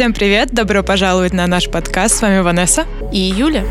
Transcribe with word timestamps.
Всем 0.00 0.14
привет! 0.14 0.48
Добро 0.50 0.82
пожаловать 0.82 1.34
на 1.34 1.46
наш 1.46 1.68
подкаст. 1.68 2.16
С 2.16 2.22
вами 2.22 2.40
Ванесса 2.40 2.86
и 3.12 3.18
Юля. 3.18 3.66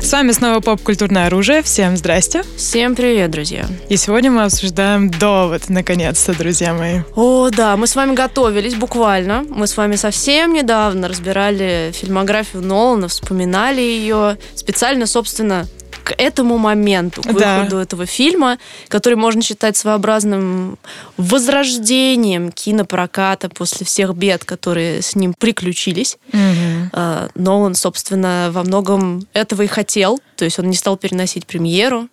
С 0.00 0.12
вами 0.12 0.30
снова 0.30 0.60
поп-культурное 0.60 1.26
оружие. 1.26 1.64
Всем 1.64 1.96
здрасте. 1.96 2.44
Всем 2.56 2.94
привет, 2.94 3.32
друзья. 3.32 3.66
И 3.88 3.96
сегодня 3.96 4.30
мы 4.30 4.44
обсуждаем 4.44 5.10
довод, 5.10 5.70
наконец-то, 5.70 6.38
друзья 6.38 6.72
мои. 6.72 7.00
О, 7.16 7.50
да, 7.50 7.76
мы 7.76 7.88
с 7.88 7.96
вами 7.96 8.14
готовились 8.14 8.76
буквально. 8.76 9.44
Мы 9.48 9.66
с 9.66 9.76
вами 9.76 9.96
совсем 9.96 10.52
недавно 10.52 11.08
разбирали 11.08 11.90
фильмографию 11.92 12.62
Нолана, 12.62 13.08
вспоминали 13.08 13.80
ее. 13.80 14.38
Специально, 14.54 15.06
собственно, 15.06 15.66
к 16.04 16.14
этому 16.16 16.58
моменту, 16.58 17.22
к 17.22 17.26
выходу 17.26 17.76
да. 17.76 17.82
этого 17.82 18.06
фильма, 18.06 18.58
который 18.88 19.14
можно 19.14 19.42
считать 19.42 19.76
своеобразным 19.76 20.78
возрождением 21.16 22.50
кинопроката 22.52 23.48
после 23.48 23.86
всех 23.86 24.14
бед, 24.14 24.44
которые 24.44 25.02
с 25.02 25.14
ним 25.14 25.34
приключились. 25.34 26.18
Угу. 26.32 27.30
Нолан, 27.34 27.74
собственно, 27.74 28.50
во 28.52 28.62
многом 28.62 29.26
этого 29.32 29.62
и 29.62 29.66
хотел. 29.66 30.20
То 30.36 30.44
есть 30.44 30.58
он 30.58 30.68
не 30.68 30.76
стал 30.76 30.96
переносить 30.96 31.46
премьеру, 31.46 32.08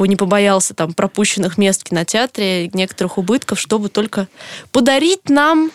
не 0.00 0.16
побоялся 0.16 0.74
там 0.74 0.94
пропущенных 0.94 1.58
мест 1.58 1.82
в 1.82 1.84
кинотеатре, 1.84 2.68
некоторых 2.68 3.18
убытков, 3.18 3.60
чтобы 3.60 3.88
только 3.88 4.28
подарить 4.72 5.28
нам 5.28 5.70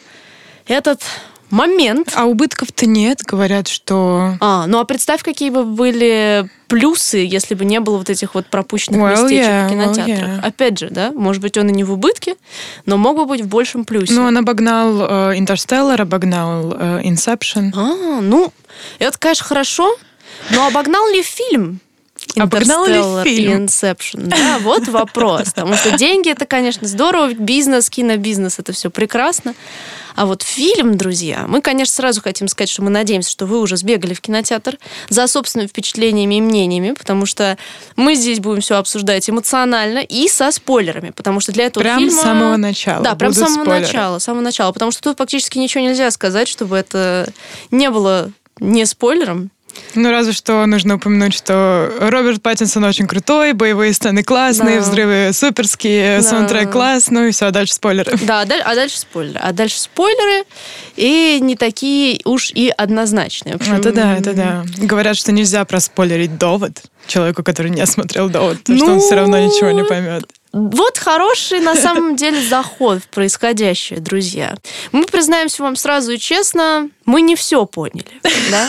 этот 0.68 1.02
момент. 1.50 2.12
А 2.16 2.26
убытков-то 2.26 2.86
нет, 2.86 3.22
говорят, 3.24 3.68
что... 3.68 4.36
А, 4.40 4.68
ну 4.68 4.80
а 4.80 4.86
представь, 4.86 5.24
какие 5.24 5.50
бы 5.50 5.64
были 5.64 6.50
плюсы, 6.68 7.18
если 7.18 7.56
бы 7.56 7.66
не 7.66 7.80
было 7.80 7.98
вот 7.98 8.10
этих 8.10 8.36
вот 8.36 8.46
пропущенных 8.48 9.02
well, 9.02 9.24
местечек 9.24 9.50
yeah, 9.50 9.68
в 9.68 9.70
кинотеатрах. 9.72 10.30
Well, 10.30 10.40
yeah. 10.40 10.48
Опять 10.48 10.78
же, 10.80 10.90
да, 10.90 11.12
может 11.12 11.42
быть, 11.42 11.58
он 11.58 11.70
и 11.70 11.72
не 11.72 11.84
в 11.84 11.92
убытке, 11.92 12.36
но 12.86 12.98
мог 12.98 13.18
бы 13.18 13.26
быть 13.26 13.42
в 13.42 13.48
большем 13.48 13.86
плюсе. 13.86 14.14
Ну, 14.14 14.24
он 14.24 14.38
обогнал 14.38 15.34
Интерстеллар, 15.34 16.00
uh, 16.00 16.04
обогнал 16.04 16.74
Инсепшн. 17.02 17.70
Uh, 17.70 17.74
а, 17.76 18.22
ну, 18.22 18.54
это, 19.00 19.18
конечно, 19.18 19.46
хорошо, 19.46 19.96
но 20.52 20.68
обогнал 20.68 21.10
ли 21.10 21.24
фильм? 21.24 21.80
Обогнал 22.38 22.86
ли 22.86 23.02
фильм? 23.24 23.66
Inception. 23.66 24.28
Да, 24.28 24.60
вот 24.62 24.88
вопрос. 24.88 25.46
Потому 25.46 25.76
что 25.76 25.98
деньги 25.98 26.30
это, 26.30 26.46
конечно, 26.46 26.88
здорово, 26.88 27.34
бизнес, 27.34 27.90
кинобизнес 27.90 28.60
это 28.60 28.74
все 28.74 28.90
прекрасно. 28.90 29.56
А 30.20 30.26
вот 30.26 30.42
фильм, 30.44 30.98
друзья, 30.98 31.46
мы, 31.48 31.62
конечно, 31.62 31.94
сразу 31.94 32.22
хотим 32.22 32.50
сказать, 32.50 32.70
что 32.70 32.82
мы 32.82 32.90
надеемся, 32.90 33.32
что 33.32 33.46
вы 33.46 33.62
уже 33.62 33.78
сбегали 33.78 34.14
в 34.14 34.20
кинотеатр 34.20 34.78
за 35.08 35.28
собственными 35.28 35.70
впечатлениями 35.70 36.36
и 36.36 36.42
мнениями, 36.42 36.92
потому 36.92 37.26
что 37.26 37.58
мы 37.96 38.16
здесь 38.16 38.42
будем 38.42 38.60
все 38.60 38.76
обсуждать 38.76 39.30
эмоционально 39.30 40.00
и 40.00 40.28
со 40.28 40.52
спойлерами, 40.52 41.12
потому 41.12 41.40
что 41.40 41.54
для 41.54 41.68
этого 41.68 41.84
прям 41.84 42.00
фильма... 42.00 42.12
с 42.12 42.22
самого 42.22 42.58
начала. 42.58 43.02
Да, 43.02 43.16
прям 43.16 43.32
с 43.32 43.38
самого 43.38 43.64
спойлеры. 43.64 43.86
начала, 43.86 44.20
с 44.20 44.24
самого 44.26 44.44
начала, 44.44 44.74
потому 44.74 44.92
что 44.92 45.02
тут 45.04 45.18
фактически 45.18 45.58
ничего 45.58 45.86
нельзя 45.86 46.12
сказать, 46.12 46.50
чтобы 46.50 46.76
это 46.76 47.32
не 47.72 47.90
было 47.90 48.30
не 48.60 48.86
спойлером. 48.86 49.52
Ну, 49.96 50.12
разве 50.12 50.34
что 50.34 50.66
нужно 50.66 50.96
упомянуть, 50.96 51.34
что 51.34 51.92
Роберт 52.00 52.42
Паттинсон 52.42 52.84
очень 52.84 53.08
крутой, 53.08 53.54
боевые 53.54 53.94
сцены 53.94 54.24
классные, 54.24 54.80
да. 54.80 54.82
взрывы 54.82 55.32
суперские, 55.34 56.18
да. 56.18 56.24
саундтрек 56.24 56.72
класс, 56.72 57.10
ну 57.10 57.26
и 57.26 57.32
все, 57.32 57.48
а 57.48 57.52
дальше 57.52 57.74
спойлеры. 57.74 58.18
Да, 58.22 58.42
а 58.42 58.76
дальше 58.76 59.00
спойлеры. 59.00 59.40
А 59.40 59.52
дальше 59.52 59.80
спойлеры, 59.80 60.46
и 60.96 61.40
не 61.42 61.56
такие 61.56 62.22
уж 62.26 62.52
и 62.52 62.72
однозначные. 62.76 63.56
Общем, 63.56 63.76
это 63.76 63.92
да, 63.92 64.18
это 64.18 64.34
да. 64.34 64.64
Говорят, 64.78 65.18
что 65.18 65.32
нельзя 65.32 65.66
проспойлерить 65.66 66.38
довод 66.38 66.82
человеку, 67.08 67.44
который 67.44 67.72
не 67.72 67.86
смотрел 67.86 68.30
довод, 68.30 68.60
потому 68.60 68.80
ну... 68.80 68.86
что 68.86 68.94
он 68.94 69.00
все 69.00 69.16
равно 69.16 69.40
ничего 69.40 69.72
не 69.72 69.84
поймет. 69.84 70.26
Вот 70.52 70.98
хороший 70.98 71.60
на 71.60 71.76
самом 71.76 72.16
деле 72.16 72.42
заход 72.42 73.04
в 73.04 73.08
происходящее, 73.08 74.00
друзья. 74.00 74.56
Мы 74.92 75.06
признаемся 75.06 75.62
вам 75.64 75.76
сразу 75.76 76.12
и 76.12 76.18
честно, 76.18 76.90
мы 77.06 77.22
не 77.22 77.36
все 77.36 77.66
поняли, 77.66 78.08
да? 78.52 78.68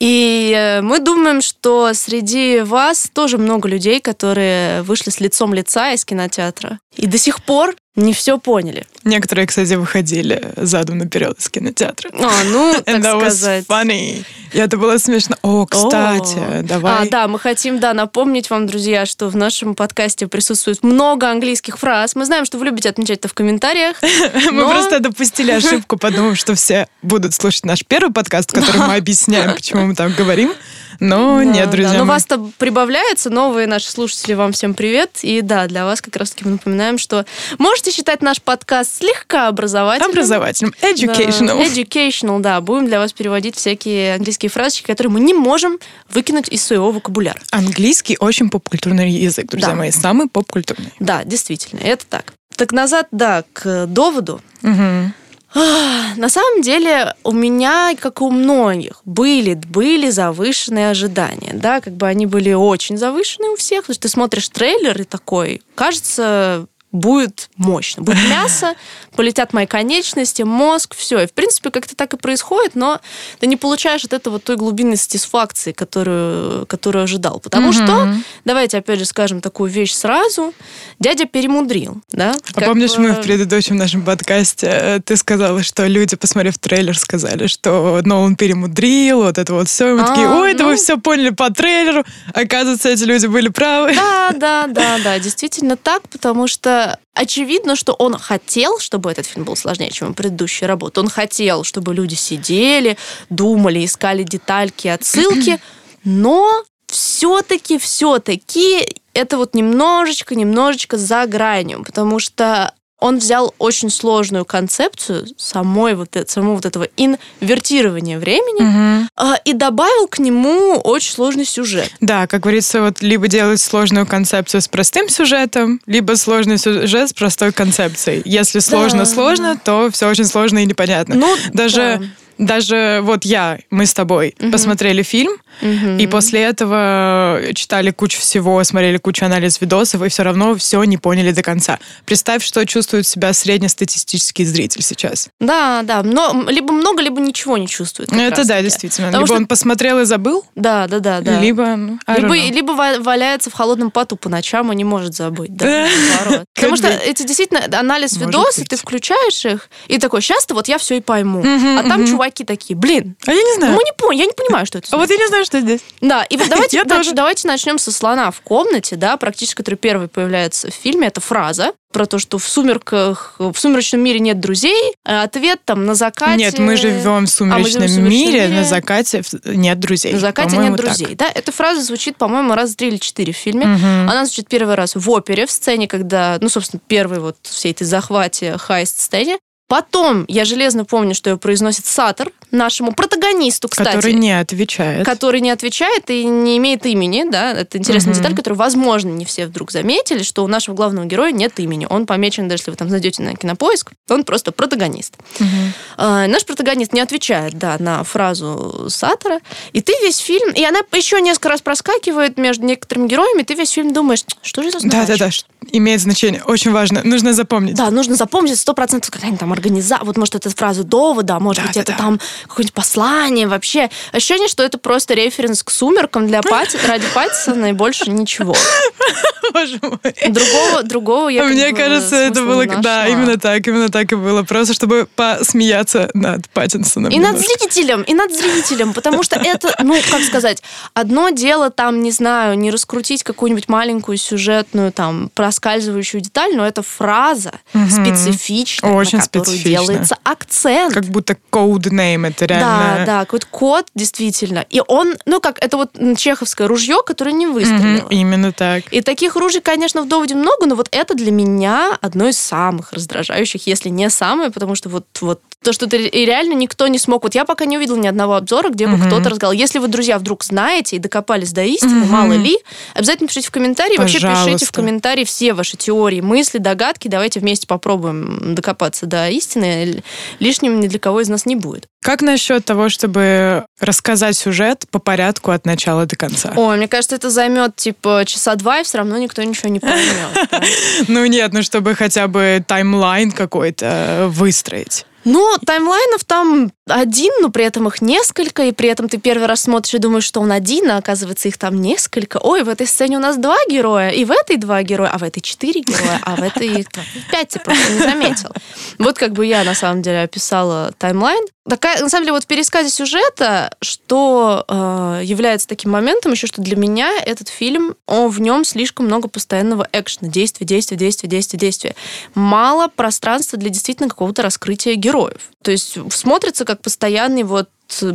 И 0.00 0.52
э, 0.56 0.80
мы 0.80 1.00
думаем, 1.00 1.40
что 1.40 1.92
среди 1.94 2.60
вас 2.60 3.10
тоже 3.12 3.38
много 3.38 3.68
людей, 3.68 4.00
которые 4.00 4.82
вышли 4.82 5.10
с 5.10 5.20
лицом 5.20 5.54
лица 5.54 5.92
из 5.92 6.04
кинотеатра. 6.04 6.78
И 6.96 7.06
до 7.06 7.18
сих 7.18 7.42
пор 7.42 7.74
не 7.96 8.12
все 8.12 8.38
поняли. 8.38 8.86
Некоторые, 9.04 9.46
кстати, 9.46 9.74
выходили 9.74 10.52
задом 10.56 10.98
наперед 10.98 11.38
из 11.38 11.48
кинотеатра. 11.48 12.10
А, 12.12 12.44
ну, 12.44 12.74
так 12.84 12.96
And 12.96 13.20
сказать. 13.20 13.66
Was 13.66 13.86
funny. 13.86 14.24
И 14.52 14.58
это 14.58 14.76
было 14.78 14.98
смешно. 14.98 15.36
О, 15.42 15.66
кстати, 15.66 16.38
О. 16.38 16.62
давай. 16.62 17.06
А, 17.06 17.10
да, 17.10 17.28
мы 17.28 17.38
хотим, 17.38 17.78
да, 17.78 17.94
напомнить 17.94 18.50
вам, 18.50 18.66
друзья, 18.66 19.06
что 19.06 19.28
в 19.28 19.36
нашем 19.36 19.74
подкасте 19.74 20.26
присутствует 20.26 20.82
много 20.82 21.30
английских 21.30 21.78
фраз. 21.78 22.16
Мы 22.16 22.24
знаем, 22.24 22.44
что 22.44 22.58
вы 22.58 22.66
любите 22.66 22.88
отмечать 22.88 23.18
это 23.18 23.28
в 23.28 23.34
комментариях. 23.34 23.96
Мы 24.50 24.64
просто 24.68 25.00
допустили 25.00 25.50
ошибку, 25.52 25.96
подумав, 25.96 26.38
что 26.38 26.54
все 26.54 26.88
будут 27.02 27.34
слушать 27.34 27.64
наш 27.64 27.84
первый 27.84 28.12
подкаст, 28.12 28.50
в 28.50 28.54
котором 28.54 28.88
мы 28.88 28.96
объясняем, 28.96 29.54
почему 29.54 29.86
мы 29.86 29.94
там 29.94 30.12
говорим. 30.12 30.52
Но 31.00 31.38
да, 31.38 31.44
нет, 31.44 31.70
друзья. 31.70 31.92
Да. 31.92 31.98
Но 31.98 32.04
вас-то 32.04 32.50
прибавляется, 32.58 33.30
новые 33.30 33.66
наши 33.66 33.90
слушатели, 33.90 34.34
вам 34.34 34.52
всем 34.52 34.74
привет. 34.74 35.18
И 35.22 35.40
да, 35.40 35.66
для 35.66 35.84
вас 35.84 36.00
как 36.00 36.16
раз-таки 36.16 36.44
мы 36.44 36.52
напоминаем, 36.52 36.98
что 36.98 37.24
можете 37.58 37.90
считать 37.90 38.22
наш 38.22 38.40
подкаст 38.40 38.98
слегка 38.98 39.48
образовательным. 39.48 40.10
Образовательным, 40.10 40.74
educational. 40.80 41.58
Да, 41.58 41.64
educational, 41.64 42.40
да. 42.40 42.60
Будем 42.60 42.86
для 42.86 42.98
вас 42.98 43.12
переводить 43.12 43.56
всякие 43.56 44.14
английские 44.14 44.50
фразочки, 44.50 44.86
которые 44.86 45.12
мы 45.12 45.20
не 45.20 45.34
можем 45.34 45.78
выкинуть 46.08 46.48
из 46.48 46.62
своего 46.64 46.90
вокабуляра. 46.90 47.40
Английский 47.50 48.16
очень 48.20 48.50
попкультурный 48.50 49.10
язык, 49.10 49.46
друзья 49.46 49.70
да. 49.70 49.74
мои, 49.74 49.90
самый 49.90 50.28
попкультурный. 50.28 50.92
Да, 51.00 51.24
действительно, 51.24 51.80
это 51.80 52.06
так. 52.06 52.32
Так 52.56 52.72
назад, 52.72 53.08
да, 53.10 53.44
к 53.52 53.86
доводу. 53.86 54.40
Угу. 54.62 55.12
На 55.54 56.28
самом 56.28 56.62
деле 56.62 57.14
у 57.22 57.32
меня, 57.32 57.94
как 57.98 58.20
у 58.20 58.30
многих, 58.30 59.00
были, 59.04 59.54
были 59.54 60.10
завышенные 60.10 60.90
ожидания. 60.90 61.52
Да, 61.54 61.80
как 61.80 61.94
бы 61.94 62.06
они 62.06 62.26
были 62.26 62.52
очень 62.52 62.96
завышенные 62.96 63.50
у 63.50 63.56
всех. 63.56 63.82
Потому 63.82 63.94
что 63.94 64.02
ты 64.02 64.08
смотришь 64.08 64.48
трейлер 64.48 65.00
и 65.00 65.04
такой, 65.04 65.62
кажется, 65.74 66.66
будет 66.94 67.50
мощно. 67.56 68.02
Будет 68.02 68.18
мясо, 68.30 68.74
полетят 69.16 69.52
мои 69.52 69.66
конечности, 69.66 70.42
мозг, 70.42 70.94
все. 70.94 71.20
И, 71.20 71.26
в 71.26 71.32
принципе, 71.32 71.70
как-то 71.70 71.96
так 71.96 72.14
и 72.14 72.16
происходит, 72.16 72.76
но 72.76 73.00
ты 73.40 73.48
не 73.48 73.56
получаешь 73.56 74.04
от 74.04 74.12
этого 74.12 74.38
той 74.38 74.56
глубинной 74.56 74.96
сатисфакции, 74.96 75.72
которую, 75.72 76.66
которую 76.66 77.02
ожидал. 77.02 77.40
Потому 77.40 77.70
mm-hmm. 77.70 77.84
что, 77.84 78.14
давайте 78.44 78.78
опять 78.78 79.00
же 79.00 79.04
скажем 79.04 79.40
такую 79.40 79.70
вещь 79.70 79.92
сразу, 79.92 80.54
дядя 81.00 81.26
перемудрил. 81.26 82.00
Да? 82.12 82.32
А 82.32 82.52
как 82.54 82.64
помнишь, 82.64 82.94
бы... 82.94 83.00
мы 83.00 83.12
в 83.12 83.22
предыдущем 83.22 83.76
нашем 83.76 84.02
подкасте, 84.04 84.68
э, 84.70 85.00
ты 85.04 85.16
сказала, 85.16 85.64
что 85.64 85.86
люди, 85.86 86.14
посмотрев 86.14 86.58
трейлер, 86.58 86.96
сказали, 86.96 87.48
что 87.48 88.00
но 88.04 88.22
он 88.22 88.36
перемудрил, 88.36 89.22
вот 89.22 89.38
это 89.38 89.52
вот 89.52 89.68
все. 89.68 89.90
И 89.90 89.92
мы 89.94 90.02
а, 90.02 90.06
такие, 90.06 90.28
ой, 90.28 90.52
это 90.52 90.62
ну... 90.62 90.68
вы 90.68 90.76
все 90.76 90.96
поняли 90.96 91.30
по 91.30 91.50
трейлеру. 91.50 92.04
Оказывается, 92.32 92.88
эти 92.88 93.02
люди 93.02 93.26
были 93.26 93.48
правы. 93.48 93.94
Да, 93.94 94.30
да, 94.36 94.66
да, 94.68 94.98
да, 95.02 95.18
действительно 95.18 95.76
так, 95.76 96.08
потому 96.08 96.46
что 96.46 96.83
очевидно, 97.14 97.76
что 97.76 97.92
он 97.92 98.18
хотел, 98.18 98.78
чтобы 98.78 99.10
этот 99.10 99.26
фильм 99.26 99.44
был 99.44 99.56
сложнее, 99.56 99.90
чем 99.90 100.14
предыдущая 100.14 100.68
работа. 100.68 101.00
Он 101.00 101.08
хотел, 101.08 101.64
чтобы 101.64 101.94
люди 101.94 102.14
сидели, 102.14 102.96
думали, 103.30 103.84
искали 103.84 104.22
детальки, 104.22 104.88
отсылки, 104.88 105.60
но 106.04 106.64
все-таки, 106.86 107.78
все-таки 107.78 108.86
это 109.14 109.36
вот 109.36 109.54
немножечко, 109.54 110.34
немножечко 110.34 110.96
за 110.96 111.26
гранью, 111.26 111.82
потому 111.84 112.18
что 112.18 112.74
он 113.04 113.18
взял 113.18 113.54
очень 113.58 113.90
сложную 113.90 114.46
концепцию 114.46 115.26
самой 115.36 115.94
вот, 115.94 116.16
самого 116.26 116.54
вот 116.54 116.64
этого 116.64 116.88
инвертирования 116.96 118.18
времени 118.18 119.02
угу. 119.02 119.34
и 119.44 119.52
добавил 119.52 120.08
к 120.08 120.18
нему 120.18 120.80
очень 120.82 121.12
сложный 121.12 121.44
сюжет. 121.44 121.90
Да, 122.00 122.26
как 122.26 122.40
говорится, 122.40 122.80
вот 122.80 123.02
либо 123.02 123.28
делать 123.28 123.60
сложную 123.60 124.06
концепцию 124.06 124.62
с 124.62 124.68
простым 124.68 125.10
сюжетом, 125.10 125.82
либо 125.84 126.14
сложный 126.14 126.56
сюжет 126.56 127.10
с 127.10 127.12
простой 127.12 127.52
концепцией. 127.52 128.22
Если 128.24 128.60
сложно-сложно, 128.60 129.56
да. 129.56 129.60
то 129.62 129.90
все 129.90 130.08
очень 130.08 130.24
сложно 130.24 130.60
и 130.60 130.64
непонятно. 130.64 131.14
Ну, 131.14 131.36
Даже 131.52 131.98
да 132.00 132.06
даже 132.38 133.00
вот 133.02 133.24
я, 133.24 133.58
мы 133.70 133.86
с 133.86 133.94
тобой 133.94 134.34
угу. 134.40 134.50
посмотрели 134.50 135.02
фильм, 135.02 135.32
угу. 135.62 135.96
и 135.98 136.06
после 136.06 136.42
этого 136.42 137.40
читали 137.54 137.90
кучу 137.90 138.20
всего, 138.20 138.62
смотрели 138.64 138.98
кучу 138.98 139.24
анализ 139.24 139.60
видосов, 139.60 140.02
и 140.02 140.08
все 140.08 140.22
равно 140.22 140.54
все 140.56 140.82
не 140.84 140.98
поняли 140.98 141.30
до 141.30 141.42
конца. 141.42 141.78
Представь, 142.04 142.44
что 142.44 142.64
чувствует 142.66 143.06
себя 143.06 143.32
среднестатистический 143.32 144.44
зритель 144.44 144.82
сейчас. 144.82 145.28
Да, 145.40 145.82
да, 145.82 146.02
но, 146.02 146.44
либо 146.48 146.72
много, 146.72 147.02
либо 147.02 147.20
ничего 147.20 147.56
не 147.56 147.68
чувствует. 147.68 148.12
Это 148.12 148.44
да, 148.44 148.62
действительно. 148.62 149.08
Потому 149.08 149.24
либо 149.24 149.34
что... 149.34 149.36
он 149.36 149.46
посмотрел 149.46 150.00
и 150.00 150.04
забыл. 150.04 150.44
Да, 150.54 150.86
да, 150.88 150.98
да, 150.98 151.20
да. 151.20 151.40
Либо, 151.40 151.76
ну, 151.76 151.98
либо, 152.08 152.34
либо 152.34 152.72
валяется 152.72 153.50
в 153.50 153.52
холодном 153.52 153.90
поту 153.90 154.16
по 154.16 154.28
ночам 154.28 154.72
и 154.72 154.76
не 154.76 154.84
может 154.84 155.14
забыть. 155.14 155.54
Да, 155.54 155.86
Потому 156.54 156.76
что 156.76 156.88
это 156.88 157.24
действительно 157.24 157.62
анализ 157.78 158.16
видосов, 158.16 158.66
ты 158.68 158.76
включаешь 158.76 159.44
их, 159.44 159.68
и 159.88 159.98
такой, 159.98 160.20
сейчас-то 160.20 160.54
вот 160.54 160.68
я 160.68 160.78
все 160.78 160.96
и 160.96 161.00
пойму. 161.00 161.44
А 161.78 161.82
там 161.88 162.06
чувак 162.06 162.23
чуваки 162.24 162.44
такие, 162.44 162.76
блин. 162.76 163.16
А 163.26 163.32
я 163.32 163.42
не 163.42 163.54
знаю. 163.54 163.72
Ну, 163.72 163.78
мы 163.78 163.84
не 163.84 163.92
поняли, 163.92 164.20
я 164.20 164.26
не 164.26 164.32
понимаю, 164.32 164.66
что 164.66 164.78
это. 164.78 164.88
А 164.90 164.96
вот 164.96 165.10
я 165.10 165.16
не 165.16 165.26
знаю, 165.28 165.44
что 165.44 165.60
здесь. 165.60 165.80
Да, 166.00 166.24
и 166.24 166.36
вот 166.36 166.48
давайте, 166.50 166.82
значит, 166.84 167.14
давайте 167.14 167.48
начнем 167.48 167.78
со 167.78 167.92
слона 167.92 168.30
в 168.30 168.40
комнате, 168.40 168.96
да, 168.96 169.16
практически, 169.16 169.56
который 169.56 169.76
первый 169.76 170.08
появляется 170.08 170.70
в 170.70 170.74
фильме, 170.74 171.08
это 171.08 171.20
фраза 171.20 171.72
про 171.92 172.06
то, 172.06 172.18
что 172.18 172.38
в 172.38 172.48
сумерках, 172.48 173.36
в 173.38 173.54
сумеречном 173.54 174.00
мире 174.00 174.18
нет 174.18 174.40
друзей. 174.40 174.94
А 175.04 175.22
ответ 175.22 175.60
там 175.64 175.86
на 175.86 175.94
закате... 175.94 176.36
Нет, 176.36 176.58
мы 176.58 176.76
живем 176.76 177.26
в 177.26 177.30
сумеречном, 177.30 177.62
а, 177.62 177.68
живем 177.68 177.86
в 177.86 177.90
сумеречном 177.90 178.08
мире, 178.08 178.48
мире, 178.48 178.48
на 178.48 178.64
закате 178.64 179.22
нет 179.44 179.78
друзей. 179.78 180.12
На 180.12 180.18
закате 180.18 180.56
нет 180.56 180.74
друзей, 180.74 181.14
так. 181.14 181.18
да? 181.18 181.30
Эта 181.32 181.52
фраза 181.52 181.82
звучит, 181.82 182.16
по-моему, 182.16 182.54
раз 182.54 182.74
три 182.74 182.88
или 182.88 182.96
четыре 182.96 183.32
в 183.32 183.36
фильме. 183.36 183.66
Угу. 183.66 184.10
Она 184.10 184.24
звучит 184.24 184.48
первый 184.48 184.74
раз 184.74 184.96
в 184.96 185.08
опере, 185.08 185.46
в 185.46 185.52
сцене, 185.52 185.86
когда, 185.86 186.36
ну, 186.40 186.48
собственно, 186.48 186.80
первый 186.84 187.20
вот 187.20 187.36
всей 187.42 187.70
этой 187.70 187.84
захвате 187.84 188.58
хайст-сцене. 188.58 189.38
Потом 189.74 190.24
я 190.28 190.44
железно 190.44 190.84
помню, 190.84 191.16
что 191.16 191.30
ее 191.30 191.36
произносит 191.36 191.84
Сатор, 191.84 192.30
нашему 192.52 192.92
протагонисту, 192.92 193.68
кстати. 193.68 193.96
Который 193.96 194.12
не 194.12 194.30
отвечает. 194.30 195.04
Который 195.04 195.40
не 195.40 195.50
отвечает 195.50 196.08
и 196.10 196.22
не 196.22 196.58
имеет 196.58 196.86
имени, 196.86 197.24
да. 197.28 197.50
Это 197.50 197.76
интересная 197.78 198.12
угу. 198.12 198.20
деталь, 198.20 198.36
которую, 198.36 198.56
возможно, 198.56 199.08
не 199.08 199.24
все 199.24 199.48
вдруг 199.48 199.72
заметили, 199.72 200.22
что 200.22 200.44
у 200.44 200.46
нашего 200.46 200.76
главного 200.76 201.06
героя 201.06 201.32
нет 201.32 201.58
имени. 201.58 201.88
Он 201.90 202.06
помечен, 202.06 202.46
даже 202.46 202.60
если 202.60 202.70
вы 202.70 202.76
там 202.76 202.88
зайдете 202.88 203.24
на 203.24 203.34
кинопоиск, 203.34 203.90
он 204.08 204.22
просто 204.22 204.52
протагонист. 204.52 205.16
Угу. 205.40 205.48
А, 205.96 206.28
наш 206.28 206.46
протагонист 206.46 206.92
не 206.92 207.00
отвечает, 207.00 207.54
да, 207.54 207.74
на 207.80 208.04
фразу 208.04 208.86
Сатора. 208.90 209.40
И 209.72 209.80
ты 209.80 209.92
весь 210.02 210.18
фильм... 210.18 210.52
И 210.52 210.64
она 210.64 210.82
еще 210.92 211.20
несколько 211.20 211.48
раз 211.48 211.62
проскакивает 211.62 212.38
между 212.38 212.64
некоторыми 212.64 213.08
героями, 213.08 213.42
ты 213.42 213.54
весь 213.54 213.70
фильм 213.70 213.92
думаешь, 213.92 214.24
что 214.40 214.62
же 214.62 214.68
это 214.68 214.78
значит? 214.78 215.08
Да-да-да, 215.08 215.32
имеет 215.72 216.00
значение. 216.00 216.42
Очень 216.44 216.72
важно. 216.72 217.02
Нужно 217.04 217.32
запомнить. 217.32 217.76
Да, 217.76 217.90
нужно 217.90 218.16
запомнить. 218.16 218.58
Сто 218.58 218.74
процентов 218.74 219.10
какая-нибудь 219.10 219.40
там 219.40 219.52
организация. 219.52 220.04
Вот, 220.04 220.16
может, 220.16 220.34
это 220.34 220.50
фраза 220.50 220.84
довода, 220.84 221.38
может 221.38 221.62
да, 221.62 221.66
быть, 221.66 221.74
да, 221.74 221.80
это 221.82 221.92
да. 221.92 221.98
там 221.98 222.20
какое-нибудь 222.46 222.74
послание 222.74 223.46
вообще. 223.46 223.90
Ощущение, 224.12 224.48
что 224.48 224.62
это 224.62 224.78
просто 224.78 225.14
референс 225.14 225.62
к 225.62 225.70
сумеркам 225.70 226.26
для 226.26 226.42
Пати, 226.42 226.78
ради 226.86 227.06
Паттисона 227.14 227.66
и 227.66 227.72
больше 227.72 228.10
ничего. 228.10 228.54
Боже 229.52 229.78
мой. 229.82 230.30
Другого, 230.30 230.82
другого 230.82 231.28
я 231.28 231.44
Мне 231.44 231.72
кажется, 231.72 232.16
это 232.16 232.42
было, 232.42 232.66
да, 232.66 233.06
именно 233.06 233.38
так, 233.38 233.66
именно 233.66 233.88
так 233.88 234.12
и 234.12 234.16
было. 234.16 234.42
Просто 234.42 234.74
чтобы 234.74 235.06
посмеяться 235.14 236.10
над 236.14 236.48
Паттинсоном. 236.50 237.12
И 237.12 237.18
над 237.18 237.38
зрителем, 237.38 238.02
и 238.02 238.14
над 238.14 238.34
зрителем, 238.34 238.92
потому 238.92 239.22
что 239.22 239.36
это, 239.36 239.74
ну, 239.82 239.96
как 240.10 240.22
сказать, 240.22 240.62
одно 240.94 241.30
дело 241.30 241.70
там, 241.70 242.02
не 242.02 242.10
знаю, 242.10 242.58
не 242.58 242.70
раскрутить 242.70 243.22
какую-нибудь 243.22 243.68
маленькую 243.68 244.18
сюжетную 244.18 244.92
там 244.92 245.30
проскальзывающую 245.54 246.20
деталь, 246.20 246.56
но 246.56 246.66
это 246.66 246.82
фраза 246.82 247.52
угу. 247.72 247.88
специфичная, 247.88 248.92
Очень 248.92 249.18
на 249.18 249.24
которую 249.24 249.58
делается 249.58 250.16
акцент. 250.24 250.94
Как 250.94 251.04
будто 251.04 251.36
name, 251.52 252.28
это 252.28 252.46
реально 252.46 252.94
да, 252.98 253.06
да, 253.06 253.20
какой-то 253.20 253.46
кот, 253.50 253.86
действительно. 253.94 254.64
И 254.70 254.82
он, 254.86 255.14
ну 255.26 255.40
как, 255.40 255.62
это 255.62 255.76
вот 255.76 255.92
чеховское 256.16 256.66
ружье, 256.66 256.98
которое 257.06 257.32
не 257.32 257.46
выстрелило. 257.46 258.06
Угу, 258.06 258.08
именно 258.10 258.52
так. 258.52 258.84
И 258.90 259.00
таких 259.00 259.36
ружей, 259.36 259.60
конечно, 259.60 260.02
в 260.02 260.08
доводе 260.08 260.34
много, 260.34 260.66
но 260.66 260.74
вот 260.74 260.88
это 260.90 261.14
для 261.14 261.30
меня 261.30 261.96
одно 262.00 262.28
из 262.28 262.38
самых 262.38 262.92
раздражающих, 262.92 263.66
если 263.66 263.88
не 263.88 264.10
самое, 264.10 264.50
потому 264.50 264.74
что 264.74 264.88
вот, 264.88 265.06
вот 265.20 265.40
то, 265.64 265.72
что 265.72 265.88
ты, 265.88 266.06
и 266.06 266.24
реально 266.24 266.52
никто 266.54 266.86
не 266.86 266.98
смог. 266.98 267.24
Вот 267.24 267.34
я 267.34 267.44
пока 267.44 267.64
не 267.64 267.76
увидела 267.76 267.96
ни 267.96 268.06
одного 268.06 268.36
обзора, 268.36 268.70
где 268.70 268.86
бы 268.86 268.94
угу. 268.94 269.06
кто-то 269.06 269.30
рассказал. 269.30 269.52
Если 269.52 269.78
вы, 269.78 269.88
друзья, 269.88 270.18
вдруг 270.18 270.44
знаете 270.44 270.96
и 270.96 270.98
докопались 270.98 271.52
до 271.52 271.64
истины, 271.64 272.02
угу. 272.02 272.12
мало 272.12 272.34
ли, 272.34 272.58
обязательно 272.94 273.28
пишите 273.28 273.48
в 273.48 273.50
комментарии. 273.50 273.96
Пожалуйста. 273.96 274.28
Вообще 274.28 274.44
пишите 274.44 274.66
в 274.66 274.72
комментарии 274.72 275.24
все 275.24 275.54
ваши 275.54 275.76
теории, 275.76 276.20
мысли, 276.20 276.58
догадки. 276.58 277.08
Давайте 277.08 277.40
вместе 277.40 277.66
попробуем 277.66 278.54
докопаться 278.54 279.06
до 279.06 279.28
истины. 279.30 280.02
Лишним 280.38 280.80
ни 280.80 280.86
для 280.86 280.98
кого 280.98 281.20
из 281.20 281.28
нас 281.28 281.46
не 281.46 281.56
будет. 281.56 281.88
Как 282.04 282.20
насчет 282.20 282.62
того, 282.66 282.90
чтобы 282.90 283.64
рассказать 283.80 284.36
сюжет 284.36 284.84
по 284.90 284.98
порядку 284.98 285.52
от 285.52 285.64
начала 285.64 286.04
до 286.04 286.16
конца? 286.16 286.52
Ой, 286.54 286.76
мне 286.76 286.86
кажется, 286.86 287.16
это 287.16 287.30
займет 287.30 287.76
типа 287.76 288.24
часа 288.26 288.54
два, 288.56 288.80
и 288.80 288.84
все 288.84 288.98
равно 288.98 289.16
никто 289.16 289.42
ничего 289.42 289.70
не 289.70 289.80
поймет. 289.80 290.04
Ну 291.08 291.24
нет, 291.24 291.52
ну 291.54 291.62
чтобы 291.62 291.94
хотя 291.94 292.28
бы 292.28 292.62
таймлайн 292.66 293.32
какой-то 293.32 294.28
выстроить. 294.30 295.06
Ну, 295.24 295.56
таймлайнов 295.66 296.24
там 296.24 296.72
один, 296.86 297.32
но 297.40 297.50
при 297.50 297.64
этом 297.64 297.88
их 297.88 298.02
несколько, 298.02 298.64
и 298.64 298.72
при 298.72 298.88
этом 298.88 299.08
ты 299.08 299.18
первый 299.18 299.46
раз 299.46 299.62
смотришь 299.62 299.94
и 299.94 299.98
думаешь, 299.98 300.24
что 300.24 300.40
он 300.40 300.52
один, 300.52 300.90
а 300.90 300.98
оказывается 300.98 301.48
их 301.48 301.56
там 301.56 301.80
несколько. 301.80 302.38
Ой, 302.38 302.62
в 302.62 302.68
этой 302.68 302.86
сцене 302.86 303.16
у 303.16 303.20
нас 303.20 303.38
два 303.38 303.56
героя, 303.68 304.10
и 304.10 304.24
в 304.24 304.30
этой 304.30 304.56
два 304.56 304.82
героя, 304.82 305.10
а 305.10 305.18
в 305.18 305.22
этой 305.22 305.40
четыре 305.40 305.80
героя, 305.80 306.20
а 306.22 306.36
в 306.36 306.42
этой 306.42 306.86
пять, 307.30 307.48
ты 307.48 307.60
просто 307.60 307.92
не 307.92 308.00
заметил. 308.00 308.50
Вот 308.98 309.16
как 309.18 309.32
бы 309.32 309.46
я 309.46 309.64
на 309.64 309.74
самом 309.74 310.02
деле 310.02 310.22
описала 310.22 310.92
таймлайн. 310.98 311.44
Такая, 311.66 311.98
на 312.02 312.10
самом 312.10 312.24
деле, 312.24 312.32
вот 312.34 312.44
в 312.44 312.46
пересказе 312.46 312.90
сюжета, 312.90 313.74
что 313.80 314.66
э, 314.68 315.20
является 315.24 315.66
таким 315.66 315.92
моментом 315.92 316.32
еще, 316.32 316.46
что 316.46 316.60
для 316.60 316.76
меня 316.76 317.10
этот 317.24 317.48
фильм, 317.48 317.96
он, 318.06 318.28
в 318.28 318.38
нем 318.42 318.64
слишком 318.64 319.06
много 319.06 319.28
постоянного 319.28 319.88
экшена, 319.90 320.28
действия, 320.30 320.66
действия, 320.66 320.98
действия, 320.98 321.26
действия, 321.26 321.58
действия. 321.58 321.96
Мало 322.34 322.88
пространства 322.88 323.58
для 323.58 323.70
действительно 323.70 324.10
какого-то 324.10 324.42
раскрытия 324.42 324.94
героев. 324.96 325.40
То 325.62 325.70
есть 325.70 325.96
смотрится 326.12 326.66
как 326.66 326.73
постоянный 326.76 327.42
вот 327.42 327.68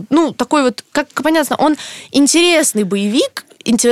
ну, 0.10 0.34
такой 0.34 0.64
вот, 0.64 0.84
как 0.92 1.10
понятно, 1.14 1.56
он 1.58 1.78
интересный 2.12 2.84
боевик, 2.84 3.46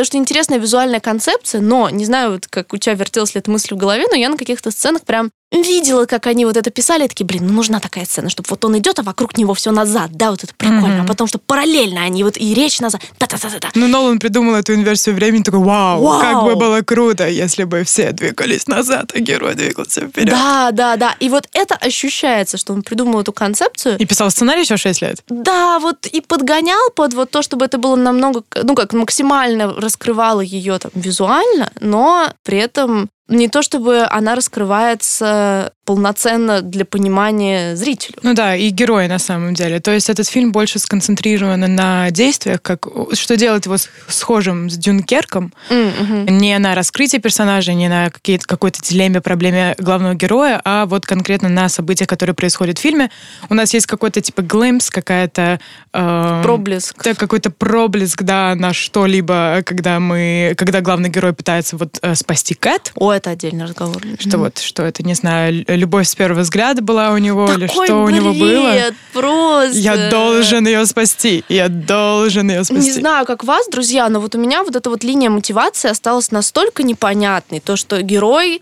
что 0.04 0.18
интересная 0.18 0.58
визуальная 0.58 1.00
концепция, 1.00 1.62
но 1.62 1.90
не 1.90 2.06
знаю, 2.06 2.32
вот 2.32 2.48
как 2.48 2.74
у 2.74 2.78
тебя 2.78 2.96
вертелась 2.96 3.36
ли 3.36 3.40
эта 3.40 3.52
мысль 3.52 3.76
в 3.76 3.78
голове, 3.78 4.06
но 4.10 4.16
я 4.18 4.30
на 4.30 4.38
каких-то 4.38 4.72
сценах 4.72 5.04
прям 5.04 5.30
видела, 5.52 6.06
как 6.06 6.28
они 6.28 6.46
вот 6.46 6.58
это 6.58 6.70
писали, 6.72 7.08
такие, 7.08 7.26
блин, 7.26 7.48
ну 7.48 7.54
нужна 7.54 7.80
такая 7.80 8.06
сцена, 8.06 8.30
чтобы 8.30 8.48
вот 8.50 8.64
он 8.66 8.78
идет, 8.78 9.00
а 9.00 9.04
вокруг 9.04 9.38
него 9.38 9.54
все 9.54 9.72
назад, 9.72 10.12
да, 10.12 10.32
вот 10.32 10.44
это 10.44 10.54
прикольно, 10.56 11.00
mm-hmm. 11.00 11.04
а 11.04 11.08
потом, 11.08 11.28
что 11.28 11.40
параллельно 11.40 12.02
они 12.02 12.24
вот 12.24 12.38
и 12.38 12.54
речь 12.54 12.80
назад, 12.80 13.02
да-да-да-да. 13.20 13.70
Ну, 13.76 13.88
Нолан 13.88 14.20
придумал 14.20 14.56
эту 14.56 14.74
инверсию 14.74 15.16
времени, 15.16 15.44
такой, 15.44 15.62
вау, 15.62 16.04
вау, 16.04 16.22
как 16.22 16.44
бы 16.44 16.56
было 16.56 16.82
круто, 16.82 17.28
если 17.28 17.64
бы 17.64 17.84
все 17.84 18.12
двигались 18.12 18.68
назад, 18.68 19.12
а 19.14 19.20
герой 19.20 19.56
двигался 19.56 20.02
вперед. 20.02 20.30
Да, 20.30 20.72
да, 20.72 20.98
да, 20.98 21.16
и 21.20 21.30
вот 21.30 21.48
это 21.54 21.76
ощущается, 21.76 22.58
что 22.58 22.74
он 22.74 22.84
придумал 22.84 23.22
эту 23.22 23.32
концепцию. 23.32 23.98
И 23.98 24.06
писал 24.06 24.30
сценарий 24.30 24.62
еще 24.62 24.78
6 24.78 25.02
лет. 25.02 25.24
Да, 25.30 25.80
вот 25.80 26.06
и 26.08 26.22
подгонял 26.22 26.92
под 26.96 27.14
вот 27.14 27.32
то, 27.32 27.42
чтобы 27.42 27.66
это 27.66 27.78
было 27.78 27.96
намного, 27.96 28.44
ну 28.64 28.76
как, 28.76 28.94
максимально 28.94 29.74
раскрывало 29.74 30.42
ее 30.42 30.78
там 30.80 30.92
визуально, 30.94 31.72
но 31.80 32.34
при 32.44 32.58
этом 32.58 33.10
не 33.28 33.50
то 33.50 33.62
чтобы 33.62 34.06
она 34.10 34.36
раскрывается 34.36 35.74
полноценно 35.88 36.62
для 36.62 36.84
понимания 36.84 37.76
зрителю. 37.78 38.18
Ну 38.22 38.34
да, 38.34 38.58
и 38.58 38.70
герои 38.70 39.08
на 39.08 39.20
самом 39.20 39.54
деле. 39.54 39.80
То 39.80 39.92
есть 39.92 40.10
этот 40.10 40.28
фильм 40.28 40.52
больше 40.52 40.80
сконцентрирован 40.80 41.62
на 41.76 42.12
действиях, 42.12 42.62
как 42.62 42.88
что 43.14 43.38
делает 43.38 43.66
его 43.66 43.78
схожим 43.78 44.70
с 44.70 44.76
Дюнкерком, 44.76 45.54
mm-hmm. 45.70 46.30
не 46.30 46.58
на 46.60 46.76
раскрытие 46.76 47.22
персонажа, 47.22 47.74
не 47.74 47.88
на 47.88 48.10
какие-то, 48.10 48.46
какой-то 48.46 48.82
дилемме, 48.82 49.22
проблеме 49.22 49.76
главного 49.78 50.14
героя, 50.14 50.62
а 50.66 50.86
вот 50.86 51.06
конкретно 51.06 51.48
на 51.48 51.70
событиях, 51.70 52.10
которые 52.10 52.36
происходят 52.36 52.78
в 52.78 52.82
фильме. 52.82 53.10
У 53.50 53.54
нас 53.54 53.74
есть 53.74 53.86
какой-то 53.86 54.20
типа 54.20 54.42
глэмс, 54.42 54.90
какая-то... 54.90 55.62
Э, 55.94 56.42
проблеск. 56.44 57.02
Да, 57.02 57.14
какой-то 57.14 57.50
проблеск, 57.50 58.24
да, 58.24 58.56
на 58.56 58.74
что-либо, 58.74 59.62
когда 59.66 60.02
мы, 60.02 60.54
когда 60.58 60.82
главный 60.82 61.10
герой 61.10 61.32
пытается 61.32 61.78
вот 61.78 61.98
э, 62.02 62.14
спасти 62.16 62.56
Кэт. 62.56 62.92
О, 62.96 63.14
это 63.18 63.32
отдельный 63.32 63.66
разговор. 63.66 64.02
Что 64.20 64.30
mm-hmm. 64.30 64.38
вот, 64.38 64.58
что 64.60 64.84
это, 64.84 65.04
не 65.04 65.14
знаю, 65.14 65.66
любовь 65.68 66.08
с 66.08 66.16
первого 66.16 66.42
взгляда 66.42 66.82
была 66.82 67.12
у 67.12 67.18
него, 67.18 67.48
Такой 67.48 67.60
или 67.60 67.68
что 67.68 67.82
бред, 67.82 67.92
у 67.92 68.10
него 68.10 68.34
было. 68.34 68.74
просто. 69.14 69.78
Я 69.78 70.10
должен 70.10 70.66
ее 70.66 70.86
спасти. 70.86 71.44
Я 71.50 71.68
должен 71.70 72.50
ее 72.50 72.64
спасти. 72.64 72.86
Не 72.86 72.92
знаю, 72.92 73.26
как 73.26 73.44
вас, 73.44 73.68
друзья, 73.68 74.10
но 74.10 74.20
вот 74.20 74.36
у 74.36 74.40
меня 74.40 74.64
вот 74.64 74.76
эта 74.76 74.90
вот 74.90 75.04
линия 75.04 75.30
мотивации 75.30 75.90
осталась 75.90 76.32
настолько 76.32 76.84
непонятной. 76.84 77.60
То, 77.60 77.76
что 77.76 78.02
герой 78.02 78.62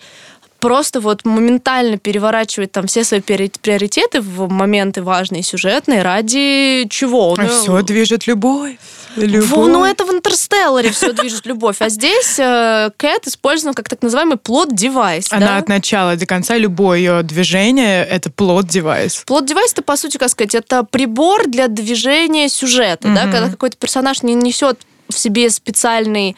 просто 0.65 0.99
вот 0.99 1.25
моментально 1.25 1.99
переворачивает 1.99 2.71
там 2.71 2.87
все 2.87 3.03
свои 3.03 3.21
приоритеты 3.21 4.19
в 4.19 4.51
моменты 4.51 5.03
важные 5.03 5.43
сюжетные 5.43 6.01
ради 6.01 6.87
чего? 6.89 7.35
А 7.37 7.43
ну, 7.43 7.47
все 7.49 7.81
движет 7.83 8.25
любовь. 8.25 8.77
Любовь. 9.15 9.71
Ну, 9.71 9.85
это 9.85 10.05
в 10.05 10.11
Интерстелларе 10.11 10.89
все 10.89 11.13
движет 11.13 11.45
любовь. 11.45 11.77
А 11.79 11.89
здесь 11.89 12.39
э, 12.39 12.89
Кэт 12.97 13.27
использован 13.27 13.75
как 13.75 13.87
так 13.87 14.01
называемый 14.01 14.37
плод-девайс. 14.37 15.27
Она 15.29 15.47
да? 15.47 15.57
от 15.57 15.69
начала 15.69 16.15
до 16.15 16.25
конца 16.25 16.57
любое 16.57 16.97
ее 16.97 17.21
движение— 17.21 18.03
это 18.09 18.31
plot 18.31 18.65
device. 18.65 19.23
Plot 19.27 19.45
device— 19.45 19.71
это, 19.73 19.83
по 19.83 19.95
сути, 19.95 20.17
как 20.17 20.29
сказать, 20.29 20.55
это 20.55 20.83
прибор 20.83 21.47
для 21.47 21.67
движения 21.67 22.49
сюжета. 22.49 23.07
Mm-hmm. 23.07 23.13
Да? 23.13 23.31
Когда 23.31 23.49
какой-то 23.49 23.77
персонаж 23.77 24.23
не 24.23 24.33
несет 24.33 24.79
в 25.09 25.17
себе 25.17 25.51
специальный 25.51 26.35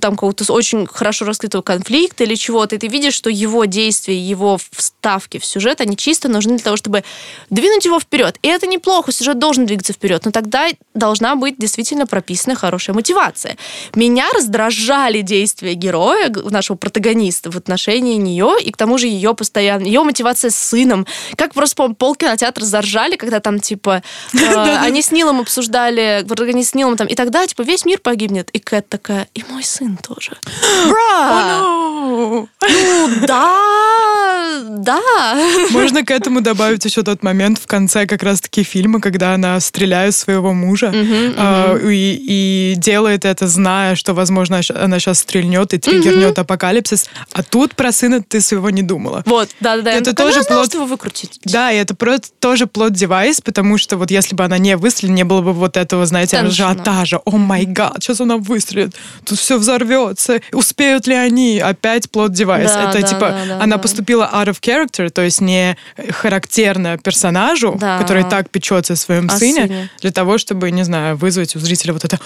там 0.00 0.14
какого-то 0.14 0.52
очень 0.52 0.86
хорошо 0.86 1.24
раскрытого 1.24 1.62
конфликта 1.62 2.24
или 2.24 2.34
чего-то, 2.34 2.76
и 2.76 2.78
ты 2.78 2.88
видишь, 2.88 3.14
что 3.14 3.30
его 3.30 3.64
действия, 3.64 4.18
его 4.18 4.58
вставки 4.72 5.38
в 5.38 5.44
сюжет, 5.44 5.80
они 5.80 5.96
чисто 5.96 6.28
нужны 6.28 6.56
для 6.56 6.64
того, 6.64 6.76
чтобы 6.76 7.04
двинуть 7.50 7.84
его 7.84 7.98
вперед. 8.00 8.38
И 8.42 8.48
это 8.48 8.66
неплохо, 8.66 9.12
сюжет 9.12 9.38
должен 9.38 9.66
двигаться 9.66 9.92
вперед, 9.92 10.24
но 10.24 10.30
тогда 10.30 10.68
должна 10.94 11.36
быть 11.36 11.58
действительно 11.58 12.06
прописана 12.06 12.56
хорошая 12.56 12.94
мотивация. 12.94 13.56
Меня 13.94 14.26
раздражали 14.34 15.20
действия 15.22 15.74
героя, 15.74 16.30
нашего 16.50 16.76
протагониста 16.76 17.50
в 17.50 17.56
отношении 17.56 18.16
нее, 18.16 18.56
и 18.62 18.70
к 18.70 18.76
тому 18.76 18.98
же 18.98 19.06
ее 19.06 19.34
постоянно, 19.34 19.84
ее 19.84 20.02
мотивация 20.02 20.50
с 20.50 20.56
сыном. 20.56 21.06
Как 21.36 21.54
просто, 21.54 21.76
по 21.76 21.94
пол 21.94 22.14
кинотеатра 22.14 22.64
заржали, 22.64 23.16
когда 23.16 23.40
там, 23.40 23.60
типа, 23.60 24.02
э, 24.34 24.76
они 24.78 25.02
с 25.02 25.12
Нилом 25.12 25.40
обсуждали, 25.40 26.24
протагонист 26.26 26.70
с 26.70 26.74
Нилом 26.74 26.96
там, 26.96 27.06
и 27.06 27.14
тогда, 27.14 27.46
типа, 27.46 27.62
весь 27.62 27.84
мир 27.84 28.00
погибнет. 28.00 28.50
И 28.50 28.58
Кэт 28.58 28.88
такая, 28.88 29.28
и 29.34 29.44
мой 29.50 29.62
сын 29.62 29.75
тоже. 30.02 30.32
Бра! 30.88 31.60
Ну, 32.08 32.48
да, 33.26 34.62
да. 34.68 35.00
Можно 35.70 36.04
к 36.04 36.10
этому 36.10 36.40
добавить 36.40 36.84
еще 36.84 37.02
тот 37.02 37.22
момент 37.22 37.58
в 37.58 37.66
конце 37.66 38.06
как 38.06 38.22
раз-таки 38.22 38.62
фильма, 38.62 39.00
когда 39.00 39.34
она 39.34 39.58
стреляет 39.60 40.14
своего 40.14 40.52
мужа 40.52 40.92
а, 40.94 41.76
и, 41.82 42.74
делает 42.76 43.24
это, 43.24 43.46
зная, 43.46 43.96
что, 43.96 44.14
возможно, 44.14 44.60
она 44.80 44.98
сейчас 44.98 45.20
стрельнет 45.20 45.74
и 45.74 45.78
триггернет 45.78 46.38
апокалипсис, 46.38 47.06
а 47.32 47.42
тут 47.42 47.74
про 47.74 47.92
сына 47.92 48.22
ты 48.22 48.40
своего 48.40 48.70
не 48.70 48.82
думала. 48.82 49.22
Вот, 49.26 49.50
да-да-да. 49.60 49.92
Это 49.92 50.14
тоже 50.14 50.42
плод... 50.44 50.72
его 50.74 50.86
выкрутить. 50.86 51.40
Да, 51.44 51.72
и 51.72 51.76
это 51.76 51.94
просто 51.94 52.28
тоже 52.38 52.66
плод 52.66 52.92
девайс, 52.92 53.40
потому 53.40 53.78
что 53.78 53.96
вот 53.96 54.10
если 54.10 54.34
бы 54.34 54.44
она 54.44 54.58
не 54.58 54.76
выстрелила, 54.76 55.14
не 55.14 55.24
было 55.24 55.40
бы 55.40 55.52
вот 55.52 55.76
этого, 55.76 56.06
знаете, 56.06 56.38
ажиотажа. 56.38 57.20
О 57.24 57.36
май 57.36 57.64
гад, 57.64 57.96
сейчас 58.00 58.20
она 58.20 58.36
выстрелит, 58.36 58.94
тут 59.24 59.38
все 59.38 59.58
взорвется. 59.66 60.40
Успеют 60.52 61.06
ли 61.06 61.14
они? 61.14 61.58
Опять 61.58 62.10
плод 62.10 62.32
девайс. 62.32 62.72
Да, 62.72 62.90
это 62.90 63.00
да, 63.00 63.06
типа, 63.06 63.20
да, 63.20 63.44
да, 63.46 63.56
она 63.62 63.76
да. 63.76 63.82
поступила 63.82 64.30
out 64.32 64.46
of 64.46 64.60
character, 64.60 65.10
то 65.10 65.22
есть 65.22 65.40
не 65.40 65.76
характерно 66.10 66.98
персонажу, 66.98 67.76
да. 67.78 67.98
который 67.98 68.24
так 68.24 68.50
печется 68.50 68.92
о 68.94 68.96
своем 68.96 69.26
о 69.28 69.36
сыне, 69.36 69.62
сыне, 69.62 69.90
для 70.00 70.12
того, 70.12 70.38
чтобы, 70.38 70.70
не 70.70 70.84
знаю, 70.84 71.16
вызвать 71.16 71.56
у 71.56 71.58
зрителя 71.58 71.92
вот 71.92 72.04
это 72.04 72.18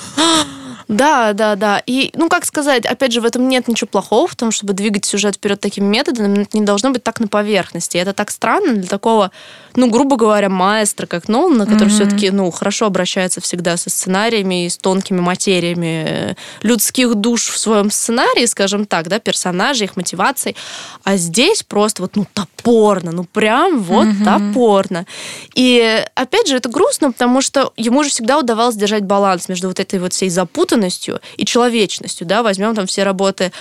да, 0.90 1.34
да, 1.34 1.54
да. 1.54 1.80
И, 1.86 2.10
ну, 2.14 2.28
как 2.28 2.44
сказать, 2.44 2.84
опять 2.84 3.12
же, 3.12 3.20
в 3.20 3.24
этом 3.24 3.48
нет 3.48 3.68
ничего 3.68 3.86
плохого, 3.86 4.26
в 4.26 4.34
том, 4.34 4.50
чтобы 4.50 4.72
двигать 4.72 5.04
сюжет 5.04 5.36
вперед 5.36 5.60
такими 5.60 5.84
методами, 5.84 6.42
это 6.42 6.58
не 6.58 6.64
должно 6.64 6.90
быть 6.90 7.04
так 7.04 7.20
на 7.20 7.28
поверхности. 7.28 7.96
И 7.96 8.00
это 8.00 8.12
так 8.12 8.32
странно 8.32 8.72
для 8.74 8.88
такого, 8.88 9.30
ну, 9.76 9.88
грубо 9.88 10.16
говоря, 10.16 10.48
маэстро, 10.48 11.06
как 11.06 11.28
Нолана, 11.28 11.64
который 11.66 11.90
mm-hmm. 11.90 11.90
все-таки, 11.90 12.30
ну, 12.32 12.50
хорошо 12.50 12.86
обращается 12.86 13.40
всегда 13.40 13.76
со 13.76 13.88
сценариями 13.88 14.66
и 14.66 14.68
с 14.68 14.78
тонкими 14.78 15.20
материями 15.20 16.04
э, 16.08 16.34
людских 16.62 17.14
душ 17.14 17.50
в 17.50 17.58
своем 17.58 17.92
сценарии, 17.92 18.46
скажем 18.46 18.84
так, 18.84 19.06
да, 19.06 19.20
персонажей, 19.20 19.84
их 19.84 19.94
мотиваций. 19.94 20.56
А 21.04 21.16
здесь 21.16 21.62
просто 21.62 22.02
вот, 22.02 22.16
ну, 22.16 22.26
топорно, 22.34 23.12
ну, 23.12 23.22
прям 23.22 23.78
вот 23.78 24.08
mm-hmm. 24.08 24.24
топорно. 24.24 25.06
И, 25.54 26.04
опять 26.16 26.48
же, 26.48 26.56
это 26.56 26.68
грустно, 26.68 27.12
потому 27.12 27.42
что 27.42 27.72
ему 27.76 28.02
же 28.02 28.10
всегда 28.10 28.40
удавалось 28.40 28.74
держать 28.74 29.04
баланс 29.04 29.48
между 29.48 29.68
вот 29.68 29.78
этой 29.78 30.00
вот 30.00 30.12
всей 30.14 30.30
запутанностью 30.30 30.79
запутанностью 30.80 31.20
и 31.36 31.44
человечностью, 31.44 32.26
да, 32.26 32.42
возьмем 32.42 32.74
там 32.74 32.86
все 32.86 33.02
работы. 33.02 33.52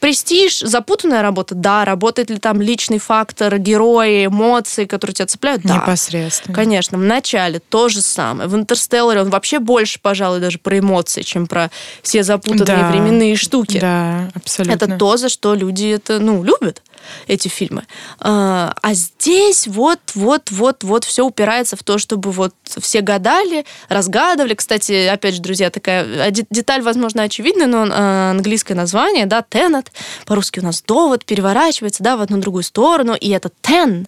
Престиж, 0.00 0.60
запутанная 0.60 1.22
работа, 1.22 1.54
да, 1.54 1.84
работает 1.84 2.30
ли 2.30 2.38
там 2.38 2.60
личный 2.60 2.98
фактор, 2.98 3.58
герои, 3.58 4.26
эмоции, 4.26 4.84
которые 4.84 5.14
тебя 5.14 5.26
цепляют, 5.26 5.62
да. 5.62 5.76
Непосредственно. 5.76 6.54
Конечно, 6.54 6.98
в 6.98 7.02
начале 7.02 7.60
то 7.60 7.88
же 7.88 8.00
самое. 8.00 8.48
В 8.48 8.54
«Интерстелларе» 8.54 9.22
он 9.22 9.30
вообще 9.30 9.58
больше, 9.58 9.98
пожалуй, 10.00 10.40
даже 10.40 10.58
про 10.58 10.78
эмоции, 10.78 11.22
чем 11.22 11.46
про 11.46 11.70
все 12.02 12.22
запутанные 12.22 12.66
да. 12.66 12.90
временные 12.90 13.36
штуки. 13.36 13.78
Да, 13.80 14.30
абсолютно. 14.34 14.74
Это 14.74 14.96
то, 14.96 15.16
за 15.16 15.28
что 15.28 15.54
люди 15.54 15.86
это, 15.86 16.18
ну, 16.20 16.42
любят 16.44 16.82
эти 17.26 17.48
фильмы. 17.48 17.84
А, 18.20 18.74
а 18.82 18.94
здесь 18.94 19.66
вот, 19.66 20.00
вот, 20.14 20.50
вот, 20.50 20.84
вот 20.84 21.04
все 21.04 21.24
упирается 21.24 21.76
в 21.76 21.82
то, 21.82 21.98
чтобы 21.98 22.30
вот 22.32 22.54
все 22.64 23.00
гадали, 23.00 23.64
разгадывали. 23.88 24.54
Кстати, 24.54 25.06
опять 25.06 25.34
же, 25.34 25.42
друзья, 25.42 25.70
такая 25.70 26.30
деталь, 26.30 26.82
возможно, 26.82 27.22
очевидная, 27.22 27.66
но 27.66 27.86
а, 27.90 28.30
английское 28.30 28.74
название, 28.74 29.26
да, 29.26 29.44
Tenet, 29.48 29.88
по-русски 30.26 30.60
у 30.60 30.64
нас 30.64 30.82
довод, 30.82 31.24
переворачивается, 31.24 32.02
да, 32.02 32.16
в 32.16 32.20
одну 32.20 32.38
другую 32.38 32.62
сторону, 32.62 33.14
и 33.14 33.30
это 33.30 33.50
ten, 33.62 34.06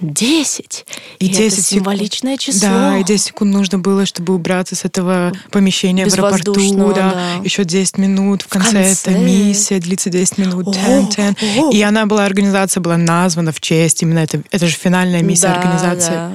10. 0.00 0.86
И, 1.18 1.24
и 1.24 1.28
10 1.28 1.52
это 1.52 1.62
символичное 1.62 2.36
секунд. 2.36 2.40
число. 2.40 2.68
Да, 2.68 2.98
и 2.98 3.04
10 3.04 3.26
секунд 3.26 3.52
нужно 3.52 3.78
было, 3.78 4.04
чтобы 4.04 4.34
убраться 4.34 4.76
с 4.76 4.84
этого 4.84 5.32
помещения 5.50 6.06
в 6.06 6.12
аэропорту. 6.12 6.54
Да. 6.92 7.12
да. 7.12 7.32
Еще 7.44 7.64
10 7.64 7.98
минут. 7.98 8.42
В 8.42 8.48
конце, 8.48 8.68
в 8.68 8.72
конце. 8.72 9.10
эта 9.10 9.18
миссия 9.18 9.78
длится 9.78 10.10
10 10.10 10.38
минут. 10.38 10.72
10, 10.72 11.36
10. 11.40 11.74
И 11.74 11.82
она 11.82 12.06
была, 12.06 12.24
организация 12.24 12.80
была 12.80 12.96
названа 12.96 13.52
в 13.52 13.60
честь 13.60 14.02
именно 14.02 14.18
это. 14.20 14.42
Это 14.50 14.66
же 14.66 14.76
финальная 14.76 15.22
миссия 15.22 15.48
да, 15.48 15.54
организации. 15.54 16.12
Да. 16.12 16.32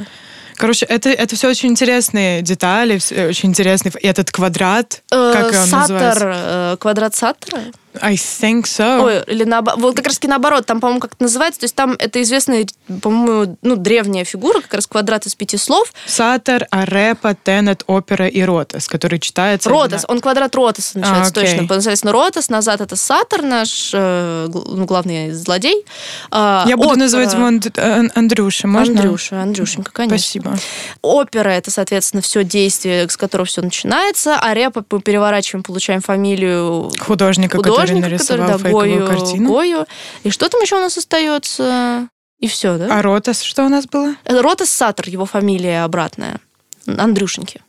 Короче, 0.62 0.86
это, 0.86 1.10
это 1.10 1.36
все 1.36 1.50
очень 1.50 1.70
интересные 1.70 2.44
детали, 2.44 3.00
очень 3.27 3.50
интересный 3.50 3.91
этот 4.03 4.30
квадрат, 4.30 5.01
э, 5.12 5.32
как 5.34 5.46
он 5.48 5.53
Саттер, 5.53 5.75
называется? 5.75 6.32
Э, 6.36 6.77
квадрат 6.80 7.15
Саттера? 7.15 7.62
I 8.00 8.16
think 8.16 8.64
so. 8.64 9.04
Ой, 9.04 9.24
или 9.28 9.44
наоборот. 9.44 9.82
Вот 9.82 9.96
как 9.96 10.06
раз 10.06 10.16
таки 10.16 10.28
наоборот, 10.28 10.66
там, 10.66 10.80
по-моему, 10.80 11.02
как 11.02 11.14
это 11.14 11.24
называется. 11.24 11.60
То 11.60 11.66
есть 11.66 11.76
там 11.76 11.96
это 12.00 12.22
известная, 12.22 12.66
по-моему, 13.02 13.58
ну, 13.62 13.76
древняя 13.76 14.24
фигура, 14.24 14.62
как 14.62 14.74
раз 14.76 14.88
квадрат 14.88 15.26
из 15.26 15.36
пяти 15.36 15.58
слов. 15.58 15.94
Сатер, 16.06 16.68
Арепа, 16.72 17.36
Тенет, 17.36 17.84
Опера 17.88 18.28
и 18.28 18.42
Ротас, 18.42 18.88
который 18.88 19.20
читается... 19.20 19.70
Ротас, 19.70 20.06
он 20.08 20.22
квадрат 20.22 20.56
Ротаса 20.56 21.00
начинается 21.00 21.32
а, 21.32 21.34
точно. 21.34 21.68
Соответственно, 21.68 22.14
Ротас, 22.14 22.50
назад 22.50 22.82
это 22.82 22.96
Сатер, 22.96 23.42
наш 23.42 23.92
э, 23.94 24.48
ну, 24.50 24.86
главный 24.86 25.32
злодей. 25.32 25.86
Э, 26.32 26.64
Я 26.68 26.78
буду 26.78 26.90
опера... 26.90 27.00
называть 27.00 27.34
его 27.34 27.46
Анд... 27.46 27.78
Андрюша, 28.16 28.68
можно? 28.68 29.02
Андрюша, 29.02 29.42
Андрюшенька, 29.42 29.92
конечно. 29.92 30.18
Спасибо. 30.18 30.58
Опера— 31.02 31.50
это, 31.50 31.72
соответственно, 31.72 32.22
все 32.22 32.44
действие, 32.44 33.10
с 33.10 33.18
которого 33.18 33.46
все 33.46 33.62
начинается. 33.62 34.38
Арепа 34.40 34.84
мы 34.90 35.02
переворачиваем, 35.02 35.64
получаем 35.64 36.02
фамилию 36.02 36.92
художника, 37.00 37.58
художника 37.58 37.81
художника, 37.82 38.18
который, 38.18 38.48
да, 38.48 38.58
Гою, 38.58 39.08
картину. 39.08 39.50
Гою. 39.50 39.86
И 40.24 40.30
что 40.30 40.50
там 40.50 40.62
еще 40.62 40.78
у 40.78 40.80
нас 40.80 40.98
остается? 40.98 42.10
И 42.40 42.48
все, 42.48 42.78
да? 42.78 43.00
А 43.00 43.02
Ротас 43.02 43.42
что 43.42 43.66
у 43.66 43.70
нас 43.70 43.86
было? 43.86 44.16
Ротас 44.26 44.70
Сатор, 44.70 45.08
его 45.08 45.26
фамилия 45.26 45.84
обратная. 45.84 46.40
Андрюшеньки. 46.88 47.62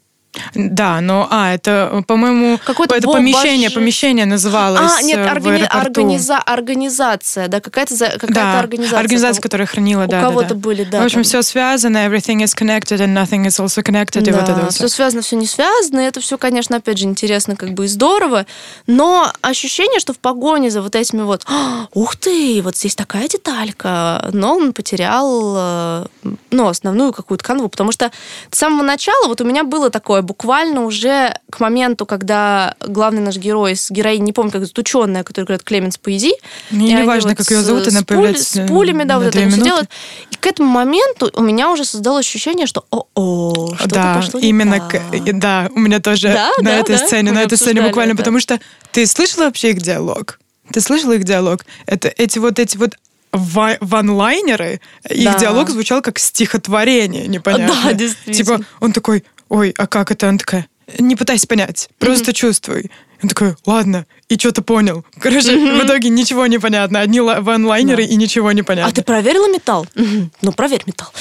Да, 0.54 1.00
но, 1.00 1.28
а, 1.30 1.54
это, 1.54 2.02
по-моему, 2.06 2.58
какое-то 2.64 2.94
это 2.94 3.06
помещение, 3.08 3.70
помещение 3.70 4.24
называлось 4.24 4.92
А, 4.98 5.02
нет, 5.02 5.18
органи... 5.30 5.62
организа... 5.64 6.38
организация, 6.38 7.48
да, 7.48 7.60
какая-то, 7.60 7.94
какая-то 7.96 8.32
да, 8.32 8.58
организация. 8.58 8.98
организация, 8.98 9.42
которая 9.42 9.66
хранила, 9.66 10.04
У 10.04 10.08
да, 10.08 10.22
кого-то 10.22 10.50
да, 10.50 10.54
были, 10.54 10.84
да. 10.84 11.00
В 11.02 11.04
общем, 11.04 11.16
там. 11.16 11.24
все 11.24 11.42
связано, 11.42 11.98
everything 11.98 12.42
is 12.42 12.56
connected 12.56 12.98
and 12.98 13.14
nothing 13.14 13.46
is 13.46 13.62
also 13.62 13.82
connected, 13.82 14.22
да, 14.22 14.30
и 14.30 14.34
вот 14.34 14.48
это 14.48 14.70
все. 14.70 14.86
все 14.86 14.88
связано, 14.88 15.20
все 15.22 15.36
не 15.36 15.46
связано, 15.46 16.00
и 16.00 16.04
это 16.04 16.20
все, 16.20 16.38
конечно, 16.38 16.76
опять 16.76 16.98
же, 16.98 17.04
интересно 17.04 17.54
как 17.54 17.74
бы 17.74 17.84
и 17.84 17.88
здорово, 17.88 18.46
но 18.86 19.30
ощущение, 19.42 20.00
что 20.00 20.14
в 20.14 20.18
погоне 20.18 20.70
за 20.70 20.80
вот 20.80 20.96
этими 20.96 21.22
вот, 21.22 21.42
«А, 21.46 21.88
ух 21.92 22.16
ты, 22.16 22.62
вот 22.62 22.76
здесь 22.76 22.94
такая 22.94 23.28
деталька, 23.28 24.30
но 24.32 24.56
он 24.56 24.72
потерял, 24.72 25.54
э, 25.58 26.06
ну, 26.50 26.68
основную 26.68 27.12
какую-то 27.12 27.44
канву, 27.44 27.68
потому 27.68 27.92
что 27.92 28.10
с 28.50 28.58
самого 28.58 28.82
начала 28.82 29.28
вот 29.28 29.40
у 29.42 29.44
меня 29.44 29.64
было 29.64 29.90
такое 29.90 30.21
буквально 30.22 30.84
уже 30.84 31.38
к 31.50 31.60
моменту, 31.60 32.06
когда 32.06 32.74
главный 32.80 33.20
наш 33.20 33.36
герой 33.36 33.76
с 33.76 33.90
героиней, 33.90 34.24
не 34.24 34.32
помню, 34.32 34.50
как 34.50 34.62
зовут, 34.62 34.78
ученая, 34.78 35.24
которая 35.24 35.46
говорит 35.46 35.64
Клеменс 35.64 35.98
Поэзи. 35.98 36.32
Мне 36.70 36.94
не 36.94 37.02
важно, 37.04 37.30
вот 37.30 37.38
как 37.38 37.50
ее 37.50 37.62
зовут, 37.62 37.88
она 37.88 38.02
появляется 38.02 38.44
С 38.44 38.68
пулями, 38.68 39.04
да, 39.04 39.18
вот 39.18 39.34
это 39.34 39.48
все 39.48 39.60
делает. 39.60 39.90
И 40.30 40.36
к 40.36 40.46
этому 40.46 40.68
моменту 40.68 41.30
у 41.34 41.42
меня 41.42 41.70
уже 41.70 41.84
создалось 41.84 42.26
ощущение, 42.26 42.66
что 42.66 42.84
о-о, 42.90 43.74
что-то 43.74 43.94
да, 43.94 44.14
пошло 44.14 44.40
именно. 44.40 44.80
К, 44.80 45.00
да, 45.32 45.68
у 45.74 45.78
меня 45.80 46.00
тоже 46.00 46.28
да, 46.32 46.50
на 46.58 46.70
да, 46.70 46.78
этой 46.78 46.96
да? 46.96 47.06
сцене, 47.06 47.30
Мы 47.30 47.36
на 47.36 47.42
этой 47.42 47.58
сцене 47.58 47.82
буквально, 47.82 48.12
это. 48.12 48.18
потому 48.18 48.40
что 48.40 48.60
ты 48.92 49.06
слышала 49.06 49.44
вообще 49.44 49.70
их 49.70 49.82
диалог? 49.82 50.38
Ты 50.72 50.80
слышала 50.80 51.12
их 51.12 51.24
диалог? 51.24 51.64
Это 51.86 52.08
эти 52.16 52.38
вот 52.38 52.58
эти 52.58 52.76
вот 52.76 52.96
ванлайнеры, 53.32 54.80
да. 55.04 55.14
их 55.14 55.36
диалог 55.38 55.70
звучал 55.70 56.02
как 56.02 56.18
стихотворение, 56.18 57.26
непонятно. 57.26 57.74
Да, 57.84 57.92
действительно. 57.94 58.58
Типа, 58.58 58.66
он 58.80 58.92
такой, 58.92 59.24
ой, 59.52 59.74
а 59.76 59.86
как 59.86 60.10
это? 60.10 60.28
Она 60.28 60.38
такая, 60.38 60.66
не 60.98 61.14
пытайся 61.14 61.46
понять, 61.46 61.90
просто 61.98 62.30
mm-hmm. 62.30 62.34
чувствуй. 62.34 62.90
Он 63.22 63.28
такой, 63.28 63.54
ладно, 63.66 64.06
и 64.28 64.36
что-то 64.36 64.62
понял. 64.62 65.04
Короче, 65.20 65.52
mm-hmm. 65.52 65.80
в 65.80 65.86
итоге 65.86 66.08
ничего 66.08 66.44
не 66.48 66.58
понятно. 66.58 67.00
Одни 67.00 67.20
ванлайнеры 67.20 68.04
да. 68.04 68.12
и 68.12 68.16
ничего 68.16 68.50
не 68.50 68.62
понятно. 68.62 68.90
А 68.90 68.92
ты 68.92 69.02
проверила 69.02 69.46
металл? 69.48 69.86
Mm-hmm. 69.94 70.30
Ну, 70.42 70.52
проверь 70.52 70.82
металл. 70.86 71.12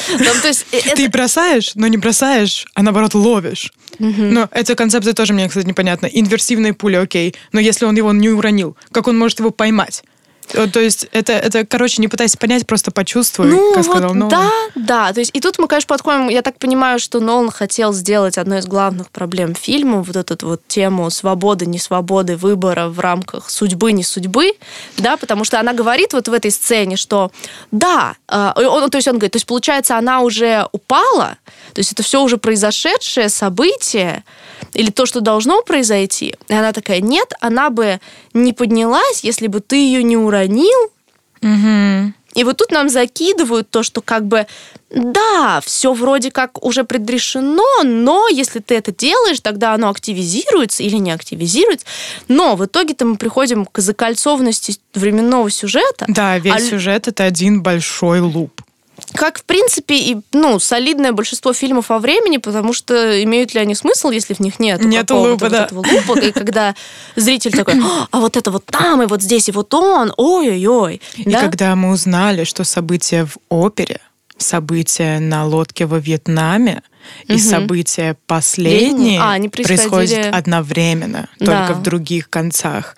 Э, 0.72 0.96
ты 0.96 1.10
бросаешь, 1.10 1.76
но 1.76 1.86
не 1.86 1.98
бросаешь, 1.98 2.66
а 2.74 2.82
наоборот 2.82 3.14
ловишь. 3.14 3.72
Но 4.00 4.50
эта 4.52 4.74
концепция 4.74 5.14
тоже 5.14 5.34
мне, 5.34 5.48
кстати, 5.48 5.68
непонятна. 5.68 6.08
Инверсивные 6.08 6.74
пули, 6.74 6.96
окей. 6.96 7.36
Но 7.52 7.60
если 7.60 7.86
он 7.86 7.96
его 7.96 8.12
не 8.14 8.30
уронил, 8.30 8.76
как 8.92 9.08
он 9.08 9.18
может 9.18 9.40
его 9.40 9.52
поймать? 9.52 10.04
То 10.52 10.80
есть 10.80 11.08
это, 11.12 11.34
это, 11.34 11.66
короче, 11.66 12.02
не 12.02 12.08
пытайся 12.08 12.38
понять, 12.38 12.68
просто 12.68 12.92
почувствуй, 12.92 13.48
ну, 13.48 13.74
как 13.74 13.86
вот 13.86 13.86
сказал 13.86 14.14
Нолан. 14.14 14.30
Да, 14.30 14.52
да. 14.76 15.14
То 15.14 15.20
есть 15.20 15.32
и 15.34 15.40
тут 15.40 15.60
мы, 15.60 15.68
конечно, 15.68 15.88
подходим, 15.88 16.30
я 16.30 16.42
так 16.42 16.58
понимаю, 16.58 17.00
что 17.00 17.20
Нолан 17.20 17.52
хотел 17.52 17.94
сделать 17.94 18.38
одной 18.38 18.60
из 18.60 18.66
главных 18.66 19.10
проблем 19.10 19.56
фильма, 19.56 20.02
вот 20.02 20.16
эту 20.16 20.48
вот 20.48 20.62
тему 20.68 21.10
свободы, 21.10 21.66
не 21.66 21.80
свободы, 21.80 22.36
выбора 22.36 22.88
в 22.88 23.00
рамках 23.00 23.50
судьбы, 23.50 23.92
не 23.92 24.04
судьбы, 24.04 24.54
да, 24.98 25.18
потому 25.18 25.44
что 25.44 25.60
она 25.60 25.74
говорит 25.74 26.14
вот 26.14 26.28
в 26.28 26.34
этой 26.34 26.52
сцене, 26.52 26.98
что 26.98 27.32
да, 27.72 28.16
э, 28.28 28.52
он, 28.56 28.90
то 28.90 28.98
есть 28.98 29.08
он 29.08 29.16
говорит, 29.16 29.34
то 29.34 29.38
есть 29.38 29.48
получается, 29.48 29.98
она 29.98 30.22
уже 30.22 30.68
упала, 30.72 31.38
то 31.74 31.80
есть 31.80 31.92
это 31.94 32.04
все 32.04 32.22
уже 32.22 32.38
произошедшее 32.38 33.30
событие, 33.30 34.24
или 34.74 34.90
то, 34.92 35.06
что 35.06 35.22
должно 35.22 35.62
произойти. 35.62 36.36
И 36.48 36.54
она 36.54 36.72
такая, 36.72 37.02
нет, 37.02 37.34
она 37.40 37.70
бы 37.70 38.00
не 38.34 38.54
поднялась, 38.54 39.24
если 39.24 39.48
бы 39.48 39.60
ты 39.60 39.76
ее 39.76 40.04
не 40.04 40.18
уронил. 40.18 40.41
Угу. 41.42 42.14
И 42.34 42.44
вот 42.44 42.58
тут 42.58 42.72
нам 42.72 42.88
закидывают 42.88 43.70
то, 43.70 43.84
что 43.84 44.02
как 44.02 44.26
бы, 44.26 44.48
да, 44.90 45.60
все 45.64 45.94
вроде 45.94 46.32
как 46.32 46.64
уже 46.64 46.84
предрешено, 46.84 47.84
но 47.84 48.30
если 48.30 48.60
ты 48.60 48.76
это 48.76 48.94
делаешь, 48.94 49.42
тогда 49.42 49.74
оно 49.74 49.90
активизируется 49.90 50.84
или 50.84 50.96
не 50.96 51.12
активизируется. 51.12 51.86
Но 52.30 52.56
в 52.56 52.66
итоге-то 52.66 53.06
мы 53.06 53.18
приходим 53.18 53.66
к 53.66 53.80
закольцованности 53.80 54.78
временного 54.94 55.50
сюжета. 55.50 56.06
Да, 56.08 56.38
весь 56.38 56.54
а... 56.54 56.60
сюжет 56.60 57.08
это 57.08 57.26
один 57.26 57.62
большой 57.62 58.22
луп 58.22 58.62
как, 59.14 59.40
в 59.40 59.44
принципе, 59.44 59.96
и 59.96 60.18
ну, 60.34 60.60
солидное 60.60 61.12
большинство 61.12 61.54
фильмов 61.54 61.92
о 61.92 62.00
времени, 62.00 62.38
потому 62.38 62.74
что 62.74 63.22
имеют 63.24 63.54
ли 63.54 63.60
они 63.60 63.76
смысл, 63.76 64.10
если 64.10 64.34
в 64.34 64.40
них 64.40 64.60
нет 64.60 64.84
нет 64.84 65.10
лупа, 65.12 65.50
да. 65.50 65.62
вот 65.62 65.66
этого 65.66 65.86
лупа, 65.92 66.20
и 66.20 66.32
когда 66.32 66.76
зритель 67.16 67.52
такой, 67.52 67.76
а 68.12 68.20
вот 68.20 68.38
это 68.38 68.52
вот 68.52 68.66
там, 68.66 69.02
и 69.02 69.06
вот 69.06 69.22
здесь, 69.22 69.50
и 69.50 69.52
вот 69.52 69.74
он, 69.74 70.14
ой-ой-ой. 70.18 71.02
И 71.16 71.30
да? 71.30 71.42
когда 71.42 71.76
мы 71.76 71.92
узнали, 71.92 72.44
что 72.44 72.64
события 72.64 73.26
в 73.26 73.38
опере, 73.50 74.00
события 74.38 75.20
на 75.20 75.46
лодке 75.46 75.86
во 75.86 76.00
Вьетнаме, 76.00 76.82
и 77.28 77.34
угу. 77.34 77.42
события 77.42 78.16
последние 78.28 79.20
а, 79.20 79.32
они 79.32 79.50
происходят 79.50 80.34
одновременно, 80.34 81.30
да. 81.40 81.68
только 81.68 81.80
в 81.80 81.82
других 81.82 82.30
концах 82.30 82.96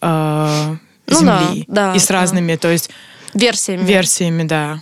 э, 0.00 0.76
ну, 1.06 1.18
Земли. 1.18 1.64
Да, 1.68 1.90
да, 1.90 1.94
и 1.94 1.98
с 1.98 2.08
разными, 2.10 2.52
да. 2.52 2.58
то 2.58 2.68
есть 2.72 2.90
версиями. 3.34 3.84
Версиями, 3.84 4.44
да 4.44 4.80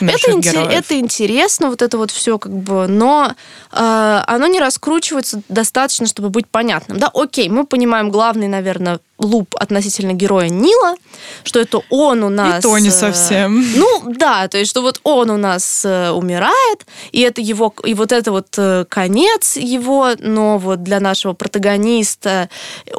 это, 0.00 0.30
интер- 0.32 0.68
это 0.70 0.98
интересно, 0.98 1.68
вот 1.68 1.82
это 1.82 1.98
вот 1.98 2.10
все 2.10 2.38
как 2.38 2.52
бы, 2.52 2.86
но 2.86 3.34
э, 3.72 4.22
оно 4.26 4.46
не 4.46 4.60
раскручивается 4.60 5.42
достаточно, 5.48 6.06
чтобы 6.06 6.30
быть 6.30 6.46
понятным. 6.48 6.98
Да, 6.98 7.10
окей, 7.12 7.48
мы 7.48 7.66
понимаем 7.66 8.10
главный, 8.10 8.48
наверное, 8.48 9.00
луп 9.18 9.56
относительно 9.58 10.12
героя 10.12 10.48
Нила, 10.48 10.94
что 11.42 11.58
это 11.58 11.80
он 11.90 12.22
у 12.22 12.28
нас... 12.28 12.60
И 12.60 12.62
то 12.62 12.78
не 12.78 12.88
э, 12.88 12.92
совсем. 12.92 13.64
Ну, 13.74 14.12
да, 14.14 14.46
то 14.48 14.58
есть, 14.58 14.70
что 14.70 14.82
вот 14.82 15.00
он 15.02 15.30
у 15.30 15.36
нас 15.36 15.84
э, 15.84 16.10
умирает, 16.10 16.86
и 17.10 17.20
это 17.20 17.40
его, 17.40 17.74
и 17.84 17.94
вот 17.94 18.12
это 18.12 18.30
вот 18.30 18.54
э, 18.56 18.84
конец 18.88 19.56
его, 19.56 20.10
но 20.18 20.58
вот 20.58 20.84
для 20.84 21.00
нашего 21.00 21.32
протагониста 21.32 22.48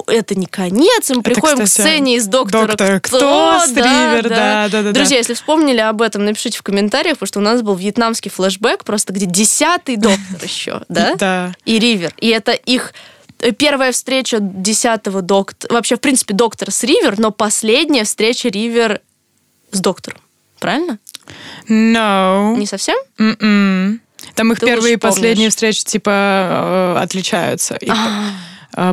это 0.08 0.36
не 0.36 0.46
конец, 0.46 1.10
и 1.10 1.14
мы 1.14 1.22
это, 1.22 1.30
приходим 1.30 1.64
кстати, 1.64 1.88
к 1.88 1.90
сцене 1.90 2.16
из 2.18 2.28
«Доктора 2.28 2.68
Доктор 2.68 3.00
Кто», 3.00 3.18
кто 3.18 3.30
да, 3.76 4.22
да. 4.22 4.30
да, 4.30 4.70
да, 4.70 4.84
да. 4.84 4.92
Друзья, 4.92 5.18
если 5.18 5.34
вспомнили 5.34 5.80
об 5.80 6.02
этом, 6.02 6.26
напишите 6.26 6.59
в 6.60 6.64
комментариях, 6.64 7.16
потому 7.18 7.28
что 7.28 7.40
у 7.40 7.42
нас 7.42 7.62
был 7.62 7.74
вьетнамский 7.76 8.30
флешбэк, 8.30 8.84
просто 8.84 9.14
где 9.14 9.26
десятый 9.26 9.96
доктор 9.96 10.44
еще, 10.44 10.82
да? 10.90 11.16
Да. 11.16 11.54
И 11.64 11.80
Ривер. 11.80 12.14
И 12.18 12.28
это 12.28 12.52
их 12.52 12.94
э, 13.40 13.54
первая 13.54 13.94
встреча 13.94 14.40
десятого 14.42 15.22
доктора, 15.22 15.74
вообще, 15.74 15.96
в 15.96 16.02
принципе, 16.02 16.34
доктора 16.34 16.72
с 16.72 16.84
Ривер, 16.84 17.18
но 17.18 17.32
последняя 17.32 18.04
встреча 18.04 18.50
Ривер 18.50 19.00
с 19.72 19.80
доктором. 19.80 20.20
Правильно? 20.60 21.00
No. 21.70 22.58
Не 22.58 22.66
совсем? 22.66 22.98
Mm-mm. 23.18 24.00
Там 24.36 24.52
их 24.52 24.60
Ты 24.60 24.66
первые 24.66 24.96
и 24.96 24.98
последние 24.98 25.50
встречи, 25.50 25.86
типа, 25.86 26.10
э, 26.12 27.02
отличаются. 27.02 27.80
А. 27.88 27.94
А, 27.94 28.32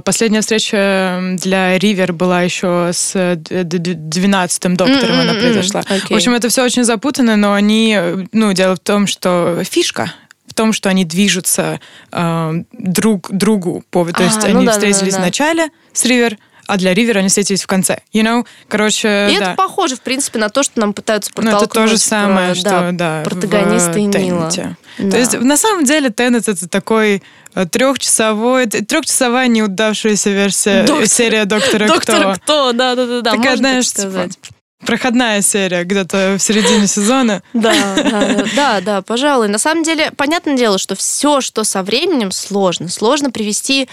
последняя 0.04 0.40
встреча 0.40 1.20
для 1.36 1.78
Ривер 1.78 2.12
была 2.12 2.42
еще 2.42 2.90
с 2.92 3.14
12-м 3.14 4.72
э, 4.72 4.76
доктором, 4.76 5.16
mm-hmm, 5.16 5.20
она 5.20 5.34
произошла. 5.34 5.80
Okay. 5.82 6.08
В 6.08 6.16
общем, 6.16 6.34
это 6.34 6.48
все 6.48 6.64
очень 6.64 6.84
запутано, 6.84 7.36
но 7.36 7.52
они, 7.52 7.98
ну, 8.32 8.52
дело 8.52 8.76
в 8.76 8.80
том, 8.80 9.06
что 9.06 9.62
фишка 9.64 10.12
в 10.46 10.54
том, 10.54 10.72
что 10.72 10.88
они 10.88 11.04
движутся 11.04 11.80
э, 12.12 12.52
друг 12.72 13.30
другу. 13.30 13.84
По, 13.90 14.04
то 14.06 14.22
а, 14.22 14.22
есть 14.22 14.42
ну 14.42 14.58
они 14.58 14.66
да, 14.66 14.72
встретились 14.72 15.12
да, 15.12 15.16
да, 15.16 15.16
да. 15.16 15.22
в 15.22 15.26
начале 15.26 15.68
с 15.92 16.04
Ривер, 16.04 16.38
а 16.66 16.76
для 16.76 16.94
Ривера 16.94 17.20
они 17.20 17.28
встретились 17.28 17.62
в 17.62 17.66
конце. 17.66 17.98
You 18.12 18.22
know? 18.22 18.46
Короче, 18.68 19.28
И 19.30 19.38
да. 19.38 19.52
это 19.52 19.54
похоже, 19.56 19.96
в 19.96 20.00
принципе, 20.00 20.38
на 20.38 20.48
то, 20.48 20.62
что 20.62 20.80
нам 20.80 20.92
пытаются 20.92 21.32
протолкнуть. 21.32 21.60
Ну, 21.60 21.66
это 21.66 21.74
то 21.74 21.86
же 21.86 21.98
самое, 21.98 22.52
про, 22.52 22.54
что, 22.54 22.90
да, 22.92 23.22
протагониста 23.24 23.98
и 23.98 24.06
Нила. 24.06 24.50
Да. 24.98 25.10
То 25.10 25.16
есть, 25.16 25.38
на 25.38 25.56
самом 25.56 25.84
деле, 25.84 26.10
Теннет 26.10 26.48
это 26.48 26.68
такой 26.68 27.22
э, 27.54 27.66
трехчасовой, 27.66 28.66
трехчасовая 28.66 29.48
неудавшаяся 29.48 30.30
версия, 30.30 30.84
Доктор, 30.84 31.06
серия 31.06 31.44
Доктора, 31.44 31.86
Доктора 31.88 32.34
Кто. 32.34 32.40
Кто, 32.42 32.72
да-да-да. 32.72 33.32
Такая, 33.32 33.56
знаешь, 33.56 33.90
так 33.90 34.30
типа, 34.30 34.46
проходная 34.86 35.42
серия 35.42 35.84
где-то 35.84 36.36
в 36.38 36.42
середине 36.42 36.86
сезона. 36.86 37.42
Да, 37.52 37.74
да, 37.96 38.44
да, 38.54 38.80
да, 38.84 39.02
пожалуй. 39.02 39.48
На 39.48 39.58
самом 39.58 39.82
деле, 39.82 40.10
понятное 40.16 40.56
дело, 40.56 40.78
что 40.78 40.94
все, 40.94 41.40
что 41.40 41.64
со 41.64 41.82
временем, 41.82 42.30
сложно. 42.30 42.88
Сложно 42.88 43.30
привести 43.30 43.88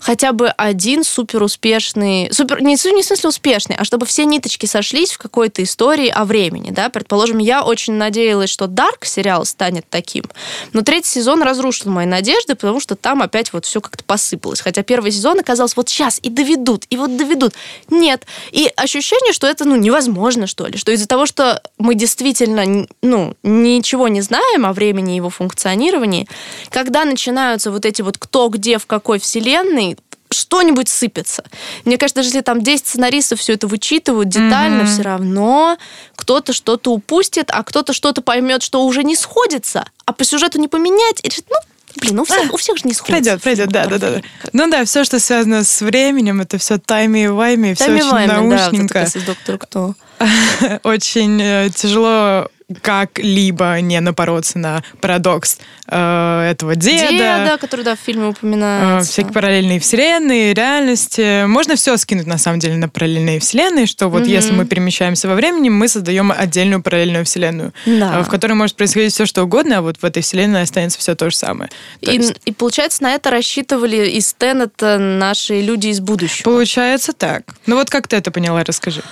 хотя 0.00 0.32
бы 0.32 0.48
один 0.48 1.04
супер 1.04 1.42
успешный, 1.42 2.28
супер, 2.32 2.62
не, 2.62 2.76
не 2.92 3.02
в 3.02 3.06
смысле 3.06 3.28
успешный, 3.28 3.76
а 3.76 3.84
чтобы 3.84 4.06
все 4.06 4.24
ниточки 4.24 4.66
сошлись 4.66 5.12
в 5.12 5.18
какой-то 5.18 5.62
истории 5.62 6.08
о 6.08 6.24
времени, 6.24 6.70
да, 6.70 6.88
предположим, 6.88 7.38
я 7.38 7.64
очень 7.64 7.94
надеялась, 7.94 8.50
что 8.50 8.66
Dark 8.66 9.04
сериал 9.04 9.44
станет 9.44 9.86
таким, 9.88 10.24
но 10.72 10.82
третий 10.82 11.10
сезон 11.10 11.42
разрушил 11.42 11.90
мои 11.90 12.06
надежды, 12.06 12.54
потому 12.54 12.80
что 12.80 12.94
там 12.94 13.22
опять 13.22 13.52
вот 13.52 13.64
все 13.64 13.80
как-то 13.80 14.04
посыпалось, 14.04 14.60
хотя 14.60 14.82
первый 14.82 15.10
сезон 15.10 15.40
оказался 15.40 15.74
вот 15.76 15.88
сейчас 15.88 16.20
и 16.22 16.30
доведут, 16.30 16.84
и 16.90 16.96
вот 16.96 17.16
доведут. 17.16 17.54
Нет. 17.90 18.26
И 18.52 18.70
ощущение, 18.76 19.32
что 19.32 19.46
это, 19.46 19.64
ну, 19.64 19.76
невозможно, 19.76 20.25
что 20.46 20.66
ли, 20.66 20.76
что 20.76 20.92
из-за 20.92 21.06
того, 21.06 21.26
что 21.26 21.62
мы 21.78 21.94
действительно, 21.94 22.86
ну, 23.02 23.34
ничего 23.42 24.08
не 24.08 24.20
знаем 24.20 24.66
о 24.66 24.72
времени 24.72 25.12
его 25.12 25.30
функционировании, 25.30 26.28
когда 26.70 27.04
начинаются 27.04 27.70
вот 27.70 27.84
эти 27.84 28.02
вот 28.02 28.18
кто 28.18 28.48
где 28.48 28.78
в 28.78 28.86
какой 28.86 29.18
вселенной, 29.18 29.96
что-нибудь 30.30 30.88
сыпется. 30.88 31.44
Мне 31.84 31.98
кажется, 31.98 32.16
даже 32.16 32.28
если 32.28 32.40
там 32.40 32.60
10 32.60 32.86
сценаристов 32.86 33.40
все 33.40 33.54
это 33.54 33.66
вычитывают 33.66 34.28
детально, 34.28 34.82
mm-hmm. 34.82 34.92
все 34.92 35.02
равно 35.02 35.78
кто-то 36.16 36.52
что-то 36.52 36.92
упустит, 36.92 37.50
а 37.50 37.62
кто-то 37.62 37.92
что-то 37.92 38.22
поймет, 38.22 38.62
что 38.62 38.84
уже 38.84 39.04
не 39.04 39.16
сходится, 39.16 39.86
а 40.04 40.12
по 40.12 40.24
сюжету 40.24 40.58
не 40.58 40.68
поменять, 40.68 41.20
и 41.22 41.28
решит, 41.28 41.46
ну, 41.48 41.56
Блин, 41.98 42.16
ну 42.16 42.22
у 42.22 42.24
всех, 42.26 42.52
у 42.52 42.56
всех 42.58 42.76
же 42.76 42.82
не 42.84 42.92
сходится. 42.92 43.38
Пройдет, 43.38 43.42
пройдет, 43.42 43.68
да, 43.68 43.86
да, 43.86 43.98
да. 43.98 44.22
Ну 44.52 44.70
да, 44.70 44.84
все, 44.84 45.02
что 45.04 45.18
связано 45.18 45.64
с 45.64 45.80
временем, 45.80 46.42
это 46.42 46.58
все 46.58 46.78
тайми 46.78 47.24
и 47.24 47.28
вайми, 47.28 47.74
все 47.74 47.90
очень 47.90 48.26
наушненько. 48.26 49.00
Да, 49.00 49.10
вот 49.14 49.24
доктор 49.24 49.58
кто. 49.58 49.94
Очень 50.82 51.40
э, 51.40 51.70
тяжело 51.74 52.48
как-либо 52.82 53.80
не 53.80 54.00
напороться 54.00 54.58
на 54.58 54.82
парадокс 55.00 55.58
э, 55.86 56.50
этого 56.50 56.74
деда. 56.74 57.10
Деда, 57.10 57.58
который, 57.60 57.84
да, 57.84 57.94
в 57.94 58.00
фильме 58.00 58.26
упоминается. 58.26 59.08
Э, 59.08 59.12
всякие 59.12 59.32
параллельные 59.32 59.78
вселенные, 59.78 60.52
реальности. 60.52 61.46
Можно 61.46 61.76
все 61.76 61.96
скинуть, 61.96 62.26
на 62.26 62.38
самом 62.38 62.58
деле, 62.58 62.76
на 62.76 62.88
параллельные 62.88 63.38
вселенные, 63.38 63.86
что 63.86 64.08
вот 64.08 64.24
mm-hmm. 64.24 64.30
если 64.30 64.52
мы 64.52 64.66
перемещаемся 64.66 65.28
во 65.28 65.34
времени, 65.34 65.68
мы 65.68 65.86
создаем 65.86 66.32
отдельную 66.36 66.82
параллельную 66.82 67.24
вселенную, 67.24 67.72
да. 67.86 68.18
э, 68.18 68.22
в 68.24 68.28
которой 68.28 68.54
может 68.54 68.74
происходить 68.74 69.12
все, 69.12 69.26
что 69.26 69.44
угодно, 69.44 69.78
а 69.78 69.82
вот 69.82 69.98
в 69.98 70.04
этой 70.04 70.22
вселенной 70.22 70.62
останется 70.62 70.98
все 70.98 71.14
то 71.14 71.30
же 71.30 71.36
самое. 71.36 71.70
То 72.00 72.10
и, 72.10 72.16
есть... 72.16 72.34
и, 72.44 72.52
получается, 72.52 73.04
на 73.04 73.14
это 73.14 73.30
рассчитывали 73.30 74.08
из 74.08 74.34
Теннета 74.34 74.98
наши 74.98 75.60
люди 75.60 75.88
из 75.88 76.00
будущего. 76.00 76.42
Получается 76.42 77.12
так. 77.12 77.44
Ну 77.66 77.76
вот 77.76 77.90
как 77.90 78.08
ты 78.08 78.16
это 78.16 78.32
поняла, 78.32 78.64
расскажи. 78.64 79.02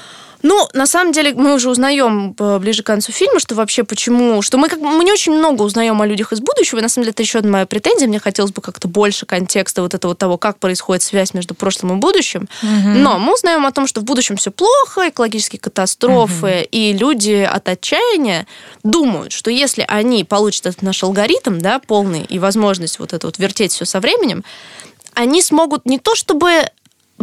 Ну, 0.45 0.69
на 0.75 0.87
самом 0.87 1.13
деле, 1.13 1.33
мы 1.33 1.55
уже 1.55 1.71
узнаем 1.71 2.37
э, 2.39 2.59
ближе 2.59 2.83
к 2.83 2.87
концу 2.87 3.13
фильма, 3.13 3.41
что 3.41 3.55
вообще 3.55 3.83
почему... 3.83 4.43
Что 4.43 4.59
мы, 4.59 4.69
как, 4.69 4.79
мы 4.79 5.03
не 5.03 5.11
очень 5.11 5.33
много 5.33 5.63
узнаем 5.63 6.03
о 6.03 6.07
людях 6.07 6.35
из 6.35 6.41
будущего, 6.41 6.81
и 6.81 6.83
на 6.83 6.91
самом 6.91 7.05
деле 7.05 7.13
это 7.13 7.23
еще 7.23 7.39
одна 7.39 7.51
моя 7.51 7.67
претензия. 7.67 8.07
Мне 8.07 8.19
хотелось 8.19 8.53
бы 8.53 8.61
как-то 8.61 8.87
больше 8.87 9.25
контекста 9.25 9.81
вот 9.81 9.95
этого 9.95 10.15
того, 10.15 10.37
как 10.37 10.59
происходит 10.59 11.03
связь 11.03 11.33
между 11.33 11.55
прошлым 11.55 11.97
и 11.97 11.97
будущим. 11.97 12.47
Угу. 12.63 12.89
Но 12.99 13.19
мы 13.19 13.33
узнаем 13.33 13.65
о 13.65 13.73
том, 13.73 13.87
что 13.87 14.03
в 14.03 14.05
будущем 14.05 14.37
все 14.37 14.51
плохо, 14.51 15.09
экологические 15.09 15.61
катастрофы, 15.61 16.59
угу. 16.61 16.69
и 16.71 16.93
люди 16.93 17.49
от 17.51 17.67
отчаяния 17.67 18.47
думают, 18.83 19.33
что 19.33 19.51
если 19.51 19.83
они 19.89 20.25
получат 20.25 20.67
этот 20.67 20.83
наш 20.83 21.03
алгоритм, 21.03 21.59
да, 21.59 21.79
полный, 21.79 22.23
и 22.23 22.39
возможность 22.39 22.99
вот 22.99 23.15
это 23.15 23.29
вот 23.29 23.39
вертеть 23.39 23.73
все 23.73 23.87
со 23.87 23.99
временем, 23.99 24.45
они 25.15 25.41
смогут 25.41 25.87
не 25.87 25.99
то 25.99 26.15
чтобы 26.15 26.65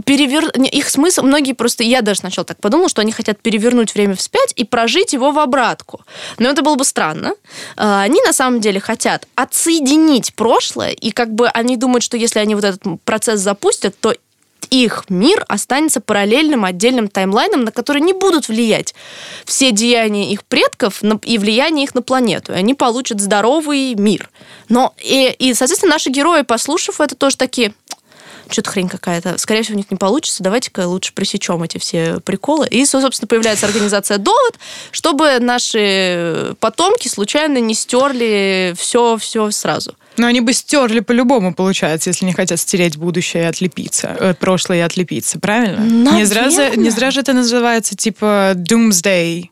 перевер... 0.06 0.50
их 0.50 0.90
смысл, 0.90 1.24
многие 1.24 1.54
просто, 1.54 1.84
я 1.84 2.02
даже 2.02 2.20
сначала 2.20 2.46
так 2.46 2.60
подумала, 2.60 2.90
что 2.90 3.02
они 3.02 3.12
хотят 3.12 3.40
перевернуть 3.40 3.94
время 3.94 4.16
вспять 4.16 4.54
и 4.56 4.64
прожить 4.64 5.14
его 5.14 5.32
в 5.32 5.40
обратку. 5.40 6.02
Но 6.38 6.50
это 6.50 6.62
было 6.62 6.76
бы 6.76 6.86
странно. 6.86 7.34
А, 7.78 8.02
они 8.02 8.22
на 8.26 8.34
самом 8.34 8.62
деле 8.62 8.80
хотят 8.80 9.28
отсоединить 9.36 10.34
прошлое, 10.36 10.92
и 10.92 11.12
как 11.12 11.34
бы 11.34 11.48
они 11.48 11.78
думают, 11.78 12.04
что 12.04 12.18
если 12.18 12.40
они 12.40 12.56
вот 12.56 12.64
этот 12.64 12.82
процесс 13.04 13.40
запустят, 13.40 13.96
то 14.00 14.14
их 14.70 15.06
мир 15.10 15.44
останется 15.48 16.00
параллельным 16.00 16.64
отдельным 16.64 17.10
таймлайном, 17.10 17.64
на 17.66 17.72
который 17.72 18.02
не 18.02 18.14
будут 18.14 18.48
влиять 18.48 18.96
все 19.46 19.72
деяния 19.72 20.32
их 20.32 20.46
предков 20.46 21.02
и 21.24 21.38
влияние 21.38 21.84
их 21.84 21.94
на 21.94 22.02
планету. 22.02 22.54
И 22.54 22.56
они 22.56 22.74
получат 22.74 23.20
здоровый 23.20 23.96
мир. 23.96 24.30
Но 24.70 24.94
и, 24.98 25.36
и, 25.38 25.54
соответственно, 25.54 25.94
наши 25.94 26.10
герои, 26.10 26.44
послушав 26.44 27.02
это, 27.02 27.16
тоже 27.16 27.36
такие, 27.36 27.74
что-то 28.52 28.72
хрень 28.72 28.90
какая-то. 28.90 29.38
Скорее 29.38 29.64
всего, 29.64 29.76
у 29.76 29.78
них 29.78 29.92
не 29.92 29.98
получится. 29.98 30.44
Давайте-ка 30.44 30.88
лучше 30.88 31.14
пресечем 31.14 31.62
эти 31.64 31.78
все 31.78 32.20
приколы. 32.20 32.68
И, 32.68 32.86
собственно, 32.86 33.28
появляется 33.28 33.66
организация 33.66 34.18
«Довод», 34.18 34.56
чтобы 34.92 35.40
наши 35.40 36.56
потомки 36.60 37.08
случайно 37.08 37.60
не 37.60 37.74
стерли 37.74 38.74
все-все 38.78 39.50
сразу. 39.52 39.96
Но 40.18 40.28
они 40.28 40.42
бы 40.42 40.54
стерли 40.54 41.00
по-любому, 41.00 41.54
получается, 41.54 42.10
если 42.10 42.26
не 42.26 42.34
хотят 42.34 42.60
стереть 42.60 42.98
будущее 42.98 43.44
и 43.44 43.46
отлепиться, 43.46 44.16
э, 44.20 44.34
прошлое 44.34 44.80
и 44.80 44.82
отлепиться, 44.82 45.40
правильно? 45.40 45.80
Наверное. 45.80 46.20
Не 46.20 46.26
зря, 46.26 46.76
не 46.76 46.90
зря 46.90 47.12
же 47.12 47.22
это 47.22 47.34
называется 47.34 47.96
типа 47.96 48.54
Doomsday, 48.56 49.46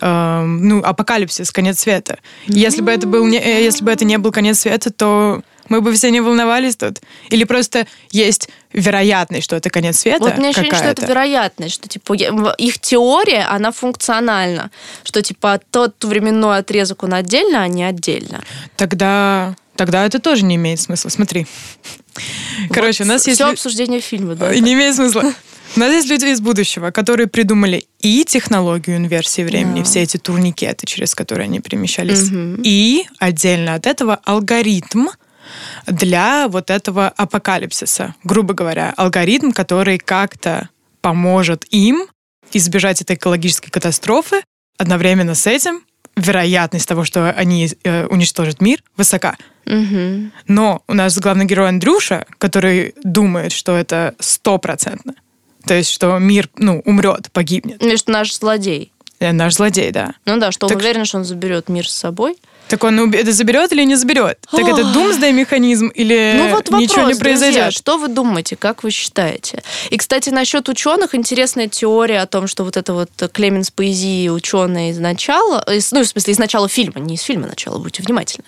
э, 0.00 0.42
ну, 0.44 0.82
апокалипсис, 0.82 1.50
конец 1.52 1.80
света. 1.80 2.18
Если 2.46 2.82
бы 2.82 2.90
это 2.90 3.06
был 3.06 3.24
не, 3.26 3.38
э, 3.38 3.62
если 3.62 3.84
бы 3.84 3.92
это 3.92 4.04
не 4.04 4.18
был 4.18 4.32
конец 4.32 4.60
света, 4.60 4.90
то 4.92 5.42
мы 5.70 5.80
бы 5.80 5.94
все 5.94 6.10
не 6.10 6.20
волновались 6.20 6.76
тут. 6.76 7.00
Или 7.30 7.44
просто 7.44 7.86
есть 8.10 8.50
вероятность, 8.74 9.44
что 9.44 9.56
это 9.56 9.70
конец 9.70 10.00
света. 10.00 10.22
Вот 10.24 10.36
мне 10.36 10.50
ощущение, 10.50 10.76
что 10.76 10.84
это 10.84 11.06
вероятность, 11.06 11.74
что 11.74 11.88
типа 11.88 12.12
их 12.58 12.78
теория, 12.78 13.46
она 13.48 13.72
функциональна, 13.72 14.70
что 15.04 15.22
типа 15.22 15.60
тот 15.70 16.04
временной 16.04 16.58
отрезок 16.58 17.04
он 17.04 17.14
отдельно, 17.14 17.62
а 17.62 17.68
не 17.68 17.84
отдельно. 17.84 18.42
Тогда 18.76 19.56
Тогда 19.76 20.04
это 20.04 20.18
тоже 20.18 20.44
не 20.44 20.56
имеет 20.56 20.78
смысла. 20.78 21.08
Смотри. 21.08 21.46
Короче, 22.70 23.02
вот 23.02 23.08
у 23.08 23.14
нас 23.14 23.26
есть... 23.26 23.40
Все 23.40 23.50
обсуждение 23.50 24.02
фильма, 24.02 24.34
да. 24.34 24.54
Не 24.54 24.74
имеет 24.74 24.94
смысла. 24.94 25.32
У 25.76 25.80
нас 25.80 25.90
есть 25.90 26.08
люди 26.08 26.26
из 26.26 26.40
будущего, 26.42 26.90
которые 26.90 27.28
придумали 27.28 27.86
и 28.00 28.24
технологию 28.24 28.96
инверсии 28.96 29.42
времени, 29.42 29.78
да. 29.78 29.84
все 29.84 30.02
эти 30.02 30.16
турникеты, 30.16 30.84
через 30.86 31.14
которые 31.14 31.44
они 31.44 31.60
перемещались, 31.60 32.28
угу. 32.30 32.60
и 32.62 33.06
отдельно 33.18 33.74
от 33.74 33.86
этого 33.86 34.20
алгоритм, 34.24 35.06
для 35.86 36.48
вот 36.48 36.70
этого 36.70 37.08
апокалипсиса. 37.08 38.14
Грубо 38.24 38.54
говоря, 38.54 38.92
алгоритм, 38.96 39.52
который 39.52 39.98
как-то 39.98 40.68
поможет 41.00 41.64
им 41.70 42.06
избежать 42.52 43.00
этой 43.02 43.16
экологической 43.16 43.70
катастрофы. 43.70 44.42
Одновременно 44.78 45.34
с 45.34 45.46
этим 45.46 45.82
вероятность 46.16 46.88
того, 46.88 47.04
что 47.04 47.30
они 47.30 47.68
э, 47.84 48.06
уничтожат 48.06 48.60
мир, 48.60 48.82
высока. 48.96 49.36
Угу. 49.66 50.30
Но 50.48 50.82
у 50.86 50.94
нас 50.94 51.18
главный 51.18 51.44
герой 51.44 51.68
Андрюша, 51.68 52.26
который 52.38 52.94
думает, 53.02 53.52
что 53.52 53.76
это 53.76 54.14
стопроцентно. 54.18 55.14
То 55.66 55.74
есть, 55.74 55.90
что 55.90 56.18
мир, 56.18 56.48
ну, 56.56 56.82
умрет, 56.84 57.30
погибнет. 57.32 57.80
Ну, 57.80 57.96
что 57.96 58.10
наш 58.10 58.34
злодей. 58.34 58.92
Э, 59.18 59.32
наш 59.32 59.54
злодей, 59.54 59.90
да. 59.92 60.14
Ну 60.24 60.38
да, 60.38 60.50
что 60.52 60.66
так... 60.66 60.76
он 60.76 60.82
уверен, 60.82 61.04
что 61.04 61.18
он 61.18 61.24
заберет 61.24 61.68
мир 61.68 61.88
с 61.88 61.94
собой. 61.94 62.36
Так 62.70 62.84
он 62.84 63.12
это 63.12 63.32
заберет 63.32 63.72
или 63.72 63.82
не 63.82 63.96
заберет? 63.96 64.38
Так 64.48 64.60
это 64.60 64.84
думсдай 64.92 65.32
механизм 65.32 65.88
или 65.88 66.34
ну, 66.36 66.50
вот 66.50 66.70
вопрос, 66.70 66.80
ничего 66.80 67.08
не 67.08 67.14
произойдет? 67.14 67.64
Друзья, 67.64 67.70
что 67.72 67.98
вы 67.98 68.06
думаете, 68.06 68.54
как 68.54 68.84
вы 68.84 68.92
считаете? 68.92 69.64
И, 69.90 69.96
кстати, 69.96 70.30
насчет 70.30 70.68
ученых 70.68 71.16
интересная 71.16 71.66
теория 71.66 72.20
о 72.20 72.26
том, 72.26 72.46
что 72.46 72.62
вот 72.62 72.76
это 72.76 72.92
вот 72.92 73.10
Клеменс 73.32 73.72
поэзии 73.72 74.28
ученая 74.28 74.90
из 74.90 75.00
начала, 75.00 75.64
ну, 75.66 76.02
в 76.04 76.06
смысле, 76.06 76.32
из 76.32 76.38
начала 76.38 76.68
фильма, 76.68 77.00
не 77.00 77.16
из 77.16 77.22
фильма 77.22 77.48
начала, 77.48 77.78
будьте 77.78 78.04
внимательны, 78.04 78.44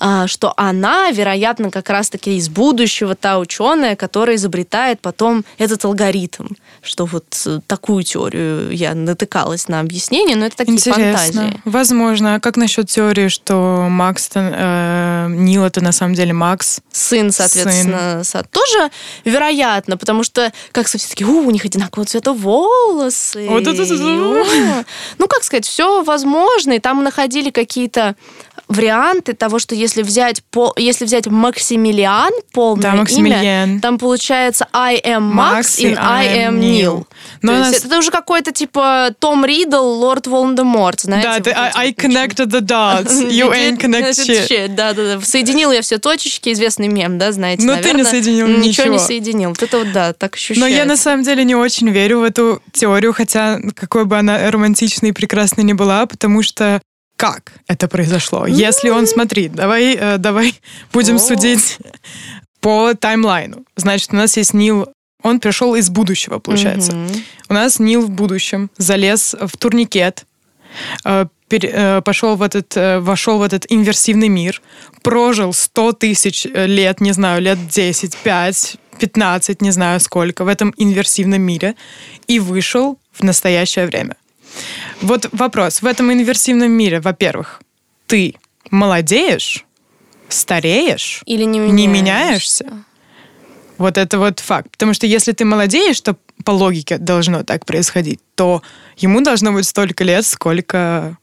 а, 0.00 0.26
что 0.28 0.54
она, 0.56 1.10
вероятно, 1.10 1.70
как 1.70 1.90
раз-таки 1.90 2.38
из 2.38 2.48
будущего 2.48 3.14
та 3.14 3.38
ученая, 3.38 3.96
которая 3.96 4.36
изобретает 4.36 5.00
потом 5.00 5.44
этот 5.58 5.84
алгоритм, 5.84 6.46
что 6.80 7.04
вот 7.04 7.26
такую 7.66 8.02
теорию 8.02 8.70
я 8.70 8.94
натыкалась 8.94 9.68
на 9.68 9.80
объяснение, 9.80 10.36
но 10.36 10.46
это 10.46 10.56
такие 10.56 10.78
Интересно. 10.78 11.02
фантазии. 11.02 11.60
Возможно. 11.66 12.36
А 12.36 12.40
как 12.40 12.56
насчет 12.56 12.88
теории, 12.88 13.28
что 13.28 13.57
Макс, 13.88 14.30
э, 14.34 15.26
Нил 15.30 15.64
это 15.64 15.82
на 15.82 15.92
самом 15.92 16.14
деле 16.14 16.32
Макс. 16.32 16.80
Сын, 16.92 17.30
соответственно, 17.32 18.24
сын. 18.24 18.44
тоже 18.50 18.90
вероятно, 19.24 19.96
потому 19.96 20.24
что, 20.24 20.52
как 20.72 20.86
все 20.86 20.98
таки 20.98 21.24
у 21.24 21.50
них 21.50 21.64
одинакового 21.64 22.06
цвета 22.06 22.32
волосы. 22.32 23.46
Вот 23.48 23.66
это, 23.66 23.82
это, 23.82 24.84
Ну, 25.18 25.26
как 25.26 25.44
сказать, 25.44 25.66
все 25.66 26.02
возможно, 26.02 26.72
и 26.72 26.78
там 26.78 27.02
находили 27.02 27.50
какие-то 27.50 28.16
варианты 28.68 29.32
того, 29.32 29.58
что 29.58 29.74
если 29.74 30.02
взять, 30.02 30.42
по, 30.44 30.72
если 30.76 31.04
взять 31.04 31.26
Максимилиан, 31.26 32.32
полное 32.52 32.82
да, 32.82 32.92
Максимилиан. 32.94 33.70
имя, 33.70 33.80
там 33.80 33.98
получается 33.98 34.68
I 34.72 35.00
am 35.00 35.32
Max, 35.32 35.80
и 35.80 35.94
I 35.94 36.46
am 36.46 36.58
Neil. 36.60 37.06
Но 37.42 37.52
То 37.52 37.58
нас... 37.58 37.72
есть 37.72 37.86
это 37.86 37.98
уже 37.98 38.10
какой-то 38.10 38.52
типа 38.52 39.10
Том 39.18 39.44
Ридл, 39.44 39.82
Лорд 39.82 40.26
Волан-де-Морт, 40.26 41.00
знаете? 41.00 41.28
Да, 41.28 41.38
вот 41.38 41.48
I, 41.48 41.88
I 41.88 41.92
connected 41.92 42.48
the 42.48 42.60
dots, 42.60 43.10
you 43.30 43.50
ain't 43.52 43.78
connected 43.78 44.48
shit. 44.48 44.68
Да, 44.68 44.92
да, 44.92 45.16
да. 45.16 45.20
Соединил 45.20 45.72
я 45.72 45.82
все 45.82 45.98
точечки, 45.98 46.52
известный 46.52 46.88
мем, 46.88 47.18
да, 47.18 47.32
знаете, 47.32 47.64
Но 47.64 47.76
ты 47.76 47.92
не 47.92 48.04
соединил 48.04 48.46
ничего. 48.48 48.68
Ничего 48.68 48.86
не 48.92 48.98
соединил. 48.98 49.50
Вот 49.50 49.62
это 49.62 49.78
вот, 49.78 49.92
да, 49.92 50.12
так 50.12 50.34
ощущается. 50.34 50.60
Но 50.60 50.66
я 50.66 50.84
на 50.84 50.96
самом 50.96 51.22
деле 51.24 51.44
не 51.44 51.54
очень 51.54 51.88
верю 51.88 52.20
в 52.20 52.22
эту 52.22 52.62
теорию, 52.72 53.12
хотя 53.12 53.58
какой 53.74 54.04
бы 54.04 54.18
она 54.18 54.50
романтичной 54.50 55.10
и 55.10 55.12
прекрасной 55.12 55.64
не 55.64 55.74
была, 55.74 56.06
потому 56.06 56.42
что 56.42 56.80
как 57.18 57.52
это 57.66 57.88
произошло. 57.88 58.46
Если 58.46 58.90
он, 58.90 59.08
смотри, 59.08 59.48
давай, 59.48 59.96
э, 59.96 60.18
давай 60.18 60.54
будем 60.92 61.16
О. 61.16 61.18
судить 61.18 61.78
по 62.60 62.94
таймлайну. 62.94 63.64
Значит, 63.76 64.12
у 64.12 64.16
нас 64.16 64.36
есть 64.36 64.54
Нил, 64.54 64.86
он 65.24 65.40
пришел 65.40 65.74
из 65.74 65.90
будущего, 65.90 66.38
получается. 66.38 66.92
Угу. 66.92 67.12
У 67.48 67.54
нас 67.54 67.80
Нил 67.80 68.02
в 68.02 68.10
будущем 68.10 68.70
залез 68.78 69.34
в 69.40 69.56
турникет, 69.56 70.26
э, 71.04 71.26
э, 71.50 72.02
пошел 72.02 72.36
в 72.36 72.42
этот, 72.42 72.76
вошел 73.04 73.38
в 73.38 73.42
этот 73.42 73.66
инверсивный 73.68 74.28
мир, 74.28 74.62
прожил 75.02 75.52
100 75.52 75.92
тысяч 75.94 76.44
лет, 76.44 77.00
не 77.00 77.10
знаю, 77.10 77.42
лет 77.42 77.58
10, 77.68 78.16
5, 78.16 78.76
15, 79.00 79.60
не 79.60 79.72
знаю 79.72 79.98
сколько, 79.98 80.44
в 80.44 80.48
этом 80.48 80.72
инверсивном 80.76 81.42
мире 81.42 81.74
и 82.28 82.38
вышел 82.38 82.96
в 83.12 83.24
настоящее 83.24 83.86
время. 83.86 84.14
Вот 85.00 85.28
вопрос. 85.32 85.82
В 85.82 85.86
этом 85.86 86.12
инверсивном 86.12 86.70
мире, 86.70 87.00
во-первых, 87.00 87.60
ты 88.06 88.34
молодеешь, 88.70 89.64
стареешь, 90.28 91.22
или 91.26 91.44
не 91.44 91.58
меняешься. 91.60 91.76
не 91.76 91.86
меняешься. 91.86 92.84
Вот 93.78 93.96
это 93.96 94.18
вот 94.18 94.40
факт. 94.40 94.72
Потому 94.72 94.92
что 94.92 95.06
если 95.06 95.32
ты 95.32 95.44
молодеешь, 95.44 96.00
то 96.00 96.16
по 96.44 96.50
логике 96.50 96.98
должно 96.98 97.44
так 97.44 97.64
происходить, 97.64 98.20
то 98.34 98.62
ему 98.96 99.20
должно 99.20 99.52
быть 99.52 99.66
столько 99.66 100.04
лет, 100.04 100.26
сколько 100.26 101.16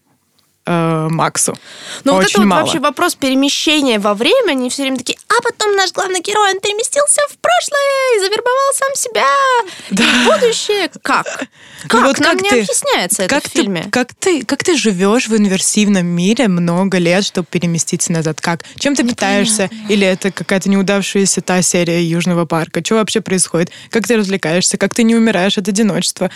э, 0.66 1.08
Максу. 1.10 1.58
Ну 2.04 2.14
вот 2.14 2.26
это 2.26 2.40
вот 2.40 2.46
мало. 2.46 2.62
вообще 2.62 2.80
вопрос 2.80 3.16
перемещения 3.16 4.00
во 4.00 4.14
время, 4.14 4.52
они 4.52 4.70
все 4.70 4.84
время 4.84 4.98
такие, 4.98 5.18
а 5.30 5.42
потом 5.42 5.76
наш 5.76 5.92
главный 5.92 6.22
герой, 6.22 6.54
он 6.54 6.60
переместился 6.60 7.22
в 7.30 7.38
прошлое 7.38 8.18
и 8.18 8.20
завербовал 8.20 8.74
сам 8.74 8.96
себя 8.96 9.26
да. 9.92 10.04
и 10.04 10.08
в 10.08 10.26
будущее. 10.26 10.90
Как? 11.02 11.26
Ну 11.40 11.46
как? 11.88 12.02
Ну, 12.02 12.08
вот 12.08 12.20
Нам 12.20 12.32
как 12.32 12.42
не 12.42 12.50
ты, 12.50 12.62
объясняется 12.62 13.28
как 13.28 13.40
это 13.40 13.50
в 13.50 13.52
фильме. 13.52 13.84
Ты, 13.84 13.90
как, 13.90 14.14
ты, 14.14 14.44
как 14.44 14.64
ты 14.64 14.76
живешь 14.76 15.28
в 15.28 15.36
инверсивном 15.36 16.06
мире 16.06 16.48
много 16.48 16.98
лет, 16.98 17.26
чтобы 17.26 17.48
переместиться 17.50 18.12
назад? 18.12 18.42
Как? 18.42 18.64
Чем 18.80 18.96
ты 18.96 19.04
Непонятно. 19.04 19.14
питаешься? 19.14 19.70
Или 19.90 20.08
это 20.08 20.32
какая-то 20.32 20.70
неудавшаяся 20.70 21.42
та 21.42 21.62
серия 21.62 22.04
Южного 22.04 22.46
парка? 22.46 22.84
Что 22.84 22.96
вообще 22.96 23.22
происходит? 23.22 23.72
Как 23.90 24.08
ты 24.08 24.18
развлекаешься? 24.18 24.78
Как 24.78 24.94
ты 24.94 25.04
не 25.04 25.16
умираешь 25.16 25.58
от 25.58 25.68
одиночества? 25.68 26.32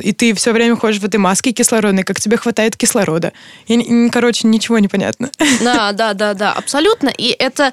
И 0.00 0.12
ты 0.12 0.34
все 0.34 0.52
время 0.52 0.76
ходишь 0.76 1.00
в 1.00 1.04
этой 1.04 1.16
маске 1.16 1.52
кислородной. 1.52 2.04
Как 2.04 2.20
тебе 2.20 2.36
хватает 2.36 2.76
кислорода? 2.76 3.32
И, 3.74 4.10
короче, 4.10 4.46
ничего 4.48 4.78
не 4.78 4.88
понятно. 4.88 5.30
Да, 5.60 5.92
да, 5.92 6.14
да, 6.14 6.34
да, 6.34 6.52
абсолютно. 6.52 7.08
И 7.08 7.28
это, 7.28 7.72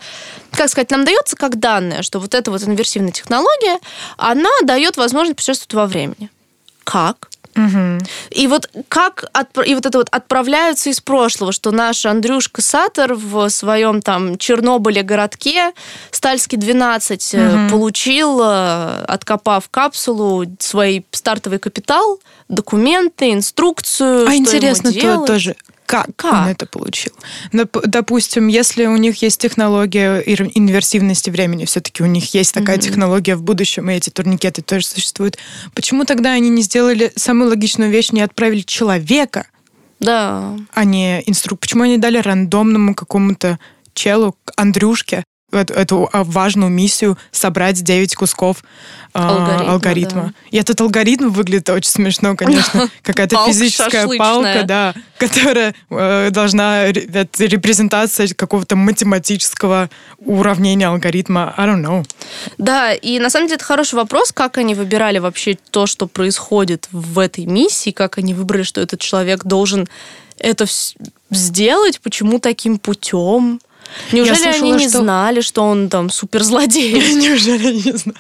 как 0.51 0.69
сказать, 0.69 0.91
нам 0.91 1.05
дается 1.05 1.35
как 1.35 1.59
данное, 1.59 2.01
что 2.01 2.19
вот 2.19 2.35
эта 2.35 2.51
вот 2.51 2.63
инверсивная 2.63 3.11
технология, 3.11 3.79
она 4.17 4.49
дает 4.63 4.97
возможность 4.97 5.37
путешествовать 5.37 5.73
во 5.73 5.87
времени. 5.87 6.29
Как? 6.83 7.29
Угу. 7.55 7.99
И 8.31 8.47
вот 8.47 8.69
как 8.87 9.25
отп... 9.33 9.59
и 9.65 9.73
вот 9.73 9.85
это 9.85 9.97
вот 9.97 10.07
отправляются 10.11 10.89
из 10.89 11.01
прошлого, 11.01 11.51
что 11.51 11.71
наш 11.71 12.05
Андрюшка 12.05 12.61
Сатор 12.61 13.15
в 13.15 13.49
своем 13.49 14.01
там 14.01 14.37
Чернобыле 14.37 15.01
городке 15.01 15.73
Стальский 16.11 16.57
12 16.57 17.33
угу. 17.33 17.69
получил, 17.71 18.39
э, 18.41 19.03
откопав 19.07 19.67
капсулу, 19.69 20.45
свой 20.59 21.05
стартовый 21.11 21.59
капитал, 21.59 22.19
документы, 22.47 23.33
инструкцию. 23.33 24.27
А 24.27 24.35
интересно 24.35 24.93
то, 24.93 25.25
тоже, 25.25 25.55
как, 25.89 26.05
как 26.15 26.33
он 26.33 26.47
это 26.49 26.67
получил? 26.67 27.13
Допустим, 27.51 28.45
если 28.45 28.85
у 28.85 28.95
них 28.95 29.23
есть 29.23 29.41
технология 29.41 30.19
инверсивности 30.19 31.31
времени, 31.31 31.65
все-таки 31.65 32.03
у 32.03 32.05
них 32.05 32.31
есть 32.35 32.53
такая 32.53 32.77
mm-hmm. 32.77 32.81
технология 32.81 33.35
в 33.35 33.41
будущем, 33.41 33.89
и 33.89 33.95
эти 33.95 34.11
турникеты 34.11 34.61
тоже 34.61 34.85
существуют, 34.85 35.39
почему 35.73 36.05
тогда 36.05 36.33
они 36.33 36.49
не 36.49 36.61
сделали 36.61 37.11
самую 37.15 37.49
логичную 37.49 37.89
вещь, 37.89 38.11
не 38.11 38.21
отправили 38.21 38.61
человека, 38.61 39.47
да. 39.99 40.55
а 40.75 40.83
не 40.83 41.23
инструк? 41.25 41.59
Почему 41.59 41.85
они 41.85 41.97
дали 41.97 42.19
рандомному 42.19 42.93
какому-то 42.93 43.57
челу, 43.95 44.35
Андрюшке, 44.55 45.23
эту, 45.51 45.73
эту 45.73 46.09
а, 46.11 46.23
важную 46.23 46.69
миссию 46.69 47.17
собрать 47.31 47.83
9 47.83 48.15
кусков 48.15 48.63
э, 49.13 49.19
алгоритма. 49.19 49.71
алгоритма. 49.71 50.23
Да. 50.23 50.33
И 50.51 50.57
этот 50.57 50.79
алгоритм 50.81 51.29
выглядит 51.29 51.69
очень 51.69 51.89
смешно, 51.89 52.35
конечно. 52.35 52.89
Какая-то 53.03 53.45
физическая 53.47 54.07
палка, 54.17 54.63
да, 54.63 54.93
которая 55.17 55.73
э, 55.89 56.29
должна 56.31 56.83
это 56.85 57.45
репрезентация 57.45 58.27
какого-то 58.35 58.75
математического 58.75 59.89
уравнения 60.19 60.87
алгоритма. 60.87 61.53
I 61.57 61.67
don't 61.67 61.83
know. 61.83 62.05
Да, 62.57 62.93
и 62.93 63.19
на 63.19 63.29
самом 63.29 63.47
деле 63.47 63.55
это 63.55 63.65
хороший 63.65 63.95
вопрос, 63.95 64.31
как 64.31 64.57
они 64.57 64.75
выбирали 64.75 65.19
вообще 65.19 65.57
то, 65.71 65.85
что 65.85 66.07
происходит 66.07 66.87
в 66.91 67.19
этой 67.19 67.45
миссии, 67.45 67.91
как 67.91 68.17
они 68.17 68.33
выбрали, 68.33 68.63
что 68.63 68.81
этот 68.81 68.99
человек 68.99 69.43
должен 69.45 69.87
это 70.39 70.65
сделать, 71.31 71.99
почему 72.01 72.39
таким 72.39 72.79
путем. 72.79 73.59
Неужели 74.11 74.35
слышала, 74.35 74.55
они 74.55 74.71
не 74.71 74.89
что... 74.89 74.99
знали, 74.99 75.41
что 75.41 75.63
он 75.63 75.89
там 75.89 76.09
суперзлодей? 76.09 76.93
Неужели 77.15 77.67
они 77.67 77.81
не 77.83 77.97
знали? 77.97 78.19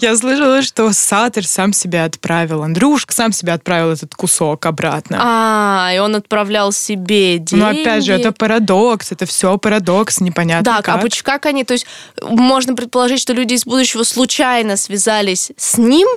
Я 0.00 0.16
слышала, 0.16 0.62
что 0.62 0.92
Сатер 0.92 1.46
сам 1.46 1.72
себя 1.72 2.04
отправил, 2.04 2.62
Андрюшка 2.62 3.12
сам 3.12 3.32
себя 3.32 3.54
отправил 3.54 3.92
этот 3.92 4.14
кусок 4.14 4.66
обратно. 4.66 5.18
А, 5.20 5.92
и 5.94 5.98
он 5.98 6.14
отправлял 6.14 6.72
себе 6.72 7.38
деньги. 7.38 7.62
Но 7.62 7.68
опять 7.68 8.04
же, 8.04 8.12
это 8.12 8.32
парадокс, 8.32 9.12
это 9.12 9.26
все 9.26 9.58
парадокс, 9.58 10.20
непонятно 10.20 10.64
да, 10.64 10.82
как. 10.82 11.04
А 11.04 11.22
как 11.22 11.46
они, 11.46 11.64
то 11.64 11.72
есть 11.72 11.86
можно 12.22 12.74
предположить, 12.74 13.20
что 13.20 13.32
люди 13.32 13.54
из 13.54 13.64
будущего 13.64 14.02
случайно 14.02 14.76
связались 14.76 15.52
с 15.56 15.78
ним, 15.78 16.08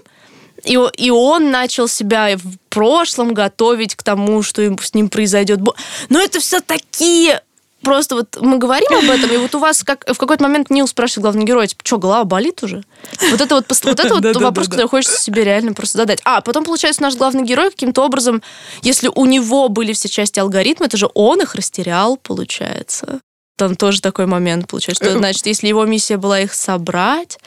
и, 0.64 0.78
и 0.98 1.10
он 1.10 1.52
начал 1.52 1.88
себя 1.88 2.36
в 2.36 2.58
прошлом 2.70 3.34
готовить 3.34 3.96
к 3.96 4.04
тому, 4.04 4.44
что 4.44 4.62
им, 4.62 4.78
с 4.78 4.94
ним 4.94 5.10
произойдет. 5.10 5.60
Но 6.10 6.20
это 6.20 6.40
все 6.40 6.60
такие 6.60 7.42
просто 7.82 8.16
вот 8.16 8.38
мы 8.42 8.58
говорим 8.58 8.92
об 8.98 9.10
этом, 9.10 9.32
и 9.32 9.38
вот 9.38 9.54
у 9.56 9.60
вас 9.60 9.84
как 9.84 10.06
в 10.08 10.18
какой-то 10.18 10.44
момент 10.44 10.70
Нил 10.70 10.88
спрашивает 10.88 11.24
главный 11.24 11.46
герой, 11.46 11.68
типа, 11.68 11.82
что, 11.86 11.98
голова 11.98 12.24
болит 12.24 12.64
уже? 12.64 12.84
Вот 13.32 13.42
это 13.42 13.56
вот, 13.56 13.66
вот, 13.70 14.00
это 14.00 14.14
вот 14.16 14.36
вопрос, 14.36 14.68
который 14.68 14.88
хочется 14.88 15.22
себе 15.22 15.44
реально 15.44 15.74
просто 15.74 15.98
задать. 15.98 16.22
А, 16.26 16.42
потом, 16.42 16.64
получается, 16.64 17.02
наш 17.02 17.16
главный 17.16 17.44
герой 17.44 17.72
каким-то 17.72 18.04
образом, 18.04 18.42
если 18.82 19.10
у 19.14 19.26
него 19.26 19.70
были 19.70 19.94
все 19.94 20.10
части 20.10 20.40
алгоритма, 20.40 20.88
это 20.88 20.98
же 20.98 21.10
он 21.14 21.42
их 21.42 21.56
растерял, 21.56 22.18
получается. 22.18 23.20
Там 23.58 23.76
тоже 23.76 24.02
такой 24.02 24.26
момент 24.26 24.68
получается, 24.68 25.04
что, 25.04 25.18
значит, 25.18 25.46
если 25.46 25.68
его 25.68 25.86
миссия 25.86 26.16
была 26.16 26.40
их 26.40 26.54
собрать, 26.54 27.38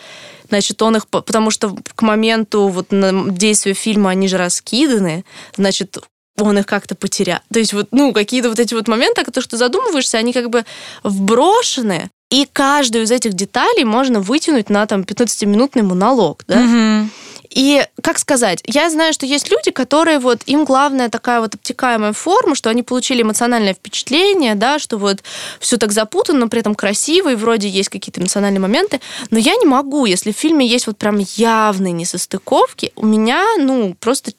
значит, 0.49 0.83
он 0.83 0.97
их, 0.97 1.09
потому 1.09 1.51
что 1.51 1.75
к 1.95 2.03
моменту 2.03 2.69
вот 2.69 2.89
действия 3.35 3.73
фильма 3.73 4.11
они 4.11 4.29
же 4.29 4.37
раскиданы, 4.37 5.25
значит, 5.57 5.97
он 6.39 6.59
их 6.59 6.67
как-то 6.67 6.95
потерял. 6.95 7.41
То 7.53 7.59
есть 7.59 7.73
вот, 7.73 7.89
ну, 7.91 8.13
какие-то 8.13 8.49
вот 8.49 8.59
эти 8.59 8.75
вот 8.75 8.89
моменты, 8.89 9.21
о 9.21 9.25
которых 9.25 9.49
ты 9.49 9.57
задумываешься, 9.57 10.19
они 10.19 10.33
как 10.33 10.51
бы 10.51 10.65
вброшены, 11.03 12.11
и 12.31 12.49
каждую 12.51 13.05
из 13.05 13.11
этих 13.11 13.35
деталей 13.35 13.85
можно 13.85 14.21
вытянуть 14.21 14.71
на 14.71 14.87
там 14.87 15.03
15-минутный 15.03 15.83
монолог, 15.83 16.45
да? 16.49 16.61
Угу. 16.61 17.09
И, 17.55 17.87
как 18.03 18.19
сказать, 18.19 18.63
я 18.67 18.89
знаю, 18.91 19.13
что 19.13 19.27
есть 19.27 19.51
люди, 19.51 19.71
которые 19.71 20.19
вот, 20.19 20.43
им 20.47 20.65
главная 20.65 21.09
такая 21.09 21.41
вот 21.41 21.55
обтекаемая 21.55 22.13
форма, 22.13 22.55
что 22.55 22.71
они 22.71 22.83
получили 22.83 23.23
эмоциональное 23.23 23.75
впечатление, 23.75 24.55
да, 24.55 24.79
что 24.79 24.97
вот 24.97 25.23
все 25.61 25.77
так 25.77 25.93
запутано, 25.93 26.41
но 26.41 26.49
при 26.49 26.61
этом 26.61 26.75
красиво, 26.75 27.31
и 27.31 27.35
вроде 27.35 27.69
есть 27.69 27.91
какие-то 27.91 28.21
эмоциональные 28.21 28.61
моменты, 28.61 29.01
но 29.31 29.39
я 29.39 29.55
не 29.57 29.67
могу, 29.67 30.07
если 30.07 30.33
в 30.33 30.37
фильме 30.37 30.67
есть 30.67 30.87
вот 30.87 30.97
прям 30.97 31.19
явные 31.19 31.93
несостыковки, 31.93 32.93
у 32.97 33.05
меня, 33.05 33.45
ну, 33.59 33.95
просто 34.01 34.33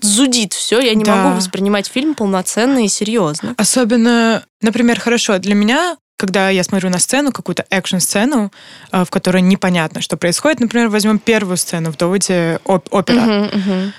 зудит 0.00 0.54
все, 0.54 0.80
я 0.80 0.94
не 0.94 1.04
да. 1.04 1.16
могу 1.16 1.36
воспринимать 1.36 1.88
фильм 1.88 2.14
полноценно 2.14 2.84
и 2.84 2.88
серьезно. 2.88 3.54
Особенно, 3.58 4.44
например, 4.62 5.00
хорошо, 5.00 5.38
для 5.38 5.54
меня 5.54 5.96
когда 6.20 6.50
я 6.50 6.62
смотрю 6.62 6.90
на 6.90 6.98
сцену, 6.98 7.32
какую-то 7.32 7.64
экшн-сцену, 7.70 8.52
э, 8.92 9.04
в 9.06 9.10
которой 9.10 9.40
непонятно, 9.40 10.02
что 10.02 10.18
происходит. 10.18 10.60
Например, 10.60 10.88
возьмем 10.88 11.18
первую 11.18 11.56
сцену 11.56 11.90
в 11.90 11.96
доводе 11.96 12.60
опера. 12.64 13.16
Uh-huh, 13.16 13.54
uh-huh. 13.54 13.90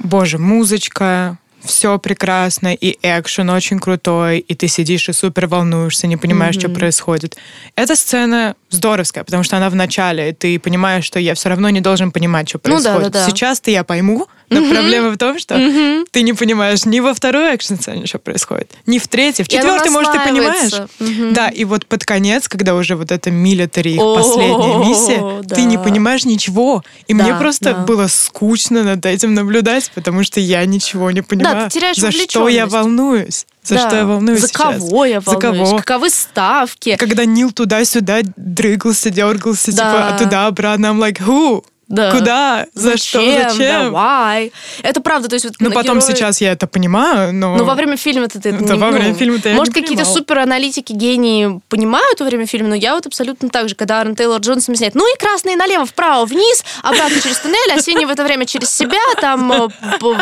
Боже, 0.00 0.36
музычка, 0.36 1.38
все 1.64 1.98
прекрасно, 1.98 2.74
и 2.74 2.98
экшен 3.02 3.48
очень 3.50 3.78
крутой, 3.78 4.38
и 4.38 4.54
ты 4.54 4.68
сидишь 4.68 5.08
и 5.08 5.12
супер 5.12 5.46
волнуешься, 5.46 6.06
не 6.06 6.16
понимаешь, 6.16 6.56
mm-hmm. 6.56 6.60
что 6.60 6.80
происходит. 6.80 7.36
Эта 7.76 7.96
сцена 7.96 8.56
здоровская, 8.70 9.24
потому 9.24 9.42
что 9.42 9.56
она 9.56 9.68
в 9.70 9.74
начале, 9.74 10.30
и 10.30 10.32
ты 10.32 10.58
понимаешь, 10.58 11.04
что 11.04 11.18
я 11.18 11.34
все 11.34 11.48
равно 11.48 11.70
не 11.70 11.80
должен 11.80 12.12
понимать, 12.12 12.48
что 12.48 12.58
происходит. 12.58 12.92
Ну, 12.92 13.02
да, 13.02 13.10
да, 13.10 13.20
да. 13.20 13.26
Сейчас-то 13.26 13.70
я 13.70 13.84
пойму, 13.84 14.26
но 14.50 14.60
mm-hmm. 14.60 14.70
проблема 14.70 15.10
в 15.10 15.16
том, 15.16 15.38
что 15.38 15.54
mm-hmm. 15.54 16.08
ты 16.10 16.22
не 16.22 16.32
понимаешь 16.32 16.84
ни 16.84 17.00
во 17.00 17.14
второй 17.14 17.54
экшн-сцене, 17.54 18.06
что 18.06 18.18
происходит, 18.18 18.72
ни 18.84 18.98
в 18.98 19.06
третьей, 19.06 19.44
в 19.44 19.48
четвертой, 19.48 19.90
может, 19.90 20.12
ты 20.12 20.18
понимаешь. 20.18 20.72
Mm-hmm. 20.98 21.32
Да, 21.32 21.48
и 21.48 21.64
вот 21.64 21.86
под 21.86 22.04
конец, 22.04 22.48
когда 22.48 22.74
уже 22.74 22.96
вот 22.96 23.12
эта 23.12 23.30
милитари, 23.30 23.94
их 23.94 24.00
последняя 24.00 24.76
миссия, 24.78 25.42
ты 25.48 25.62
не 25.62 25.78
понимаешь 25.78 26.24
ничего. 26.24 26.82
И 27.06 27.14
мне 27.14 27.34
просто 27.34 27.74
было 27.74 28.08
скучно 28.08 28.82
над 28.82 29.06
этим 29.06 29.34
наблюдать, 29.34 29.90
потому 29.94 30.24
что 30.24 30.40
я 30.40 30.64
ничего 30.66 31.10
не 31.10 31.22
понимаю. 31.22 31.70
Да, 31.72 31.94
За 31.94 32.10
что 32.10 32.48
я 32.48 32.66
волнуюсь? 32.66 33.46
За 33.62 33.74
да. 33.74 33.86
что 33.86 33.96
я 33.96 34.06
волнуюсь 34.06 34.40
За 34.40 34.48
сейчас? 34.48 34.78
кого 34.78 35.04
я 35.04 35.20
волнуюсь? 35.20 35.68
За 35.68 35.70
кого? 35.70 35.78
Каковы 35.78 36.10
ставки? 36.10 36.96
Когда 36.96 37.24
Нил 37.26 37.52
туда-сюда 37.52 38.20
дрыгался, 38.36 39.10
дергался, 39.10 39.76
да. 39.76 40.16
типа, 40.16 40.24
туда-обратно, 40.24 40.86
I'm 40.86 40.98
like, 40.98 41.20
who? 41.20 41.64
Да. 41.90 42.12
Куда? 42.12 42.66
За 42.72 42.92
Зачем? 42.92 43.20
что? 43.20 43.50
Зачем? 43.50 43.84
Давай. 43.86 44.52
Это 44.82 45.00
правда. 45.00 45.28
То 45.28 45.34
есть, 45.34 45.44
вот, 45.44 45.54
ну, 45.58 45.72
потом 45.72 45.98
герои... 45.98 46.12
сейчас 46.12 46.40
я 46.40 46.52
это 46.52 46.68
понимаю, 46.68 47.34
но... 47.34 47.56
Но 47.56 47.64
во 47.64 47.74
время 47.74 47.96
фильма 47.96 48.28
ты 48.28 48.38
это 48.38 48.52
да, 48.52 48.74
не... 48.74 48.80
во 48.80 48.92
время 48.92 49.12
фильма 49.12 49.40
ты 49.40 49.52
Может, 49.54 49.74
какие-то 49.74 50.04
супераналитики, 50.04 50.92
гении 50.92 51.60
понимают 51.68 52.20
во 52.20 52.26
время 52.26 52.46
фильма, 52.46 52.68
но 52.68 52.74
я 52.76 52.94
вот 52.94 53.06
абсолютно 53.06 53.48
так 53.48 53.68
же, 53.68 53.74
когда 53.74 53.98
Аарон 53.98 54.14
Тейлор 54.14 54.40
Джонс 54.40 54.68
объясняет, 54.68 54.94
ну 54.94 55.04
и 55.12 55.18
красные 55.18 55.56
налево, 55.56 55.84
вправо, 55.84 56.26
вниз, 56.26 56.64
обратно 56.84 57.20
через 57.20 57.38
туннель, 57.38 57.72
а 57.74 57.82
синий 57.82 58.06
в 58.06 58.10
это 58.10 58.22
время 58.22 58.46
через 58.46 58.70
себя, 58.70 59.00
там 59.20 59.52
э, 59.52 59.68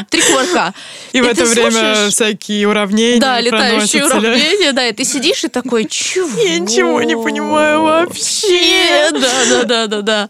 три 0.09 0.23
кувырка. 0.23 0.73
И, 1.13 1.19
и 1.19 1.21
в 1.21 1.27
это 1.27 1.45
время 1.45 1.71
слушаешь... 1.71 2.15
всякие 2.15 2.67
уравнения 2.67 3.21
Да, 3.21 3.41
летающие 3.41 4.07
уравнения, 4.07 4.73
да, 4.73 4.87
и 4.87 4.93
ты 4.93 5.05
сидишь 5.05 5.45
и 5.45 5.49
такой, 5.49 5.85
чего? 5.85 6.41
Я 6.41 6.61
ничего 6.61 7.03
не 7.03 7.15
понимаю 7.15 7.83
вообще. 7.83 9.11
Да, 9.13 9.29
да, 9.51 9.65
да, 9.65 9.87
да, 9.87 10.03
да. 10.03 10.29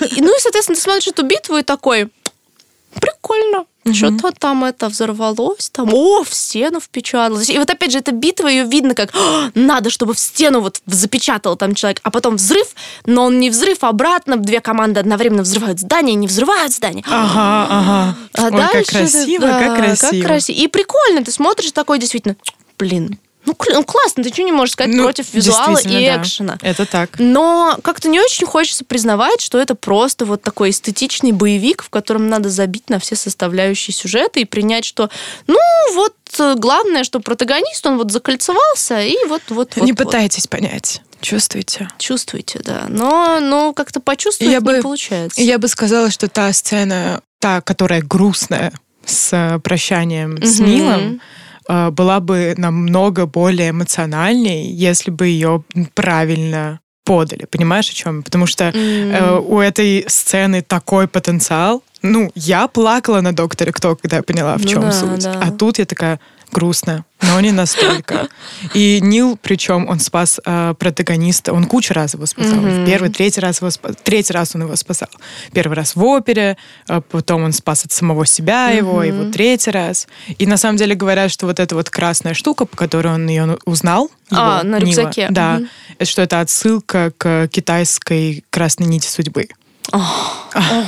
Ну 0.00 0.36
и, 0.36 0.40
соответственно, 0.40 0.73
ты 0.74 0.80
смотришь 0.80 1.08
эту 1.08 1.24
битву, 1.24 1.56
и 1.56 1.62
такой, 1.62 2.10
прикольно. 3.00 3.66
Угу. 3.84 3.94
Что-то 3.94 4.32
там 4.32 4.64
это 4.64 4.88
взорвалось, 4.88 5.68
там, 5.70 5.92
о, 5.92 6.24
в 6.24 6.34
стену 6.34 6.80
впечаталось. 6.80 7.50
И 7.50 7.58
вот 7.58 7.68
опять 7.68 7.92
же, 7.92 7.98
эта 7.98 8.12
битва, 8.12 8.48
ее 8.48 8.64
видно 8.64 8.94
как, 8.94 9.12
надо, 9.54 9.90
чтобы 9.90 10.14
в 10.14 10.18
стену 10.18 10.60
вот 10.60 10.80
запечатал 10.86 11.56
там 11.56 11.74
человек, 11.74 12.00
а 12.02 12.10
потом 12.10 12.36
взрыв, 12.36 12.68
но 13.04 13.24
он 13.24 13.38
не 13.38 13.50
взрыв, 13.50 13.84
а 13.84 13.90
обратно, 13.90 14.38
две 14.38 14.60
команды 14.60 15.00
одновременно 15.00 15.42
взрывают 15.42 15.80
здание, 15.80 16.14
не 16.14 16.26
взрывают 16.26 16.72
здание. 16.72 17.04
Ага, 17.06 17.66
ага. 17.70 18.16
А 18.32 18.44
Ой, 18.44 18.50
дальше, 18.52 18.92
как 18.92 19.00
красиво, 19.00 19.46
да, 19.46 19.58
как 19.58 19.76
красиво. 19.76 20.10
Как 20.10 20.26
красиво. 20.26 20.56
И 20.56 20.68
прикольно, 20.68 21.22
ты 21.22 21.30
смотришь 21.30 21.72
такой, 21.72 21.98
действительно, 21.98 22.36
блин, 22.78 23.18
ну, 23.46 23.56
ну 23.70 23.84
классно, 23.84 24.22
ты 24.22 24.32
что 24.32 24.42
не 24.42 24.52
можешь 24.52 24.72
сказать 24.72 24.94
ну, 24.94 25.04
против 25.04 25.32
визуала 25.34 25.78
и 25.78 26.06
да. 26.06 26.20
экшена. 26.20 26.58
Это 26.62 26.86
так. 26.86 27.10
Но 27.18 27.78
как-то 27.82 28.08
не 28.08 28.20
очень 28.20 28.46
хочется 28.46 28.84
признавать, 28.84 29.40
что 29.40 29.58
это 29.58 29.74
просто 29.74 30.24
вот 30.24 30.42
такой 30.42 30.70
эстетичный 30.70 31.32
боевик, 31.32 31.82
в 31.82 31.90
котором 31.90 32.28
надо 32.28 32.48
забить 32.48 32.88
на 32.88 32.98
все 32.98 33.16
составляющие 33.16 33.94
сюжета 33.94 34.40
и 34.40 34.44
принять, 34.44 34.84
что, 34.84 35.10
ну, 35.46 35.58
вот 35.94 36.14
э, 36.38 36.54
главное, 36.56 37.04
что 37.04 37.20
протагонист, 37.20 37.84
он 37.86 37.98
вот 37.98 38.10
закольцевался, 38.10 39.02
и 39.02 39.16
вот... 39.28 39.42
вот, 39.48 39.76
не 39.76 39.92
вот, 39.92 39.98
пытайтесь 39.98 40.44
вот. 40.44 40.50
понять. 40.50 41.02
Чувствуете? 41.20 41.88
Чувствуете, 41.98 42.60
да. 42.62 42.84
Но, 42.88 43.40
но 43.40 43.72
как-то 43.72 44.00
почувствовать 44.00 44.52
я 44.52 44.60
не 44.60 44.64
бы, 44.64 44.80
получается. 44.82 45.40
Я 45.40 45.58
бы 45.58 45.68
сказала, 45.68 46.10
что 46.10 46.28
та 46.28 46.52
сцена, 46.52 47.22
та, 47.38 47.60
которая 47.60 48.02
грустная, 48.02 48.72
с 49.06 49.60
прощанием 49.62 50.36
mm-hmm. 50.36 50.46
с 50.46 50.58
Нилом, 50.60 51.14
Э, 51.14 51.43
была 51.68 52.20
бы 52.20 52.54
намного 52.56 53.26
более 53.26 53.70
эмоциональней, 53.70 54.70
если 54.70 55.10
бы 55.10 55.26
ее 55.26 55.64
правильно 55.94 56.80
подали. 57.04 57.46
Понимаешь, 57.50 57.90
о 57.90 57.94
чем? 57.94 58.22
Потому 58.22 58.46
что 58.46 58.64
э, 58.74 59.38
у 59.38 59.60
этой 59.60 60.04
сцены 60.08 60.62
такой 60.62 61.06
потенциал. 61.06 61.82
Ну, 62.02 62.30
я 62.34 62.66
плакала 62.66 63.20
на 63.20 63.34
докторе 63.34 63.72
кто, 63.72 63.96
когда 63.96 64.16
я 64.16 64.22
поняла, 64.22 64.56
в 64.56 64.62
ну 64.62 64.68
чем 64.68 64.82
да, 64.82 64.92
суть. 64.92 65.22
Да. 65.22 65.40
А 65.40 65.50
тут 65.50 65.78
я 65.78 65.84
такая, 65.84 66.18
грустно, 66.54 67.04
но 67.20 67.40
не 67.40 67.52
настолько. 67.52 68.28
И 68.74 69.00
Нил, 69.02 69.38
причем 69.42 69.88
он 69.88 69.98
спас 69.98 70.40
э, 70.46 70.74
протагониста, 70.78 71.52
он 71.52 71.64
кучу 71.66 71.92
раз 71.92 72.14
его 72.14 72.26
спасал. 72.26 72.58
Mm-hmm. 72.58 72.86
Первый, 72.86 73.10
третий 73.10 73.40
раз 73.40 73.60
его 73.60 73.70
спас, 73.70 73.96
третий 74.02 74.32
раз 74.32 74.54
он 74.54 74.62
его 74.62 74.76
спасал. 74.76 75.08
Первый 75.52 75.74
раз 75.74 75.96
в 75.96 76.02
опере, 76.04 76.56
э, 76.88 77.00
потом 77.10 77.42
он 77.42 77.52
спас 77.52 77.84
от 77.84 77.92
самого 77.92 78.24
себя 78.24 78.72
mm-hmm. 78.72 78.76
его, 78.76 79.24
вот 79.24 79.32
третий 79.32 79.72
раз. 79.72 80.06
И 80.38 80.46
на 80.46 80.56
самом 80.56 80.78
деле 80.78 80.94
говорят, 80.94 81.30
что 81.30 81.46
вот 81.46 81.58
эта 81.58 81.74
вот 81.74 81.90
красная 81.90 82.34
штука, 82.34 82.64
по 82.64 82.76
которой 82.76 83.12
он 83.14 83.26
ее 83.26 83.58
узнал, 83.64 84.10
а, 84.30 84.60
его, 84.60 84.70
на 84.70 84.78
рюкзаке. 84.78 85.22
Нила, 85.22 85.32
да, 85.32 85.58
mm-hmm. 85.58 86.04
что 86.04 86.22
это 86.22 86.40
отсылка 86.40 87.12
к 87.18 87.48
китайской 87.48 88.44
красной 88.50 88.86
нити 88.86 89.08
судьбы. 89.08 89.48
Oh. 89.92 90.00
Oh. 90.54 90.84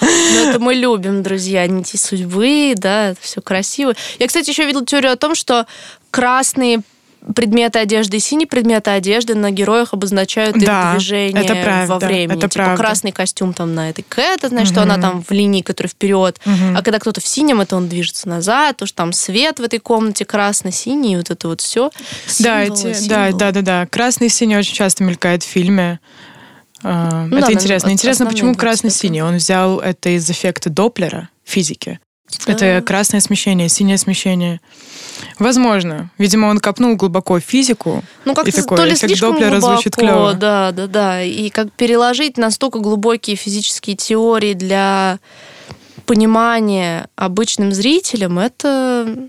Ну, 0.00 0.48
это 0.48 0.58
мы 0.58 0.74
любим, 0.74 1.22
друзья, 1.22 1.66
нити 1.66 1.96
судьбы, 1.96 2.74
да, 2.76 3.10
это 3.10 3.20
все 3.20 3.40
красиво. 3.40 3.94
Я, 4.18 4.26
кстати, 4.26 4.50
еще 4.50 4.66
видела 4.66 4.84
теорию 4.84 5.12
о 5.12 5.16
том, 5.16 5.34
что 5.34 5.66
красные 6.10 6.82
предметы 7.34 7.78
одежды 7.78 8.16
и 8.16 8.20
синие 8.20 8.46
предметы 8.46 8.90
одежды 8.90 9.34
на 9.34 9.50
героях 9.50 9.92
обозначают 9.92 10.56
да, 10.58 10.92
их 10.92 10.98
движение 10.98 11.44
это 11.44 11.54
правда, 11.54 11.92
во 11.92 11.98
времени. 11.98 12.38
Это 12.38 12.48
типа 12.48 12.64
правда. 12.64 12.82
красный 12.82 13.12
костюм 13.12 13.52
там 13.52 13.74
на 13.74 13.90
этой 13.90 14.02
Кэт, 14.02 14.40
значит, 14.48 14.68
угу. 14.68 14.74
что 14.74 14.82
она 14.82 14.98
там 14.98 15.22
в 15.22 15.30
линии, 15.30 15.60
которая 15.60 15.90
вперед. 15.90 16.40
Угу. 16.44 16.76
А 16.76 16.82
когда 16.82 16.98
кто-то 16.98 17.20
в 17.20 17.26
синем, 17.26 17.60
это 17.60 17.76
он 17.76 17.88
движется 17.88 18.28
назад, 18.28 18.80
что 18.84 18.94
там 18.94 19.12
свет 19.12 19.58
в 19.58 19.62
этой 19.62 19.78
комнате 19.78 20.24
красно-синий, 20.24 21.16
вот 21.16 21.30
это 21.30 21.48
вот 21.48 21.60
все. 21.60 21.90
Да, 22.38 22.62
эти, 22.62 23.08
да, 23.08 23.32
да, 23.32 23.52
да, 23.52 23.60
да. 23.60 23.86
Красный 23.86 24.28
и 24.28 24.30
синий 24.30 24.56
очень 24.56 24.74
часто 24.74 25.04
мелькает 25.04 25.42
в 25.42 25.46
фильме. 25.46 26.00
Uh, 26.82 27.26
ну, 27.26 27.36
это 27.36 27.48
да, 27.48 27.52
интересно. 27.52 27.90
Интересно, 27.90 28.26
почему 28.26 28.54
красно-синий? 28.54 29.22
Он 29.22 29.36
взял 29.36 29.80
это 29.80 30.10
из 30.10 30.28
эффекта 30.30 30.70
Доплера 30.70 31.28
физики. 31.44 32.00
Да. 32.46 32.52
Это 32.52 32.82
красное 32.82 33.20
смещение, 33.20 33.68
синее 33.68 33.98
смещение. 33.98 34.60
Возможно. 35.38 36.10
Видимо, 36.16 36.46
он 36.46 36.58
копнул 36.58 36.96
глубоко 36.96 37.40
физику. 37.40 38.02
Ну, 38.24 38.34
как 38.34 38.48
и 38.48 38.52
такой, 38.52 38.76
то 38.76 38.84
ли 38.84 38.94
слишком 38.94 39.32
Доплера 39.32 39.52
глубоко, 39.52 39.74
звучит 39.74 39.96
клево. 39.96 40.34
Да, 40.34 40.72
да, 40.72 40.86
да. 40.86 41.22
И 41.22 41.50
как 41.50 41.72
переложить 41.72 42.38
настолько 42.38 42.78
глубокие 42.78 43.36
физические 43.36 43.96
теории 43.96 44.54
для 44.54 45.18
понимания 46.06 47.08
обычным 47.16 47.72
зрителям, 47.72 48.38
это 48.38 49.28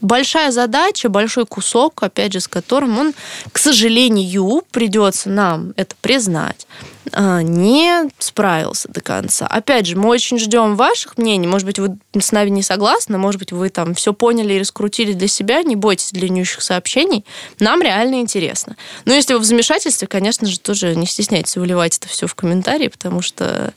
большая 0.00 0.50
задача, 0.50 1.08
большой 1.08 1.46
кусок, 1.46 2.02
опять 2.02 2.32
же, 2.32 2.40
с 2.40 2.48
которым 2.48 2.98
он, 2.98 3.14
к 3.52 3.58
сожалению, 3.58 4.62
придется 4.70 5.28
нам 5.30 5.72
это 5.76 5.94
признать, 6.00 6.66
а, 7.12 7.42
не 7.42 8.08
справился 8.18 8.88
до 8.88 9.00
конца. 9.00 9.46
Опять 9.46 9.86
же, 9.86 9.96
мы 9.96 10.08
очень 10.08 10.38
ждем 10.38 10.76
ваших 10.76 11.18
мнений. 11.18 11.46
Может 11.46 11.66
быть, 11.66 11.78
вы 11.78 11.96
с 12.18 12.32
нами 12.32 12.50
не 12.50 12.62
согласны, 12.62 13.18
может 13.18 13.38
быть, 13.38 13.52
вы 13.52 13.68
там 13.68 13.94
все 13.94 14.12
поняли 14.12 14.54
и 14.54 14.60
раскрутили 14.60 15.12
для 15.12 15.28
себя. 15.28 15.62
Не 15.62 15.76
бойтесь 15.76 16.12
длиннющих 16.12 16.62
сообщений. 16.62 17.24
Нам 17.58 17.82
реально 17.82 18.20
интересно. 18.20 18.76
Но 19.04 19.14
если 19.14 19.34
вы 19.34 19.40
в 19.40 19.44
замешательстве, 19.44 20.06
конечно 20.06 20.46
же, 20.46 20.58
тоже 20.60 20.94
не 20.94 21.06
стесняйтесь 21.06 21.56
выливать 21.56 21.98
это 21.98 22.08
все 22.08 22.26
в 22.26 22.34
комментарии, 22.34 22.88
потому 22.88 23.22
что 23.22 23.72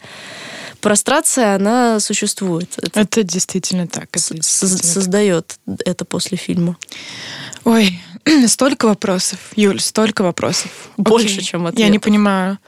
прострация, 0.84 1.56
она 1.56 2.00
существует. 2.00 2.70
Это, 2.78 3.00
это 3.00 3.24
действительно 3.24 3.88
так. 3.88 4.10
Это 4.12 4.36
действительно 4.36 4.84
создает 4.84 5.56
так. 5.66 5.78
это 5.86 6.06
после 6.06 6.38
фильма. 6.38 6.78
Ой, 7.64 8.00
столько 8.48 8.88
вопросов, 8.88 9.40
Юль, 9.56 9.80
столько 9.80 10.24
вопросов. 10.24 10.70
Больше, 10.98 11.36
Окей. 11.36 11.44
чем 11.44 11.66
ответов. 11.66 11.86
Я 11.86 11.90
не 11.90 12.00
понимаю. 12.00 12.60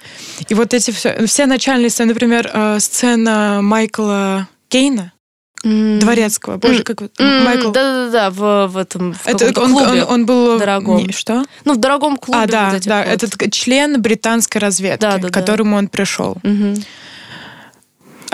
И 0.47 0.53
вот 0.53 0.73
эти 0.73 0.91
все, 0.91 1.25
все 1.27 1.45
начальные 1.45 1.89
сцены, 1.89 2.13
например, 2.13 2.49
э, 2.51 2.79
сцена 2.79 3.59
Майкла 3.61 4.47
Кейна, 4.69 5.11
Mm. 5.63 5.97
Дворецкого. 5.97 6.57
Боже, 6.57 6.83
как 6.83 7.01
mm. 7.01 7.43
Майкл. 7.43 7.71
Да-да-да, 7.71 8.29
в, 8.29 8.67
в 8.67 8.77
этом 8.77 9.13
в 9.13 9.27
это, 9.27 9.47
он, 9.59 9.73
клубе 9.73 10.03
он, 10.03 10.11
он 10.11 10.25
был 10.27 10.59
дорогом. 10.59 10.97
Не, 10.97 11.11
что? 11.11 11.43
Ну, 11.63 11.73
в 11.73 11.77
дорогом 11.77 12.17
клубе. 12.17 12.41
А, 12.43 12.45
да, 12.45 12.69
вот 12.69 12.83
да, 12.83 12.99
вот. 12.99 13.23
этот 13.23 13.51
член 13.51 13.99
британской 13.99 14.61
разведки, 14.61 15.01
да, 15.01 15.17
да, 15.17 15.29
к 15.29 15.33
которому 15.33 15.71
да. 15.71 15.77
он 15.77 15.87
пришел. 15.87 16.37
Mm-hmm. 16.43 16.85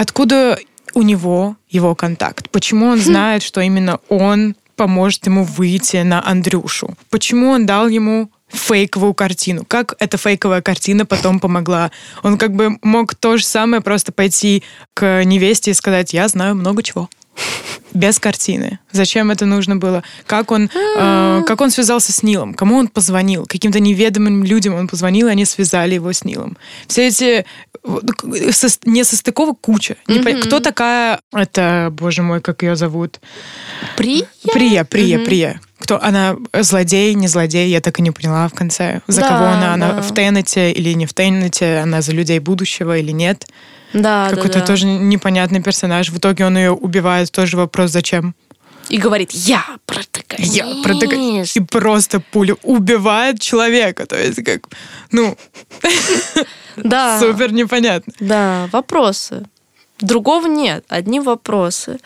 Откуда 0.02 0.58
у 0.96 1.04
него 1.04 1.58
его 1.70 1.94
контакт? 1.94 2.50
Почему 2.50 2.88
он 2.88 3.00
знает, 3.10 3.44
что 3.44 3.62
именно 3.62 4.00
он 4.10 4.56
поможет 4.76 5.28
ему 5.28 5.44
выйти 5.44 5.98
на 5.98 6.28
Андрюшу? 6.28 6.96
Почему 7.12 7.52
он 7.52 7.68
дал 7.68 7.88
ему 7.88 8.32
фейковую 8.50 9.14
картину. 9.14 9.64
Как 9.66 9.96
эта 10.00 10.18
фейковая 10.18 10.62
картина 10.62 11.06
потом 11.06 11.40
помогла? 11.40 11.92
Он 12.22 12.38
как 12.38 12.54
бы 12.54 12.78
мог 12.82 13.16
то 13.16 13.38
же 13.38 13.46
самое 13.46 13.82
просто 13.82 14.12
пойти 14.12 14.64
к 14.94 15.24
невесте 15.24 15.72
и 15.72 15.74
сказать, 15.74 16.14
я 16.14 16.28
знаю 16.28 16.56
много 16.56 16.84
чего 16.84 17.08
без 17.94 18.20
картины. 18.20 18.80
Зачем 18.92 19.32
это 19.32 19.46
нужно 19.46 19.76
было? 19.76 20.04
Как 20.26 20.52
он, 20.52 20.70
э, 20.74 21.42
как 21.46 21.62
он 21.62 21.72
связался 21.72 22.12
с 22.12 22.24
Нилом? 22.24 22.54
Кому 22.54 22.78
он 22.78 22.88
позвонил? 22.88 23.46
Каким-то 23.46 23.80
неведомым 23.80 24.44
людям 24.44 24.76
он 24.76 24.88
позвонил, 24.88 25.28
и 25.28 25.32
они 25.32 25.46
связали 25.46 25.96
его 25.96 26.12
с 26.12 26.24
Нилом. 26.24 26.58
Все 26.88 27.08
эти 27.08 27.46
несостыковок 27.84 29.60
куча. 29.60 29.98
Mm-hmm. 30.08 30.42
Кто 30.42 30.60
такая? 30.60 31.20
Это, 31.34 31.90
боже 31.92 32.22
мой, 32.22 32.42
как 32.42 32.64
ее 32.64 32.76
зовут? 32.76 33.20
Прия? 33.98 34.26
Прия, 34.54 34.84
Прия, 34.84 35.18
mm-hmm. 35.18 35.26
Прия. 35.26 35.62
Кто 35.80 36.02
она? 36.02 36.36
Злодей, 36.54 37.14
не 37.16 37.28
злодей? 37.28 37.70
Я 37.70 37.82
так 37.82 38.00
и 38.00 38.02
не 38.02 38.12
поняла 38.12 38.48
в 38.48 38.54
конце. 38.54 39.02
За 39.08 39.22
да, 39.22 39.28
кого 39.28 39.46
она? 39.46 39.62
Да. 39.62 39.74
Она 39.74 40.02
в 40.02 40.14
Теннете 40.14 40.72
или 40.72 40.94
не 40.94 41.06
в 41.06 41.14
Теннете? 41.14 41.80
Она 41.80 42.02
за 42.02 42.12
людей 42.12 42.40
будущего 42.40 42.98
или 42.98 43.12
нет? 43.12 43.48
Да, 43.94 44.30
Какой-то 44.30 44.56
да, 44.56 44.60
да. 44.60 44.66
тоже 44.66 44.86
непонятный 44.86 45.62
персонаж. 45.62 46.10
В 46.10 46.18
итоге 46.18 46.46
он 46.46 46.58
ее 46.58 46.72
убивает. 46.72 47.32
Тоже 47.32 47.58
вопрос, 47.58 47.92
зачем? 47.92 48.36
И 48.90 48.98
говорит, 48.98 49.32
я 49.32 49.64
протагонист. 49.86 50.54
Я 50.54 50.66
протагонист. 50.84 51.56
И 51.56 51.60
просто 51.62 52.20
пулю 52.20 52.60
убивает 52.64 53.40
человека. 53.40 54.06
То 54.06 54.18
есть 54.18 54.44
как, 54.44 54.68
ну... 55.12 55.38
Да. 56.78 57.20
Супер 57.20 57.52
непонятно. 57.52 58.14
Да, 58.20 58.70
вопросы. 58.72 59.46
Другого 60.00 60.48
нет, 60.48 60.84
одни 60.88 61.20
вопросы. 61.20 62.00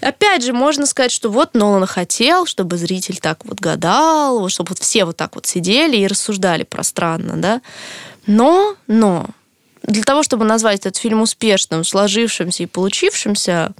Опять 0.00 0.44
же, 0.44 0.52
можно 0.52 0.86
сказать, 0.86 1.12
что 1.12 1.30
вот 1.30 1.54
Нолан 1.54 1.86
хотел, 1.86 2.46
чтобы 2.46 2.76
зритель 2.76 3.18
так 3.18 3.44
вот 3.44 3.60
гадал, 3.60 4.48
чтобы 4.48 4.70
вот 4.70 4.78
все 4.78 5.04
вот 5.04 5.16
так 5.16 5.34
вот 5.34 5.46
сидели 5.46 5.96
и 5.96 6.06
рассуждали 6.06 6.64
пространно, 6.64 7.36
да. 7.36 7.60
Но, 8.26 8.76
но, 8.86 9.26
для 9.82 10.02
того, 10.02 10.22
чтобы 10.22 10.44
назвать 10.44 10.80
этот 10.80 10.96
фильм 10.96 11.22
успешным, 11.22 11.84
сложившимся 11.84 12.64
и 12.64 12.66
получившимся, 12.66 13.72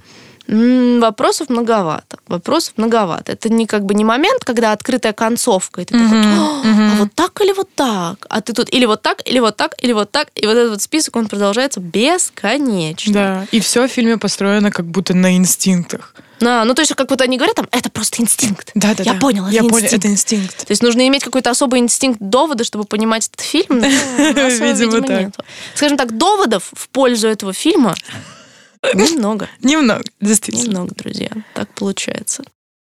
вопросов 0.49 1.49
многовато. 1.49 2.17
Вопросов 2.27 2.73
многовато. 2.77 3.33
Это 3.33 3.49
не 3.49 3.67
как 3.67 3.85
бы 3.85 3.93
не 3.93 4.03
момент, 4.03 4.43
когда 4.43 4.71
открытая 4.71 5.13
концовка, 5.13 5.81
и 5.81 5.85
ты 5.85 5.93
такой, 5.93 6.21
а 6.23 6.95
вот 6.97 7.13
так 7.13 7.39
или 7.41 7.53
вот 7.53 7.69
так? 7.75 8.25
А 8.29 8.41
ты 8.41 8.53
тут 8.53 8.73
или 8.73 8.85
вот 8.85 9.01
так, 9.01 9.21
или 9.25 9.39
вот 9.39 9.55
так, 9.55 9.75
или 9.81 9.93
вот 9.93 10.11
так. 10.11 10.29
И 10.35 10.45
вот 10.45 10.57
этот 10.57 10.71
вот 10.71 10.81
список, 10.81 11.15
он 11.15 11.27
продолжается 11.27 11.79
бесконечно. 11.79 13.13
Да, 13.13 13.47
и 13.51 13.59
все 13.59 13.87
в 13.87 13.91
фильме 13.91 14.17
построено 14.17 14.71
как 14.71 14.85
будто 14.85 15.13
на 15.13 15.35
инстинктах. 15.35 16.15
Да, 16.39 16.63
ну 16.63 16.73
то 16.73 16.81
есть 16.81 16.95
как 16.95 17.09
вот 17.09 17.21
они 17.21 17.37
говорят, 17.37 17.55
там, 17.55 17.67
это 17.71 17.89
просто 17.89 18.21
инстинкт. 18.21 18.71
Да, 18.73 18.95
да, 18.95 19.03
Я 19.03 19.13
да. 19.13 19.19
понял, 19.19 19.45
это 19.45 19.53
Я 19.53 19.59
инстинкт. 19.59 19.73
понял, 19.81 19.97
это 19.97 20.07
инстинкт. 20.07 20.57
То 20.65 20.71
есть 20.71 20.81
нужно 20.81 21.05
иметь 21.07 21.23
какой-то 21.23 21.49
особый 21.49 21.79
инстинкт 21.81 22.17
довода, 22.21 22.63
чтобы 22.63 22.85
понимать 22.85 23.27
этот 23.27 23.41
фильм. 23.41 23.79
Видимо, 24.17 25.01
так. 25.01 25.45
Скажем 25.75 25.97
так, 25.97 26.17
доводов 26.17 26.71
в 26.73 26.87
пользу 26.89 27.27
этого 27.27 27.51
фильма 27.53 27.93
немного. 28.93 29.49
Немного, 29.61 30.03
действительно. 30.21 30.67
Немного, 30.67 30.95
друзья. 30.95 31.29
Так 31.53 31.69
получается. 31.73 32.43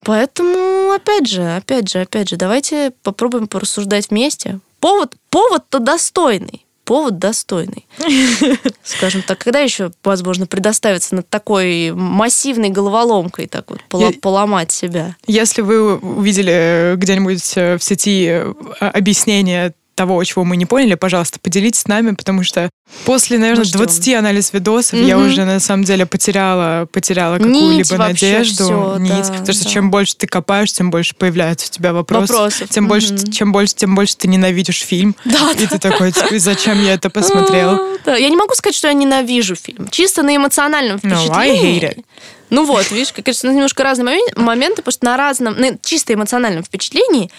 Поэтому, 0.06 0.92
опять 0.92 1.28
же, 1.28 1.44
опять 1.56 1.90
же, 1.90 2.00
опять 2.00 2.30
же, 2.30 2.38
давайте 2.38 2.92
попробуем 3.04 3.48
порассуждать 3.48 4.10
вместе. 4.10 4.60
Повод, 4.80 5.16
повод-то 5.30 5.80
достойный 5.80 6.66
повод 6.90 7.20
достойный. 7.20 7.86
Скажем 8.84 9.22
так, 9.22 9.38
когда 9.38 9.60
еще, 9.60 9.92
возможно, 10.04 10.48
предоставиться 10.48 11.14
над 11.14 11.30
такой 11.30 11.92
массивной 11.92 12.70
головоломкой, 12.70 13.46
так 13.46 13.66
вот, 13.70 14.20
поломать 14.22 14.72
себя? 14.72 15.16
Если 15.28 15.62
вы 15.62 15.98
увидели 15.98 16.96
где-нибудь 16.98 17.44
в 17.56 17.80
сети 17.80 18.42
объяснение 18.80 19.76
того, 20.00 20.24
чего 20.24 20.46
мы 20.46 20.56
не 20.56 20.66
поняли, 20.66 20.96
пожалуйста, 20.96 21.40
поделитесь 21.42 21.82
с 21.82 21.88
нами, 21.88 22.12
потому 22.12 22.42
что 22.42 22.70
после, 23.04 23.38
наверное, 23.38 23.66
20 23.66 24.14
анализ 24.14 24.54
видосов 24.54 24.98
угу. 24.98 25.06
я 25.06 25.18
уже 25.18 25.44
на 25.44 25.60
самом 25.60 25.84
деле 25.84 26.06
потеряла, 26.06 26.88
потеряла 26.90 27.38
какую-либо 27.38 27.98
надежду, 27.98 28.64
все, 28.64 28.98
нить, 28.98 29.12
да, 29.12 29.24
потому 29.24 29.46
да. 29.46 29.54
что 29.54 29.70
чем 29.70 29.92
больше 29.92 30.16
ты 30.16 30.26
копаешь, 30.26 30.72
тем 30.72 30.90
больше 30.90 31.16
появляется 31.16 31.68
у 31.70 31.74
тебя 31.74 31.92
вопросов, 31.92 32.30
Вопросов. 32.30 32.70
тем 32.70 32.86
Мгм. 32.86 32.90
больше, 32.90 33.18
чем 33.30 33.52
больше, 33.52 33.76
тем 33.76 33.94
больше 33.94 34.16
ты 34.16 34.30
ненавидишь 34.30 34.80
фильм, 34.80 35.18
Да, 35.26 35.52
и 35.52 35.68
ты 35.68 35.78
такой, 35.80 36.14
типа, 36.14 36.40
зачем 36.40 36.82
я 36.82 36.94
это 36.94 37.10
посмотрел? 37.10 37.78
Да, 38.06 38.16
я 38.16 38.30
не 38.30 38.38
могу 38.38 38.54
сказать, 38.56 38.76
что 38.76 38.88
я 38.88 38.94
ненавижу 38.94 39.56
фильм. 39.56 39.90
Чисто 39.90 40.24
на 40.24 40.34
эмоциональном 40.34 40.98
No, 41.04 41.16
I 41.32 41.50
впечатлении. 41.50 41.82
hate 41.82 41.98
it. 41.98 42.06
Ну 42.50 42.66
вот, 42.66 42.90
видишь, 42.92 43.14
как 43.14 43.26
кажется, 43.26 43.48
немножко 43.48 43.84
разные 43.84 44.18
момен- 44.18 44.34
моменты, 44.36 44.78
потому 44.78 44.94
что 44.94 45.06
на 45.06 45.18
разном, 45.18 45.60
на 45.60 45.78
чисто 45.78 46.14
эмоциональном 46.14 46.64
впечатлении 46.64 47.30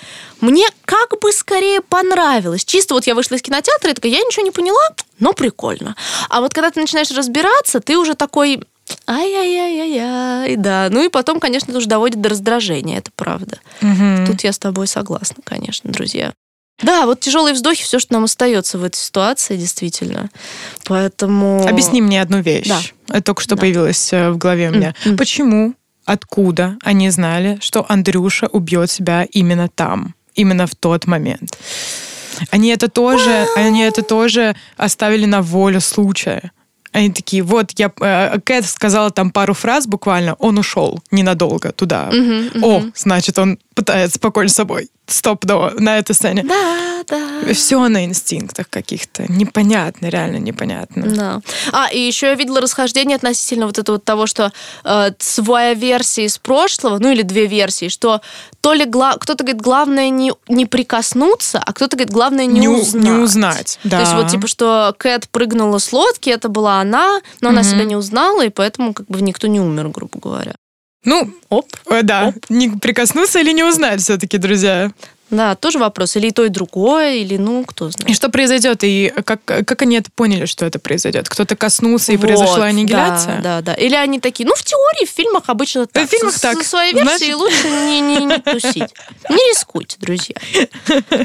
мне 0.40 0.68
как 0.84 1.18
бы 1.20 1.32
скорее 1.32 1.80
понравилось. 1.80 2.64
Чисто 2.64 2.94
вот 2.94 3.06
я 3.06 3.14
вышла 3.14 3.34
из 3.36 3.42
кинотеатра 3.42 3.90
и 3.90 3.94
такая, 3.94 4.12
я 4.12 4.20
ничего 4.20 4.44
не 4.44 4.50
поняла, 4.50 4.82
но 5.18 5.32
прикольно. 5.32 5.96
А 6.28 6.40
вот 6.40 6.54
когда 6.54 6.70
ты 6.70 6.80
начинаешь 6.80 7.10
разбираться, 7.10 7.80
ты 7.80 7.98
уже 7.98 8.14
такой, 8.14 8.62
ай-яй-яй-яй-яй, 9.06 10.56
да. 10.56 10.88
Ну 10.90 11.04
и 11.04 11.08
потом, 11.08 11.40
конечно, 11.40 11.70
это 11.70 11.78
уже 11.78 11.88
доводит 11.88 12.20
до 12.20 12.28
раздражения, 12.28 12.98
это 12.98 13.10
правда. 13.14 13.58
Мгм. 13.80 14.26
Тут 14.26 14.44
я 14.44 14.52
с 14.52 14.58
тобой 14.58 14.86
согласна, 14.86 15.42
конечно, 15.44 15.90
друзья. 15.90 16.32
Да, 16.82 17.06
вот 17.06 17.20
тяжелые 17.20 17.54
вздохи, 17.54 17.82
все, 17.84 17.98
что 17.98 18.12
нам 18.14 18.24
остается 18.24 18.78
в 18.78 18.84
этой 18.84 18.96
ситуации, 18.98 19.56
действительно. 19.56 20.30
Поэтому... 20.84 21.66
Объясни 21.68 22.00
мне 22.02 22.20
одну 22.22 22.40
вещь. 22.40 22.68
Да. 22.68 22.80
Это 23.08 23.22
только 23.22 23.42
что 23.42 23.54
Да. 23.56 23.60
появилось 23.60 24.12
э, 24.12 24.30
в 24.30 24.38
голове 24.38 24.70
у 24.70 24.72
меня. 24.74 24.94
М. 25.04 25.16
Почему, 25.16 25.74
откуда 26.04 26.76
они 26.82 27.10
знали, 27.10 27.58
что 27.60 27.84
Андрюша 27.88 28.46
убьет 28.46 28.90
себя 28.90 29.26
именно 29.30 29.68
там, 29.68 30.14
именно 30.34 30.66
в 30.66 30.74
тот 30.74 31.06
момент? 31.06 31.56
Они 32.50 32.70
это 32.70 32.88
тоже, 32.88 33.46
они 33.56 33.82
это 33.82 34.02
тоже 34.02 34.56
оставили 34.76 35.26
на 35.26 35.42
волю 35.42 35.80
случая. 35.80 36.52
Они 36.92 37.10
такие, 37.10 37.42
вот 37.44 37.72
я, 37.76 37.92
э, 38.00 38.38
Кэт 38.42 38.66
сказала 38.66 39.10
там 39.10 39.30
пару 39.30 39.54
фраз 39.54 39.86
буквально, 39.86 40.34
он 40.34 40.58
ушел 40.58 40.98
ненадолго 41.12 41.70
туда. 41.72 42.10
Мгм, 42.10 42.64
О, 42.64 42.82
значит, 42.96 43.38
он 43.38 43.58
пытается 43.74 44.18
покончить 44.18 44.54
с 44.54 44.56
собой. 44.56 44.88
Стоп 45.12 45.44
на 45.44 45.98
этой 45.98 46.14
сцене. 46.14 46.44
Да, 46.44 47.02
да. 47.08 47.54
Все 47.54 47.88
на 47.88 48.04
инстинктах 48.04 48.68
каких-то. 48.68 49.24
Непонятно, 49.28 50.06
реально 50.06 50.36
непонятно. 50.36 51.02
Да. 51.06 51.40
А, 51.72 51.88
и 51.92 51.98
еще 51.98 52.28
я 52.28 52.34
видела 52.34 52.60
расхождение 52.60 53.16
относительно 53.16 53.66
вот 53.66 53.78
этого 53.78 53.98
того, 53.98 54.26
что 54.26 54.52
э, 54.84 55.10
своя 55.18 55.74
версия 55.74 56.24
из 56.24 56.38
прошлого, 56.38 56.98
ну 56.98 57.10
или 57.10 57.22
две 57.22 57.46
версии, 57.46 57.88
что 57.88 58.20
то 58.60 58.72
ли 58.72 58.84
гла... 58.84 59.14
кто-то 59.18 59.44
говорит, 59.44 59.62
главное 59.62 60.10
не, 60.10 60.32
не 60.48 60.66
прикоснуться, 60.66 61.62
а 61.64 61.72
кто-то 61.72 61.96
говорит, 61.96 62.12
главное 62.12 62.46
не, 62.46 62.60
не 62.60 62.68
узнать. 62.68 63.04
Не 63.04 63.10
узнать, 63.10 63.78
да. 63.84 63.98
То 63.98 64.02
есть 64.02 64.14
вот 64.14 64.28
типа, 64.28 64.46
что 64.46 64.94
Кэт 64.98 65.28
прыгнула 65.30 65.78
с 65.78 65.92
лодки, 65.92 66.30
это 66.30 66.48
была 66.48 66.80
она, 66.80 67.20
но 67.40 67.48
угу. 67.48 67.56
она 67.56 67.62
себя 67.62 67.84
не 67.84 67.96
узнала, 67.96 68.44
и 68.44 68.50
поэтому 68.50 68.94
как 68.94 69.06
бы 69.06 69.20
никто 69.22 69.46
не 69.46 69.60
умер, 69.60 69.88
грубо 69.88 70.18
говоря. 70.18 70.54
Ну, 71.04 71.32
оп, 71.48 71.66
э, 71.86 72.02
да, 72.02 72.28
оп. 72.28 72.34
не 72.50 72.68
прикоснуться 72.68 73.40
или 73.40 73.52
не 73.52 73.64
узнать 73.64 74.02
все-таки, 74.02 74.36
друзья. 74.38 74.92
Да, 75.30 75.54
тоже 75.54 75.78
вопрос. 75.78 76.16
Или 76.16 76.28
и 76.28 76.30
то, 76.32 76.44
и 76.44 76.48
другое, 76.48 77.14
или 77.14 77.36
ну, 77.36 77.64
кто 77.64 77.88
знает. 77.88 78.10
И 78.10 78.14
что 78.14 78.30
произойдет? 78.30 78.82
И 78.82 79.12
как, 79.24 79.44
как 79.44 79.82
они 79.82 79.96
это 79.96 80.10
поняли, 80.10 80.44
что 80.44 80.66
это 80.66 80.80
произойдет? 80.80 81.28
Кто-то 81.28 81.54
коснулся, 81.54 82.12
и 82.12 82.16
вот, 82.16 82.26
произошла 82.26 82.66
аннигиляция? 82.66 83.40
Да, 83.40 83.60
да, 83.60 83.74
да. 83.74 83.74
Или 83.74 83.94
они 83.94 84.18
такие, 84.18 84.46
ну, 84.46 84.54
в 84.56 84.62
теории, 84.64 85.06
в 85.06 85.10
фильмах 85.10 85.44
обычно 85.46 85.86
так. 85.86 86.08
В 86.08 86.10
фильмах 86.10 86.38
так. 86.38 86.58
Со 86.58 86.68
своей 86.68 86.92
версией 86.92 87.34
Значит... 87.34 87.36
лучше 87.36 87.70
не, 87.70 88.00
не, 88.00 88.24
не 88.24 88.38
тусить. 88.38 88.92
Не 89.28 89.50
рискуйте, 89.50 89.96
друзья. 90.00 90.34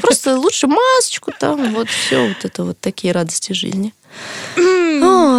Просто 0.00 0.36
лучше 0.36 0.68
масочку 0.68 1.32
там, 1.38 1.74
вот 1.74 1.88
все 1.88 2.28
вот 2.28 2.44
это 2.44 2.64
вот 2.64 2.80
такие 2.80 3.12
радости 3.12 3.52
жизни. 3.52 3.92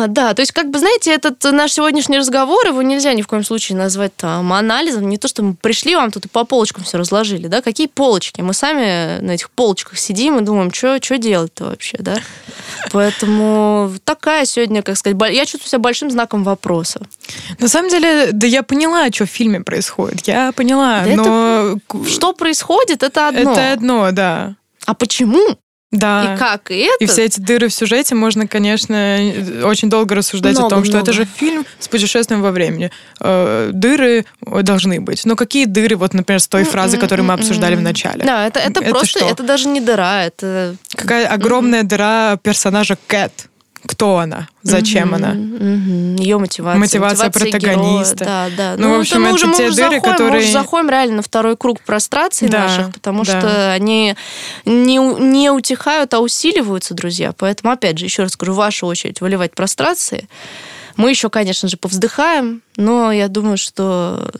Да, 0.08 0.34
то 0.34 0.42
есть, 0.42 0.52
как 0.52 0.70
бы, 0.70 0.80
знаете, 0.80 1.14
этот 1.14 1.44
наш 1.44 1.74
сегодняшний 1.74 2.18
разговор, 2.18 2.68
его 2.68 2.82
нельзя 2.82 3.14
ни 3.14 3.22
в 3.22 3.28
коем 3.28 3.44
случае 3.44 3.78
назвать 3.78 4.16
там 4.16 4.52
анализом. 4.54 5.10
Не 5.10 5.18
то, 5.18 5.28
что 5.28 5.44
мы 5.44 5.54
пришли 5.56 5.96
вам 5.96 6.12
тут 6.12 6.26
и 6.26 6.30
по 6.30 6.44
полочкам 6.44 6.84
все 6.84 6.98
разложили, 6.98 7.48
да, 7.48 7.62
какие 7.62 7.88
полочки? 7.88 8.42
Мы 8.42 8.54
сами 8.54 9.20
на 9.22 9.32
этих 9.32 9.50
полочках 9.52 9.98
сидим 9.98 10.38
и 10.38 10.42
думаем, 10.42 10.74
что 10.74 10.98
делать-то 11.18 11.66
вообще, 11.66 11.98
да? 12.00 12.18
Поэтому 12.92 13.92
такая 14.04 14.46
сегодня, 14.46 14.82
как 14.82 14.98
сказать, 14.98 15.18
я 15.34 15.46
чувствую 15.46 15.70
себя 15.70 15.80
большим 15.80 16.12
знаком 16.12 16.44
вопроса. 16.44 17.02
На 17.60 17.68
самом 17.68 17.90
деле, 17.90 18.30
да 18.32 18.48
я 18.48 18.64
поняла, 18.64 19.08
что 19.12 19.26
в 19.26 19.30
фильме 19.30 19.62
происходит. 19.62 20.28
Я 20.28 20.52
поняла, 20.52 21.04
да 21.06 21.16
но... 21.16 21.24
Это, 21.24 22.10
что 22.10 22.34
происходит, 22.34 23.04
это 23.04 23.28
одно. 23.28 23.52
Это 23.52 23.74
одно, 23.74 24.12
да. 24.12 24.56
А 24.86 24.94
почему? 24.94 25.58
Да. 25.98 26.36
И 26.36 26.38
как 26.38 26.72
и 26.72 26.80
это. 26.80 27.04
И 27.04 27.08
все 27.08 27.26
эти 27.26 27.40
дыры 27.40 27.70
в 27.70 27.74
сюжете 27.74 28.16
можно, 28.16 28.48
конечно, 28.48 29.18
очень 29.64 29.90
долго 29.90 30.16
рассуждать 30.16 30.54
много, 30.54 30.68
о 30.68 30.70
том, 30.70 30.84
что 30.84 30.98
много. 30.98 31.12
это 31.12 31.14
же 31.14 31.26
фильм 31.26 31.66
с 31.80 31.88
путешествием 31.88 32.42
во 32.42 32.52
времени. 32.52 32.92
Э, 33.20 33.72
дыры 33.74 34.26
должны 34.42 35.00
быть. 35.02 35.26
Но 35.26 35.36
какие 35.36 35.66
дыры, 35.66 35.96
вот, 35.96 36.14
например, 36.14 36.40
с 36.40 36.48
той 36.48 36.64
фразы, 36.64 36.98
которую 36.98 37.26
мы 37.28 37.34
обсуждали 37.34 37.76
в 37.76 37.82
начале? 37.82 38.24
Да, 38.24 38.48
это, 38.48 38.60
это, 38.60 38.82
это 38.82 38.90
просто, 38.90 39.20
что? 39.20 39.30
это 39.30 39.44
даже 39.44 39.68
не 39.68 39.82
дыра, 39.82 40.24
это... 40.26 40.76
Какая 40.96 41.28
огромная 41.28 41.84
дыра 41.84 42.38
персонажа 42.42 42.98
Кэт 43.08 43.50
кто 43.86 44.18
она, 44.18 44.48
зачем 44.64 45.10
угу, 45.10 45.16
она. 45.16 45.32
Угу. 45.32 46.22
Ее 46.22 46.38
мотивация. 46.38 46.80
Мотивация, 46.80 47.28
мотивация 47.28 47.50
протагониста. 47.52 48.24
Героя. 48.24 48.50
Да, 48.50 48.56
да. 48.58 48.76
Ну, 48.78 48.88
ну 48.88 48.98
в 48.98 49.00
общем, 49.02 49.26
это, 49.26 49.36
это 49.36 49.36
уже, 49.36 49.42
те 49.42 49.48
мы 49.48 49.76
дыры, 49.76 49.76
заходим, 49.76 50.02
которые... 50.02 50.32
Мы 50.32 50.40
уже 50.40 50.52
заходим 50.52 50.90
реально 50.90 51.16
на 51.18 51.22
второй 51.22 51.58
круг 51.58 51.82
прострации 51.82 52.48
да, 52.48 52.64
наших, 52.64 52.94
потому 52.94 53.24
да. 53.24 53.40
что 53.40 53.72
они 53.72 54.16
не, 54.66 54.98
не 54.98 55.50
утихают, 55.52 56.14
а 56.14 56.20
усиливаются, 56.20 56.94
друзья. 56.94 57.34
Поэтому, 57.38 57.74
опять 57.74 57.98
же, 57.98 58.06
еще 58.06 58.24
раз 58.24 58.34
скажу, 58.34 58.54
ваша 58.54 58.86
очередь 58.86 59.22
выливать 59.22 59.54
прострации. 59.54 60.28
Мы 60.96 61.12
еще, 61.12 61.30
конечно 61.30 61.70
же, 61.70 61.78
повздыхаем, 61.78 62.62
но 62.76 63.12
я 63.12 63.28
думаю, 63.28 63.58
что 63.58 64.32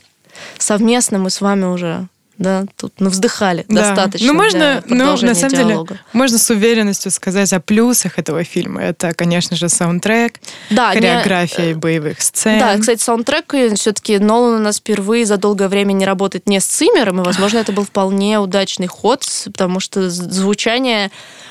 совместно 0.58 1.18
мы 1.18 1.30
с 1.30 1.40
вами 1.40 1.64
уже 1.64 2.08
да, 2.38 2.66
тут 2.76 2.94
ну, 3.00 3.10
вздыхали 3.10 3.64
да. 3.68 3.82
достаточно. 3.82 4.28
Ну, 4.28 4.34
можно, 4.34 4.82
ну, 4.86 5.16
на 5.16 5.34
самом 5.34 5.54
диалога. 5.54 5.94
деле, 5.94 6.00
можно 6.12 6.38
с 6.38 6.48
уверенностью 6.50 7.10
сказать 7.10 7.52
о 7.52 7.60
плюсах 7.60 8.18
этого 8.18 8.44
фильма. 8.44 8.80
Это, 8.82 9.12
конечно 9.12 9.56
же, 9.56 9.68
саундтрек, 9.68 10.34
да, 10.70 10.92
хореография 10.92 11.68
не... 11.68 11.74
боевых 11.74 12.22
сцен. 12.22 12.60
Да, 12.60 12.76
кстати, 12.78 13.02
саундтрек 13.02 13.52
все-таки 13.74 14.18
Нолан 14.18 14.60
у 14.60 14.62
нас 14.62 14.78
впервые 14.78 15.26
за 15.26 15.36
долгое 15.36 15.68
время 15.68 15.92
не 15.92 16.06
работает 16.06 16.48
не 16.48 16.60
с 16.60 16.64
Циммером, 16.64 17.20
и, 17.20 17.24
возможно, 17.24 17.58
это 17.58 17.72
был 17.72 17.84
вполне 17.84 18.38
удачный 18.38 18.86
ход, 18.86 19.24
потому 19.44 19.80
что 19.80 20.08
звучание 20.08 21.10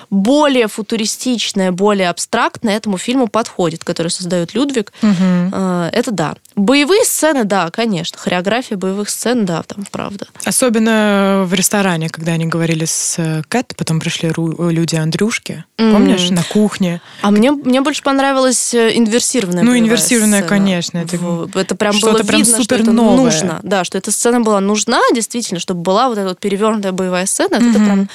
более 0.09 0.67
футуристичное, 0.67 1.71
более 1.71 2.09
абстрактное 2.09 2.77
этому 2.77 2.97
фильму 2.97 3.27
подходит, 3.27 3.83
который 3.83 4.09
создает 4.09 4.53
Людвиг. 4.53 4.91
Угу. 5.01 5.55
Это 5.91 6.11
да. 6.11 6.35
Боевые 6.55 7.03
сцены, 7.05 7.43
да, 7.43 7.69
конечно. 7.69 8.17
Хореография 8.17 8.77
боевых 8.77 9.09
сцен, 9.09 9.45
да, 9.45 9.63
там 9.63 9.85
правда. 9.91 10.27
Особенно 10.43 11.43
в 11.45 11.53
ресторане, 11.53 12.09
когда 12.09 12.31
они 12.31 12.45
говорили 12.45 12.85
с 12.85 13.15
э, 13.19 13.43
Кэт, 13.47 13.75
потом 13.77 13.99
пришли 13.99 14.31
люди 14.35 14.95
Андрюшки, 14.95 15.65
mm. 15.77 15.91
помнишь, 15.91 16.29
на 16.31 16.43
кухне. 16.43 17.01
А 17.21 17.31
мне, 17.31 17.51
мне 17.51 17.81
больше 17.81 18.01
понравилась 18.01 18.73
э, 18.73 18.97
инверсированная 18.97 19.63
Ну, 19.63 19.77
инверсированная, 19.77 20.39
сцена. 20.41 20.49
конечно. 20.49 20.97
Это, 20.97 21.17
это 21.53 21.75
прям 21.75 21.99
было 21.99 22.23
прям 22.23 22.41
видно, 22.41 22.63
что 22.63 22.75
это 22.75 22.91
новое. 22.91 23.17
нужно. 23.17 23.59
Да, 23.63 23.83
что 23.83 23.97
эта 23.97 24.11
сцена 24.11 24.41
была 24.41 24.59
нужна, 24.59 25.01
действительно, 25.13 25.59
чтобы 25.59 25.81
была 25.81 26.09
вот 26.09 26.17
эта 26.17 26.29
вот 26.29 26.39
перевернутая 26.39 26.91
боевая 26.91 27.25
сцена. 27.25 27.55
Mm-hmm. 27.55 27.69
Это 27.69 27.79
прям 27.79 28.09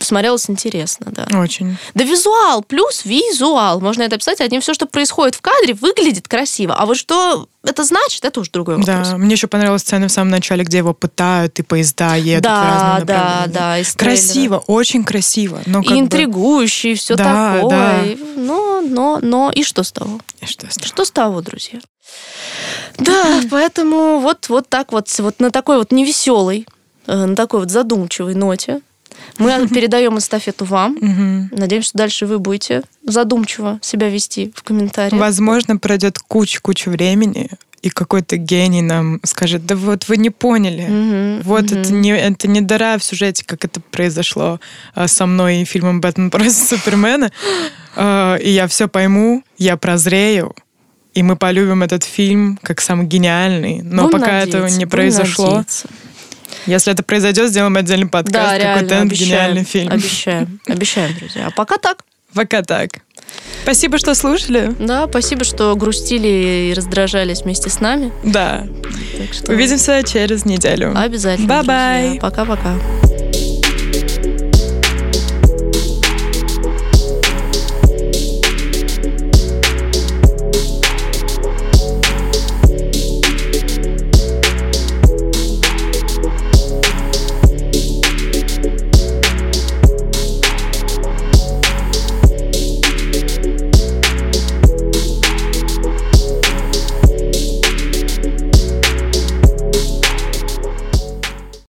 смотрелось 0.00 0.50
интересно, 0.50 1.12
да. 1.26 1.40
Очень. 1.40 1.76
Да 1.94 2.04
визуал, 2.04 2.62
плюс 2.62 3.04
визуал. 3.04 3.80
Можно 3.80 4.02
это 4.02 4.16
описать 4.16 4.40
одним. 4.40 4.60
Все, 4.60 4.74
что 4.74 4.86
происходит 4.86 5.34
в 5.34 5.40
кадре, 5.40 5.74
выглядит 5.74 6.28
красиво. 6.28 6.74
А 6.74 6.86
вот 6.86 6.96
что 6.96 7.48
это 7.64 7.84
значит, 7.84 8.24
это 8.24 8.40
уже 8.40 8.50
другой 8.50 8.76
вопрос. 8.76 9.08
Да, 9.08 9.16
мне 9.16 9.32
еще 9.32 9.46
понравилась 9.46 9.82
сцена 9.82 10.08
в 10.08 10.12
самом 10.12 10.30
начале, 10.30 10.64
где 10.64 10.78
его 10.78 10.94
пытают, 10.94 11.58
и 11.58 11.62
поезда 11.62 12.14
едут 12.14 12.44
да, 12.44 13.00
Да, 13.04 13.44
да, 13.46 13.76
Красиво, 13.96 14.62
очень 14.66 15.04
красиво. 15.04 15.60
Но 15.66 15.80
и 15.80 15.98
интригующий, 15.98 16.92
бы... 16.92 16.98
все 16.98 17.16
да, 17.16 17.54
такое. 17.54 18.16
Да. 18.16 18.22
Но, 18.36 18.80
но, 18.80 19.18
но, 19.20 19.50
и 19.52 19.64
что 19.64 19.82
с 19.82 19.92
того? 19.92 20.20
И 20.40 20.46
что 20.46 20.70
с 20.70 20.76
того? 20.76 20.86
Что 20.86 21.04
с 21.04 21.10
того, 21.10 21.40
друзья? 21.40 21.80
Да, 22.96 23.40
поэтому 23.50 24.20
вот, 24.20 24.48
вот 24.48 24.68
так 24.68 24.92
вот, 24.92 25.08
вот 25.18 25.40
на 25.40 25.50
такой 25.50 25.78
вот 25.78 25.90
невеселой, 25.92 26.66
э, 27.06 27.26
на 27.26 27.34
такой 27.34 27.60
вот 27.60 27.70
задумчивой 27.70 28.34
ноте 28.34 28.80
мы 29.38 29.68
передаем 29.68 30.18
эстафету 30.18 30.64
вам. 30.64 30.96
Надеемся, 31.52 31.88
что 31.88 31.98
дальше 31.98 32.26
вы 32.26 32.38
будете 32.38 32.82
задумчиво 33.02 33.78
себя 33.82 34.08
вести 34.08 34.52
в 34.54 34.62
комментариях. 34.62 35.20
Возможно, 35.20 35.76
пройдет 35.76 36.18
куча-куча 36.18 36.88
времени, 36.88 37.50
и 37.82 37.90
какой-то 37.90 38.36
гений 38.36 38.82
нам 38.82 39.20
скажет, 39.24 39.64
да 39.66 39.76
вот 39.76 40.08
вы 40.08 40.16
не 40.16 40.30
поняли, 40.30 40.84
mm-hmm, 40.88 41.42
вот 41.44 41.66
mm-hmm. 41.66 41.80
это 41.80 41.92
не 41.92 42.10
это 42.10 42.48
не 42.48 42.60
дыра 42.60 42.98
в 42.98 43.04
сюжете, 43.04 43.44
как 43.46 43.64
это 43.64 43.80
произошло 43.80 44.60
а, 44.94 45.06
со 45.06 45.26
мной 45.26 45.62
и 45.62 45.64
фильмом 45.64 46.00
«Бэтмен 46.00 46.30
против 46.30 46.52
Супермена», 46.52 47.30
а, 47.94 48.36
и 48.36 48.50
я 48.50 48.66
все 48.66 48.88
пойму, 48.88 49.44
я 49.58 49.76
прозрею, 49.76 50.54
и 51.14 51.22
мы 51.22 51.36
полюбим 51.36 51.82
этот 51.82 52.04
фильм 52.04 52.58
как 52.62 52.80
самый 52.80 53.06
гениальный, 53.06 53.80
но 53.82 54.04
будем 54.04 54.20
пока 54.20 54.32
надеяться, 54.32 54.58
этого 54.58 54.78
не 54.78 54.86
произошло, 54.86 55.46
надеяться. 55.46 55.88
Если 56.66 56.92
это 56.92 57.02
произойдет, 57.02 57.50
сделаем 57.50 57.76
отдельный 57.76 58.08
подкаст. 58.08 58.32
Да, 58.32 58.58
реально, 58.58 58.74
какой-то 58.74 59.00
обещаем, 59.02 59.30
гениальный 59.30 59.64
фильм. 59.64 59.92
Обещаем, 59.92 60.60
обещаем, 60.66 61.16
друзья. 61.18 61.46
А 61.46 61.50
пока 61.50 61.78
так. 61.78 62.04
Пока 62.34 62.62
так. 62.62 62.90
Спасибо, 63.62 63.98
что 63.98 64.14
слушали. 64.14 64.74
Да, 64.78 65.06
спасибо, 65.08 65.44
что 65.44 65.74
грустили 65.76 66.70
и 66.70 66.74
раздражались 66.74 67.42
вместе 67.42 67.70
с 67.70 67.80
нами. 67.80 68.12
Да. 68.22 68.66
Так 69.16 69.34
что... 69.34 69.52
Увидимся 69.52 70.02
через 70.02 70.44
неделю. 70.44 70.92
Обязательно. 70.96 71.48
Bye-bye. 71.48 72.18
Пока-пока. 72.20 72.74